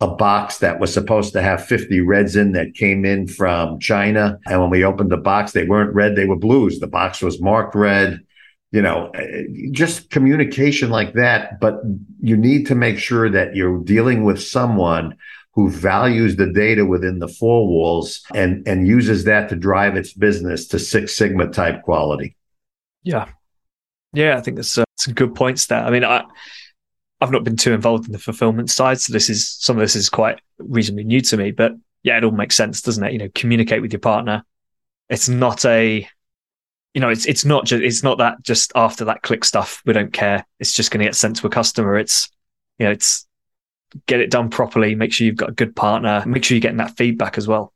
a 0.00 0.08
box 0.08 0.58
that 0.58 0.80
was 0.80 0.92
supposed 0.92 1.32
to 1.32 1.42
have 1.42 1.64
50 1.64 2.00
reds 2.00 2.36
in 2.36 2.52
that 2.52 2.74
came 2.74 3.04
in 3.04 3.28
from 3.28 3.78
China. 3.78 4.38
And 4.46 4.60
when 4.60 4.70
we 4.70 4.84
opened 4.84 5.10
the 5.10 5.16
box, 5.16 5.52
they 5.52 5.64
weren't 5.64 5.94
red, 5.94 6.16
they 6.16 6.26
were 6.26 6.36
blues. 6.36 6.80
The 6.80 6.86
box 6.86 7.22
was 7.22 7.40
marked 7.40 7.74
red. 7.74 8.20
You 8.72 8.82
know, 8.82 9.12
just 9.70 10.10
communication 10.10 10.90
like 10.90 11.12
that. 11.12 11.60
But 11.60 11.80
you 12.20 12.36
need 12.36 12.66
to 12.66 12.74
make 12.74 12.98
sure 12.98 13.30
that 13.30 13.54
you're 13.54 13.78
dealing 13.78 14.24
with 14.24 14.42
someone 14.42 15.16
who 15.54 15.70
values 15.70 16.34
the 16.34 16.52
data 16.52 16.84
within 16.84 17.20
the 17.20 17.28
four 17.28 17.68
walls 17.68 18.24
and, 18.34 18.66
and 18.66 18.88
uses 18.88 19.24
that 19.24 19.48
to 19.48 19.56
drive 19.56 19.96
its 19.96 20.12
business 20.12 20.66
to 20.66 20.80
Six 20.80 21.16
Sigma 21.16 21.48
type 21.48 21.82
quality. 21.82 22.36
Yeah. 23.04 23.28
Yeah, 24.12 24.36
I 24.36 24.40
think 24.40 24.56
that's 24.56 24.76
uh, 24.76 24.84
some 24.96 25.14
good 25.14 25.36
points 25.36 25.66
there. 25.66 25.84
I 25.84 25.90
mean, 25.90 26.04
I, 26.04 26.24
I've 27.20 27.30
not 27.30 27.44
been 27.44 27.56
too 27.56 27.72
involved 27.72 28.06
in 28.06 28.12
the 28.12 28.18
fulfillment 28.18 28.70
side, 28.70 29.00
so 29.00 29.12
this 29.12 29.30
is 29.30 29.48
some 29.48 29.76
of 29.76 29.80
this 29.80 29.96
is 29.96 30.08
quite 30.08 30.40
reasonably 30.58 31.04
new 31.04 31.20
to 31.22 31.36
me. 31.36 31.52
But 31.52 31.72
yeah, 32.02 32.18
it 32.18 32.24
all 32.24 32.32
makes 32.32 32.54
sense, 32.54 32.82
doesn't 32.82 33.02
it? 33.02 33.12
You 33.12 33.18
know, 33.18 33.28
communicate 33.34 33.82
with 33.82 33.92
your 33.92 34.00
partner. 34.00 34.44
It's 35.08 35.28
not 35.28 35.64
a, 35.64 36.08
you 36.92 37.00
know, 37.00 37.08
it's 37.08 37.26
it's 37.26 37.44
not 37.44 37.64
just 37.64 37.82
it's 37.82 38.02
not 38.02 38.18
that 38.18 38.42
just 38.42 38.72
after 38.74 39.06
that 39.06 39.22
click 39.22 39.44
stuff 39.44 39.82
we 39.86 39.92
don't 39.92 40.12
care. 40.12 40.46
It's 40.60 40.74
just 40.74 40.90
going 40.90 41.00
to 41.00 41.06
get 41.06 41.16
sent 41.16 41.36
to 41.36 41.46
a 41.46 41.50
customer. 41.50 41.96
It's 41.96 42.28
you 42.78 42.86
know, 42.86 42.92
it's 42.92 43.26
get 44.06 44.20
it 44.20 44.30
done 44.30 44.50
properly. 44.50 44.94
Make 44.94 45.12
sure 45.12 45.26
you've 45.26 45.36
got 45.36 45.50
a 45.50 45.54
good 45.54 45.74
partner. 45.74 46.22
Make 46.26 46.44
sure 46.44 46.56
you're 46.56 46.60
getting 46.60 46.78
that 46.78 46.96
feedback 46.96 47.38
as 47.38 47.48
well. 47.48 47.72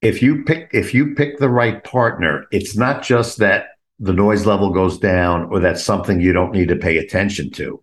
If 0.00 0.22
you 0.22 0.44
pick 0.44 0.70
if 0.72 0.94
you 0.94 1.14
pick 1.14 1.38
the 1.38 1.48
right 1.48 1.82
partner, 1.82 2.46
it's 2.50 2.76
not 2.76 3.02
just 3.02 3.38
that 3.38 3.66
the 3.98 4.12
noise 4.12 4.46
level 4.46 4.70
goes 4.70 4.98
down 4.98 5.44
or 5.44 5.60
that's 5.60 5.84
something 5.84 6.20
you 6.20 6.32
don't 6.32 6.52
need 6.52 6.68
to 6.68 6.76
pay 6.76 6.98
attention 6.98 7.50
to. 7.52 7.80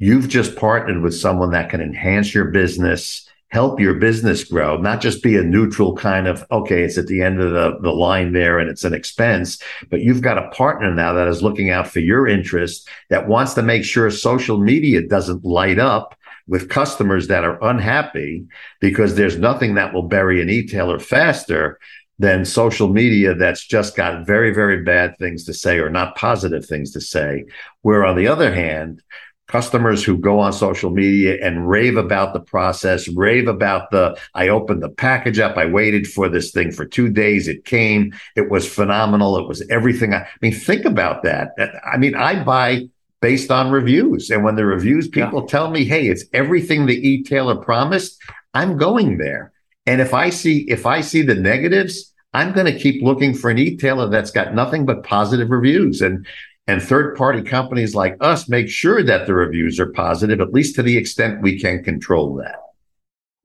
You've 0.00 0.28
just 0.28 0.56
partnered 0.56 1.02
with 1.02 1.14
someone 1.14 1.50
that 1.50 1.68
can 1.68 1.82
enhance 1.82 2.34
your 2.34 2.46
business, 2.46 3.28
help 3.48 3.78
your 3.78 3.96
business 3.96 4.44
grow, 4.44 4.78
not 4.78 5.02
just 5.02 5.22
be 5.22 5.36
a 5.36 5.42
neutral 5.42 5.94
kind 5.94 6.26
of, 6.26 6.42
okay, 6.50 6.84
it's 6.84 6.96
at 6.96 7.06
the 7.06 7.20
end 7.20 7.38
of 7.38 7.50
the, 7.50 7.78
the 7.82 7.92
line 7.92 8.32
there 8.32 8.58
and 8.58 8.70
it's 8.70 8.84
an 8.84 8.94
expense, 8.94 9.62
but 9.90 10.00
you've 10.00 10.22
got 10.22 10.38
a 10.38 10.48
partner 10.52 10.94
now 10.94 11.12
that 11.12 11.28
is 11.28 11.42
looking 11.42 11.68
out 11.68 11.86
for 11.86 12.00
your 12.00 12.26
interest, 12.26 12.88
that 13.10 13.28
wants 13.28 13.52
to 13.52 13.62
make 13.62 13.84
sure 13.84 14.10
social 14.10 14.56
media 14.56 15.06
doesn't 15.06 15.44
light 15.44 15.78
up 15.78 16.16
with 16.46 16.70
customers 16.70 17.28
that 17.28 17.44
are 17.44 17.62
unhappy 17.62 18.46
because 18.80 19.16
there's 19.16 19.36
nothing 19.36 19.74
that 19.74 19.92
will 19.92 20.08
bury 20.08 20.40
an 20.40 20.48
e-tailer 20.48 20.98
faster 20.98 21.78
than 22.18 22.44
social 22.46 22.88
media 22.88 23.34
that's 23.34 23.66
just 23.66 23.96
got 23.96 24.26
very, 24.26 24.52
very 24.52 24.82
bad 24.82 25.16
things 25.18 25.44
to 25.44 25.52
say 25.52 25.78
or 25.78 25.90
not 25.90 26.16
positive 26.16 26.64
things 26.64 26.90
to 26.92 27.00
say. 27.00 27.44
Where 27.82 28.04
on 28.04 28.16
the 28.16 28.28
other 28.28 28.52
hand, 28.52 29.02
customers 29.50 30.04
who 30.04 30.16
go 30.16 30.38
on 30.38 30.52
social 30.52 30.90
media 30.90 31.36
and 31.42 31.68
rave 31.68 31.96
about 31.96 32.32
the 32.32 32.40
process, 32.40 33.08
rave 33.08 33.48
about 33.48 33.90
the, 33.90 34.16
I 34.34 34.46
opened 34.46 34.80
the 34.80 34.88
package 34.88 35.40
up. 35.40 35.56
I 35.56 35.66
waited 35.66 36.06
for 36.06 36.28
this 36.28 36.52
thing 36.52 36.70
for 36.70 36.84
two 36.84 37.08
days. 37.08 37.48
It 37.48 37.64
came. 37.64 38.12
It 38.36 38.48
was 38.48 38.72
phenomenal. 38.72 39.36
It 39.38 39.48
was 39.48 39.66
everything. 39.68 40.14
I, 40.14 40.18
I 40.18 40.28
mean, 40.40 40.52
think 40.52 40.84
about 40.84 41.24
that. 41.24 41.50
Uh, 41.58 41.66
I 41.84 41.96
mean, 41.96 42.14
I 42.14 42.44
buy 42.44 42.88
based 43.20 43.50
on 43.50 43.72
reviews. 43.72 44.30
And 44.30 44.44
when 44.44 44.54
the 44.54 44.64
reviews, 44.64 45.08
people 45.08 45.40
yeah. 45.40 45.46
tell 45.48 45.70
me, 45.70 45.84
Hey, 45.84 46.06
it's 46.06 46.24
everything 46.32 46.86
the 46.86 47.08
e-tailer 47.08 47.56
promised. 47.56 48.22
I'm 48.54 48.78
going 48.78 49.18
there. 49.18 49.52
And 49.84 50.00
if 50.00 50.14
I 50.14 50.30
see, 50.30 50.64
if 50.70 50.86
I 50.86 51.00
see 51.00 51.22
the 51.22 51.34
negatives, 51.34 52.14
I'm 52.32 52.52
going 52.52 52.72
to 52.72 52.78
keep 52.78 53.02
looking 53.02 53.34
for 53.34 53.50
an 53.50 53.58
e-tailer 53.58 54.08
that's 54.08 54.30
got 54.30 54.54
nothing 54.54 54.86
but 54.86 55.02
positive 55.02 55.50
reviews. 55.50 56.00
And 56.00 56.24
and 56.70 56.80
third 56.80 57.16
party 57.16 57.42
companies 57.42 57.96
like 57.96 58.16
us 58.20 58.48
make 58.48 58.68
sure 58.68 59.02
that 59.02 59.26
the 59.26 59.34
reviews 59.34 59.80
are 59.80 59.90
positive, 59.90 60.40
at 60.40 60.52
least 60.52 60.76
to 60.76 60.84
the 60.84 60.96
extent 60.96 61.42
we 61.42 61.58
can 61.58 61.82
control 61.82 62.36
that. 62.36 62.60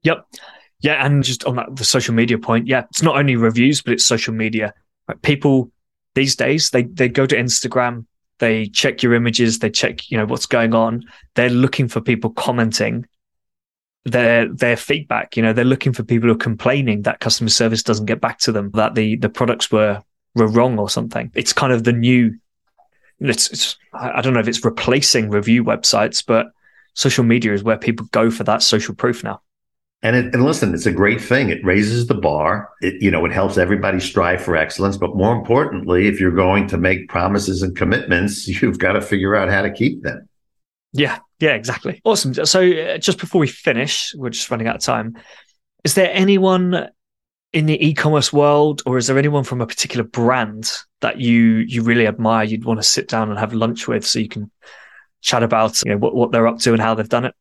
Yep. 0.04 0.28
Yeah. 0.82 1.04
And 1.04 1.24
just 1.24 1.44
on 1.46 1.56
that, 1.56 1.76
the 1.76 1.86
social 1.86 2.14
media 2.14 2.38
point, 2.38 2.68
yeah, 2.68 2.84
it's 2.92 3.02
not 3.02 3.18
only 3.18 3.36
reviews, 3.36 3.82
but 3.82 3.94
it's 3.94 4.06
social 4.06 4.34
media. 4.34 4.76
People 5.24 5.72
these 6.14 6.36
days, 6.36 6.70
they, 6.70 6.84
they 6.84 7.10
go 7.10 7.26
to 7.26 7.36
Instagram, 7.36 8.06
they 8.38 8.68
check 8.68 9.02
your 9.02 9.16
images, 9.16 9.58
they 9.58 9.72
check, 9.72 10.12
you 10.12 10.18
know, 10.20 10.26
what's 10.26 10.46
going 10.46 10.76
on. 10.76 11.04
They're 11.34 11.50
looking 11.50 11.88
for 11.88 12.02
people 12.02 12.30
commenting 12.30 13.08
their 14.04 14.48
their 14.48 14.78
feedback. 14.78 15.36
You 15.36 15.42
know, 15.42 15.52
they're 15.52 15.66
looking 15.66 15.94
for 15.94 16.04
people 16.04 16.30
who 16.30 16.36
are 16.36 16.38
complaining 16.38 17.02
that 17.04 17.22
customer 17.22 17.50
service 17.50 17.82
doesn't 17.82 18.06
get 18.06 18.22
back 18.22 18.38
to 18.40 18.52
them, 18.52 18.70
that 18.76 18.94
the 18.94 19.16
the 19.16 19.30
products 19.30 19.72
were 19.72 20.04
were 20.36 20.48
wrong 20.48 20.78
or 20.78 20.90
something. 20.90 21.32
It's 21.34 21.54
kind 21.54 21.74
of 21.74 21.86
the 21.86 21.94
new 21.94 22.38
it's, 23.20 23.50
it's 23.52 23.78
I 23.94 24.22
don't 24.22 24.34
know 24.34 24.40
if 24.40 24.48
it's 24.48 24.64
replacing 24.64 25.30
review 25.30 25.64
websites, 25.64 26.24
but 26.26 26.48
social 26.94 27.24
media 27.24 27.54
is 27.54 27.64
where 27.64 27.78
people 27.78 28.08
go 28.12 28.30
for 28.30 28.44
that 28.44 28.62
social 28.62 28.96
proof 28.96 29.24
now. 29.24 29.42
And, 30.02 30.16
it, 30.16 30.34
and 30.34 30.46
listen, 30.46 30.74
it's 30.74 30.86
a 30.86 30.92
great 30.92 31.22
thing. 31.22 31.50
It 31.50 31.66
raises 31.66 32.08
the 32.08 32.14
bar. 32.14 32.70
It, 32.82 33.02
you 33.02 33.10
know, 33.10 33.26
it 33.26 33.32
helps 33.32 33.58
everybody 33.58 34.00
strive 34.00 34.42
for 34.42 34.56
excellence. 34.56 34.98
But 34.98 35.16
more 35.16 35.36
importantly, 35.36 36.08
if 36.08 36.20
you're 36.20 36.36
going 36.36 36.68
to 36.68 36.78
make 36.78 37.10
promises 37.10 37.64
and 37.64 37.76
commitments, 37.76 38.48
you've 38.62 38.78
got 38.78 38.94
to 38.94 39.02
figure 39.02 39.36
out 39.36 39.50
how 39.50 39.62
to 39.62 39.72
keep 39.72 40.04
them. 40.04 40.28
Yeah, 40.94 41.20
yeah, 41.40 41.56
exactly. 41.56 42.02
Awesome. 42.06 42.34
So, 42.46 42.70
uh, 42.72 42.98
just 42.98 43.20
before 43.20 43.40
we 43.40 43.48
finish, 43.48 44.14
we're 44.16 44.30
just 44.30 44.50
running 44.50 44.68
out 44.68 44.76
of 44.76 44.82
time. 44.82 45.18
Is 45.84 45.96
there 45.96 46.10
anyone 46.14 46.90
in 47.56 47.68
the 47.68 47.88
e-commerce 47.88 48.34
world, 48.34 48.84
or 48.86 48.98
is 48.98 49.08
there 49.08 49.18
anyone 49.18 49.46
from 49.46 49.62
a 49.62 49.66
particular 49.66 50.04
brand 50.04 50.70
that 51.00 51.22
you 51.22 51.64
you 51.68 51.82
really 51.82 52.06
admire? 52.06 52.44
You'd 52.44 52.66
want 52.66 52.80
to 52.80 52.84
sit 52.84 53.08
down 53.08 53.30
and 53.30 53.40
have 53.40 53.54
lunch 53.54 53.88
with, 53.88 54.06
so 54.06 54.20
you 54.20 54.28
can 54.28 54.52
chat 55.22 55.42
about 55.42 55.82
you 55.84 55.92
know 55.92 55.98
what, 55.98 56.14
what 56.14 56.32
they're 56.34 56.48
up 56.48 56.60
to 56.60 56.74
and 56.74 56.82
how 56.82 56.94
they've 56.94 57.08
done 57.08 57.24
it. 57.24 57.34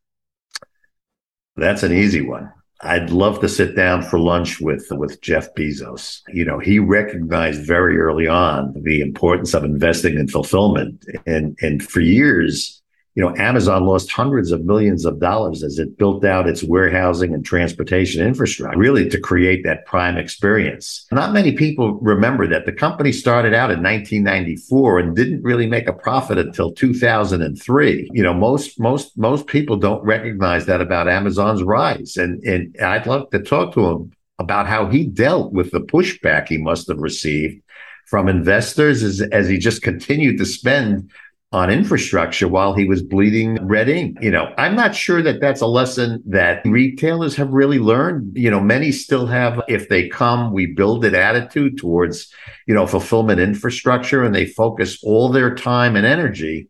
That's 1.57 1.83
an 1.83 1.93
easy 1.93 2.21
one. 2.21 2.53
I'd 2.81 3.11
love 3.11 3.41
to 3.41 3.49
sit 3.49 3.75
down 3.75 4.03
for 4.03 4.21
lunch 4.21 4.61
with 4.61 4.87
with 4.93 5.21
Jeff 5.21 5.53
Bezos. 5.57 6.21
You 6.29 6.45
know, 6.45 6.61
he 6.61 6.79
recognized 6.79 7.67
very 7.67 7.99
early 7.99 8.29
on 8.29 8.73
the 8.83 9.01
importance 9.01 9.53
of 9.53 9.65
investing 9.65 10.15
in 10.15 10.29
fulfillment, 10.29 11.05
and 11.27 11.59
and 11.61 11.83
for 11.83 11.99
years 11.99 12.84
you 13.15 13.23
know, 13.23 13.35
Amazon 13.37 13.87
lost 13.87 14.11
hundreds 14.11 14.51
of 14.51 14.65
millions 14.65 15.05
of 15.05 15.21
dollars 15.21 15.63
as 15.63 15.79
it 15.79 15.97
built 15.97 16.25
out 16.25 16.49
its 16.49 16.65
warehousing 16.65 17.33
and 17.33 17.45
transportation 17.45 18.27
infrastructure, 18.27 18.77
really 18.77 19.09
to 19.09 19.21
create 19.21 19.63
that 19.63 19.87
prime 19.87 20.17
experience. 20.17 21.07
Not 21.13 21.33
many 21.33 21.53
people 21.53 21.95
remember 22.01 22.49
that 22.49 22.67
the 22.67 22.73
company 22.73 23.13
started 23.13 23.55
out 23.55 23.71
in 23.71 23.83
1994 23.83 24.99
and 24.99 25.15
didn't 25.15 25.43
really 25.43 25.69
make 25.69 25.89
a 25.89 25.93
profit 25.93 26.39
until 26.39 26.73
2003. 26.73 28.11
You 28.13 28.23
know, 28.23 28.35
most 28.35 28.81
most 28.81 29.17
most 29.17 29.47
people 29.47 29.77
don't 29.77 30.03
recognize 30.03 30.67
that 30.67 30.81
about 30.81 31.09
Amazon's 31.09 31.63
rise. 31.63 32.17
And 32.17 32.43
and 32.43 32.77
I'd 32.81 33.07
love 33.07 33.31
to 33.31 33.39
talk 33.39 33.75
to 33.75 33.87
him 33.87 34.13
about 34.41 34.67
how 34.67 34.89
he 34.89 35.05
dealt 35.05 35.53
with 35.53 35.71
the 35.71 35.81
pushback 35.81 36.49
he 36.49 36.59
must 36.59 36.89
have 36.89 36.99
received 36.99 37.63
from 38.07 38.29
investors 38.29 39.03
as, 39.03 39.21
as 39.21 39.49
he 39.49 39.59
just 39.59 39.83
continued 39.83 40.39
to 40.39 40.45
spend 40.45 41.11
on 41.55 41.71
infrastructure 41.71 42.49
while 42.49 42.75
he 42.75 42.85
was 42.85 43.01
bleeding 43.01 43.65
red 43.65 43.89
ink. 43.89 44.19
You 44.21 44.33
know, 44.33 44.53
I'm 44.59 44.75
not 44.75 44.93
sure 44.93 45.23
that 45.23 45.41
that's 45.41 45.61
a 45.61 45.69
lesson 45.69 46.21
that 46.27 46.63
retailers 46.65 47.37
have 47.37 47.53
really 47.53 47.79
learned. 47.79 48.37
You 48.37 48.51
know, 48.51 48.59
many 48.59 48.91
still 48.91 49.27
have, 49.27 49.63
if 49.69 49.89
they 49.89 50.09
come, 50.09 50.53
we 50.53 50.67
build 50.67 51.05
an 51.05 51.15
attitude 51.15 51.79
towards, 51.79 52.33
you 52.67 52.75
know, 52.75 52.89
fulfillment 52.89 53.39
infrastructure 53.39 54.25
and 54.25 54.35
they 54.35 54.47
focus 54.47 54.99
all 55.05 55.31
their 55.31 55.55
time 55.55 55.95
and 55.95 56.05
energy 56.05 56.69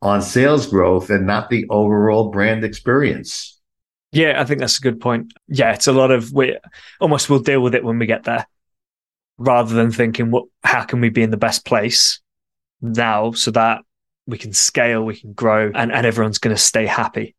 on 0.00 0.22
sales 0.22 0.66
growth 0.66 1.10
and 1.10 1.26
not 1.26 1.50
the 1.50 1.66
overall 1.68 2.30
brand 2.30 2.64
experience. 2.64 3.60
Yeah, 4.10 4.40
I 4.40 4.46
think 4.46 4.60
that's 4.60 4.78
a 4.78 4.82
good 4.82 5.00
point. 5.00 5.34
Yeah, 5.48 5.72
it's 5.72 5.86
a 5.86 5.92
lot 5.92 6.10
of 6.10 6.32
we 6.32 6.56
almost 6.98 7.28
we'll 7.28 7.40
deal 7.40 7.60
with 7.60 7.74
it 7.74 7.84
when 7.84 7.98
we 7.98 8.06
get 8.06 8.24
there 8.24 8.46
rather 9.36 9.74
than 9.74 9.90
thinking 9.90 10.30
what 10.30 10.44
how 10.62 10.84
can 10.84 11.02
we 11.02 11.10
be 11.10 11.22
in 11.22 11.30
the 11.30 11.36
best 11.36 11.66
place 11.66 12.20
now 12.80 13.32
so 13.32 13.50
that 13.50 13.82
we 14.26 14.38
can 14.38 14.52
scale, 14.52 15.02
we 15.02 15.16
can 15.16 15.32
grow, 15.32 15.70
and, 15.74 15.92
and 15.92 16.06
everyone's 16.06 16.38
going 16.38 16.54
to 16.54 16.60
stay 16.60 16.86
happy. 16.86 17.34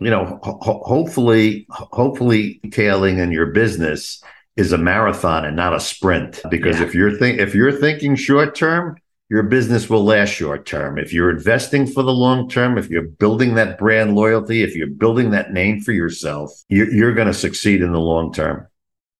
You 0.00 0.10
know, 0.10 0.38
ho- 0.42 0.82
hopefully, 0.84 1.66
hopefully, 1.70 2.60
tailing 2.70 3.18
in 3.18 3.32
your 3.32 3.46
business 3.46 4.22
is 4.56 4.72
a 4.72 4.78
marathon 4.78 5.44
and 5.44 5.56
not 5.56 5.74
a 5.74 5.80
sprint. 5.80 6.40
Because 6.50 6.78
yeah. 6.78 6.86
if 6.86 6.94
you're 6.94 7.16
think 7.16 7.40
if 7.40 7.54
you're 7.54 7.72
thinking 7.72 8.14
short 8.14 8.54
term, 8.54 8.96
your 9.28 9.42
business 9.42 9.90
will 9.90 10.04
last 10.04 10.30
short 10.30 10.66
term. 10.66 10.98
If 10.98 11.12
you're 11.12 11.30
investing 11.30 11.86
for 11.86 12.02
the 12.02 12.12
long 12.12 12.48
term, 12.48 12.78
if 12.78 12.88
you're 12.88 13.02
building 13.02 13.54
that 13.54 13.78
brand 13.78 14.14
loyalty, 14.14 14.62
if 14.62 14.74
you're 14.74 14.88
building 14.88 15.30
that 15.30 15.52
name 15.52 15.80
for 15.80 15.92
yourself, 15.92 16.52
you're, 16.68 16.90
you're 16.92 17.14
going 17.14 17.26
to 17.26 17.34
succeed 17.34 17.82
in 17.82 17.92
the 17.92 18.00
long 18.00 18.32
term. 18.32 18.66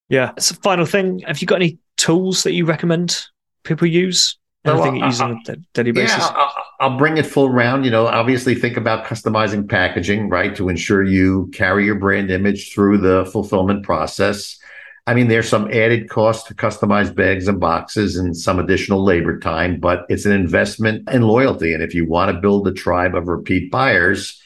Yeah. 0.09 0.33
So, 0.39 0.55
final 0.63 0.87
thing, 0.87 1.21
have 1.21 1.41
you 1.41 1.47
got 1.47 1.57
any 1.57 1.79
tools 1.99 2.45
that 2.45 2.53
you 2.53 2.65
recommend 2.65 3.27
people 3.65 3.87
use? 3.87 4.38
Anything 4.65 5.03
uh, 5.03 5.07
use 5.07 5.21
on 5.21 5.41
a 5.47 5.57
daily 5.73 5.93
basis? 5.93 6.19
Yeah, 6.19 6.33
I'll, 6.35 6.55
I'll 6.81 6.99
bring 6.99 7.17
it 7.17 7.27
full 7.27 7.51
round. 7.51 7.85
You 7.85 7.91
know, 7.91 8.07
obviously 8.07 8.55
think 8.55 8.77
about 8.77 9.07
customizing 9.07 9.69
packaging, 9.69 10.29
right, 10.29 10.55
to 10.57 10.69
ensure 10.69 11.03
you 11.03 11.51
carry 11.55 11.85
your 11.85 11.95
brand 11.95 12.31
image 12.31 12.73
through 12.73 12.99
the 12.99 13.29
fulfillment 13.33 13.85
process. 13.85 14.59
I 15.07 15.15
mean, 15.15 15.29
there's 15.29 15.49
some 15.49 15.71
added 15.73 16.11
cost 16.11 16.49
to 16.49 16.55
customize 16.55 17.15
bags 17.15 17.49
and 17.49 17.59
boxes 17.59 18.17
and 18.17 18.37
some 18.37 18.59
additional 18.59 19.03
labor 19.03 19.39
time, 19.39 19.81
but 19.81 20.05
it's 20.11 20.27
an 20.27 20.33
investment 20.33 21.09
in 21.09 21.23
loyalty. 21.23 21.73
And 21.73 21.83
if 21.83 21.95
you 21.95 22.07
want 22.07 22.31
to 22.31 22.41
build 22.41 22.69
a 22.69 22.73
tribe 22.73 23.15
of 23.15 23.27
repeat 23.27 23.71
buyers, 23.71 24.39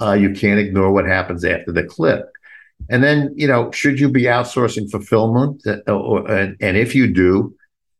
uh, 0.00 0.12
you 0.12 0.30
can't 0.30 0.58
ignore 0.58 0.90
what 0.90 1.06
happens 1.06 1.44
after 1.44 1.70
the 1.70 1.84
click. 1.84 2.22
And 2.88 3.04
then, 3.04 3.34
you 3.36 3.46
know, 3.46 3.70
should 3.72 4.00
you 4.00 4.08
be 4.08 4.22
outsourcing 4.22 4.90
fulfillment? 4.90 5.62
Uh, 5.66 5.92
or, 5.92 6.30
and, 6.30 6.56
and 6.60 6.76
if 6.78 6.94
you 6.94 7.12
do, 7.12 7.54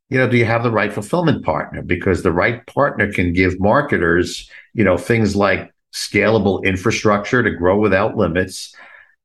you 0.08 0.18
know, 0.18 0.28
do 0.28 0.36
you 0.36 0.44
have 0.44 0.62
the 0.62 0.70
right 0.70 0.92
fulfillment 0.92 1.44
partner? 1.44 1.82
Because 1.82 2.22
the 2.22 2.32
right 2.32 2.64
partner 2.66 3.12
can 3.12 3.32
give 3.32 3.58
marketers, 3.58 4.48
you 4.72 4.84
know, 4.84 4.96
things 4.96 5.34
like 5.34 5.72
scalable 5.92 6.62
infrastructure 6.64 7.42
to 7.42 7.50
grow 7.50 7.78
without 7.78 8.16
limits 8.16 8.74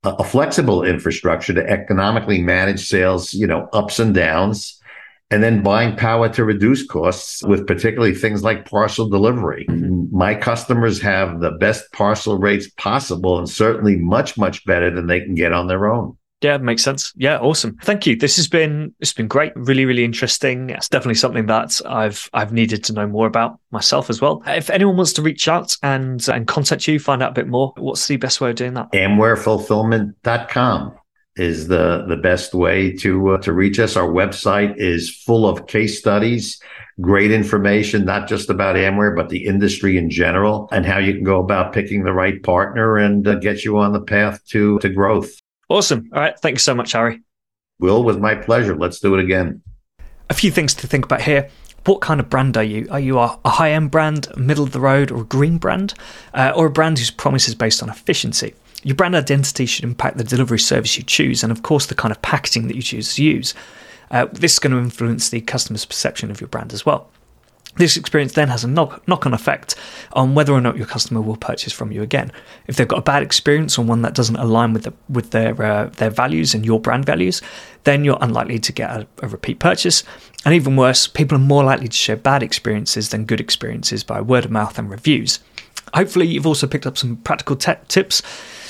a 0.04 0.24
flexible 0.24 0.84
infrastructure 0.84 1.54
to 1.54 1.70
economically 1.70 2.42
manage 2.42 2.88
sales, 2.88 3.34
you 3.34 3.46
know, 3.46 3.70
ups 3.72 4.00
and 4.00 4.16
downs, 4.16 4.82
and 5.30 5.44
then 5.44 5.62
buying 5.62 5.96
power 5.96 6.28
to 6.30 6.44
reduce 6.44 6.86
costs 6.86 7.44
with 7.44 7.68
particularly 7.68 8.16
things 8.16 8.44
like 8.44 8.70
parcel 8.70 9.08
delivery. 9.08 9.66
Mm-hmm. 9.70 10.16
My 10.16 10.34
customers 10.34 11.00
have 11.02 11.40
the 11.40 11.52
best 11.52 11.92
parcel 11.94 12.38
rates 12.40 12.68
possible 12.78 13.38
and 13.38 13.48
certainly 13.48 13.96
much, 13.96 14.38
much 14.38 14.66
better 14.66 14.90
than 14.90 15.06
they 15.06 15.22
can 15.22 15.36
get 15.36 15.54
on 15.54 15.68
their 15.68 15.92
own. 15.92 16.18
Yeah, 16.42 16.58
makes 16.58 16.84
sense. 16.84 17.14
Yeah, 17.16 17.38
awesome. 17.38 17.78
Thank 17.84 18.08
you. 18.08 18.16
This 18.16 18.36
has 18.36 18.48
been 18.48 18.94
it's 19.00 19.14
been 19.14 19.28
great. 19.28 19.54
Really, 19.56 19.86
really 19.86 20.04
interesting. 20.04 20.72
It's 20.72 20.90
definitely 20.90 21.16
something 21.16 21.46
that 21.46 21.80
I've 21.86 22.30
I've 22.34 22.52
needed 22.52 22.84
to 22.86 22.94
know 22.94 23.08
more 23.08 23.28
about 23.28 23.60
myself 23.70 24.10
as 24.10 24.22
well. 24.22 24.42
If 24.48 24.72
anyone 24.72 24.98
wants 24.98 25.14
to 25.14 25.22
reach 25.22 25.48
out 25.48 25.78
and 25.84 26.28
and 26.30 26.48
contact 26.48 26.88
you, 26.88 27.00
find 27.00 27.22
out 27.22 27.32
a 27.32 27.36
bit 27.36 27.48
more, 27.48 27.74
what's 27.78 28.08
the 28.08 28.18
best 28.18 28.42
way 28.42 28.50
of 28.50 28.56
doing 28.56 28.74
that? 28.74 28.92
AmwareFulfillment.com 28.92 30.96
is 31.36 31.68
the 31.68 32.06
the 32.08 32.18
best 32.18 32.54
way 32.54 32.92
to 32.92 33.32
uh, 33.32 33.38
to 33.40 33.54
reach 33.54 33.80
us. 33.80 33.96
Our 33.96 34.08
website 34.08 34.76
is 34.78 35.10
full 35.10 35.48
of 35.48 35.68
case 35.68 36.00
studies, 36.00 36.60
great 37.00 37.32
information, 37.32 38.04
not 38.04 38.28
just 38.28 38.50
about 38.50 38.76
Amware, 38.76 39.16
but 39.16 39.30
the 39.30 39.46
industry 39.46 39.98
in 39.98 40.10
general, 40.10 40.68
and 40.72 40.86
how 40.86 40.98
you 40.98 41.14
can 41.14 41.24
go 41.24 41.40
about 41.40 41.74
picking 41.74 42.04
the 42.04 42.14
right 42.14 42.42
partner 42.44 42.98
and 42.98 43.28
uh, 43.28 43.36
get 43.36 43.64
you 43.64 43.78
on 43.78 43.94
the 43.94 44.02
path 44.02 44.44
to 44.48 44.80
to 44.80 44.90
growth. 44.90 45.41
Awesome. 45.72 46.10
All 46.14 46.20
right. 46.20 46.38
Thanks 46.38 46.64
so 46.64 46.76
much, 46.76 46.92
Harry. 46.92 47.22
Will, 47.80 48.04
was 48.04 48.18
my 48.18 48.36
pleasure. 48.36 48.76
Let's 48.76 49.00
do 49.00 49.16
it 49.16 49.24
again. 49.24 49.62
A 50.30 50.34
few 50.34 50.52
things 50.52 50.74
to 50.76 50.86
think 50.86 51.06
about 51.06 51.22
here. 51.22 51.50
What 51.86 52.02
kind 52.02 52.20
of 52.20 52.30
brand 52.30 52.58
are 52.58 52.64
you? 52.64 52.88
Are 52.92 53.00
you 53.00 53.18
a, 53.18 53.40
high 53.46 53.72
end 53.72 53.90
brand, 53.90 54.28
middle 54.36 54.66
of 54.66 54.74
the 54.74 54.82
road, 54.82 55.12
or 55.12 55.22
a 55.22 55.26
green 55.26 55.58
brand? 55.58 55.94
Uh, 56.34 56.52
or 56.54 56.66
a 56.66 56.70
brand 56.70 57.00
whose 57.00 57.10
promise 57.10 57.48
is 57.48 57.56
based 57.56 57.82
on 57.82 57.90
efficiency? 57.90 58.54
Your 58.84 58.96
brand 58.96 59.16
identity 59.16 59.66
should 59.66 59.86
impact 59.86 60.18
the 60.18 60.26
delivery 60.26 60.60
service 60.60 60.98
you 60.98 61.04
choose 61.04 61.42
and, 61.42 61.54
of 61.54 61.64
course, 61.64 61.86
the 61.86 61.96
kind 61.96 62.12
of 62.12 62.22
packaging 62.22 62.68
that 62.68 62.76
you 62.76 62.82
choose 62.82 63.16
to 63.16 63.24
use. 63.24 63.54
Uh, 64.12 64.26
this 64.26 64.54
is 64.54 64.60
going 64.60 64.74
to 64.74 64.80
influence 64.80 65.30
the 65.30 65.40
customer's 65.40 65.86
perception 65.86 66.30
of 66.32 66.42
your 66.42 66.50
brand 66.50 66.74
as 66.74 66.86
well. 66.86 67.10
This 67.76 67.96
experience 67.96 68.34
then 68.34 68.50
has 68.50 68.64
a 68.64 68.68
knock, 68.68 69.02
on 69.08 69.34
effect 69.34 69.76
on 70.14 70.36
whether 70.36 70.52
or 70.52 70.60
not 70.60 70.76
your 70.76 70.86
customer 70.86 71.22
will 71.22 71.38
purchase 71.38 71.72
from 71.72 71.92
you 71.92 72.02
again. 72.02 72.32
If 72.68 72.76
they've 72.76 72.88
got 72.88 73.00
a 73.00 73.04
bad 73.04 73.24
experience 73.24 73.78
or 73.78 73.86
one 73.86 74.02
that 74.02 74.14
doesn't 74.14 74.36
align 74.36 74.74
with 74.74 74.84
the, 74.84 74.94
with 75.08 75.32
their 75.32 75.62
uh, 75.62 75.86
their 75.98 76.10
values 76.10 76.54
and 76.54 76.66
your 76.66 76.82
brand 76.82 77.06
values, 77.06 77.42
then 77.86 78.04
you're 78.04 78.18
unlikely 78.20 78.60
to 78.60 78.72
get 78.74 78.90
a, 78.90 79.08
a, 79.22 79.28
repeat 79.28 79.60
purchase. 79.60 80.04
And 80.44 80.54
even 80.54 80.76
worse, 80.76 81.08
people 81.08 81.38
are 81.38 81.42
more 81.42 81.64
likely 81.64 81.88
to 81.88 81.96
share 81.96 82.18
bad 82.18 82.44
experiences 82.44 83.10
than 83.10 83.26
good 83.26 83.40
experiences 83.40 84.04
by 84.04 84.20
word 84.20 84.46
of 84.46 84.52
mouth 84.52 84.78
and 84.78 84.90
reviews. 84.90 85.40
Hopefully, 85.94 86.28
you've 86.28 86.48
also 86.48 86.68
picked 86.68 86.86
up 86.86 86.98
some 86.98 87.18
practical 87.18 87.56
tech 87.56 87.88
tips 87.88 88.22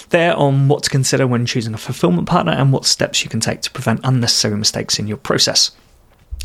there 0.10 0.36
on 0.36 0.68
what 0.68 0.84
to 0.84 0.90
consider 0.90 1.26
when 1.26 1.46
choosing 1.46 1.74
a 1.74 1.78
fulfillment 1.78 2.28
partner 2.28 2.52
and 2.52 2.72
what 2.72 2.86
steps 2.86 3.24
you 3.24 3.30
can 3.30 3.40
take 3.40 3.62
to 3.62 3.72
prevent 3.72 4.02
unnecessary 4.04 4.58
mistakes 4.58 5.00
in 5.00 5.08
your 5.08 5.18
process. 5.18 5.72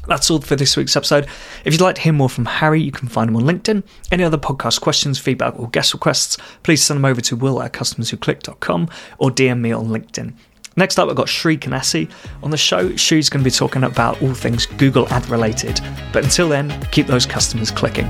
That's 0.07 0.31
all 0.31 0.41
for 0.41 0.57
this 0.57 0.77
week's 0.77 0.97
episode. 0.97 1.27
If 1.65 1.73
you'd 1.73 1.81
like 1.81 1.97
to 1.97 2.01
hear 2.01 2.13
more 2.13 2.29
from 2.29 2.47
Harry, 2.47 2.81
you 2.81 2.93
can 2.93 3.09
find 3.09 3.29
him 3.29 3.37
on 3.37 3.43
LinkedIn. 3.43 3.83
Any 4.11 4.25
other 4.25 4.39
podcast 4.39 4.81
questions, 4.81 5.19
feedback, 5.19 5.59
or 5.59 5.69
guest 5.69 5.93
requests, 5.95 6.37
please 6.63 6.83
send 6.83 6.99
them 6.99 7.05
over 7.05 7.21
to 7.23 7.37
will 7.37 7.63
at 7.63 7.73
customerswhoclick.com 7.73 8.89
or 9.19 9.31
DM 9.31 9.61
me 9.61 9.73
on 9.73 9.87
LinkedIn. 9.89 10.35
Next 10.77 10.99
up, 10.99 11.09
I've 11.09 11.17
got 11.17 11.29
Sri 11.29 11.57
Kanasi 11.57 12.11
on 12.43 12.51
the 12.51 12.59
show. 12.59 12.95
Shri's 12.97 13.31
going 13.31 13.43
to 13.43 13.45
be 13.45 13.51
talking 13.51 13.83
about 13.83 14.21
all 14.23 14.35
things 14.35 14.67
Google 14.67 15.09
ad 15.09 15.27
related. 15.29 15.81
But 16.13 16.25
until 16.25 16.51
then, 16.51 16.87
keep 16.93 17.07
those 17.07 17.25
customers 17.25 17.71
clicking. 17.71 18.07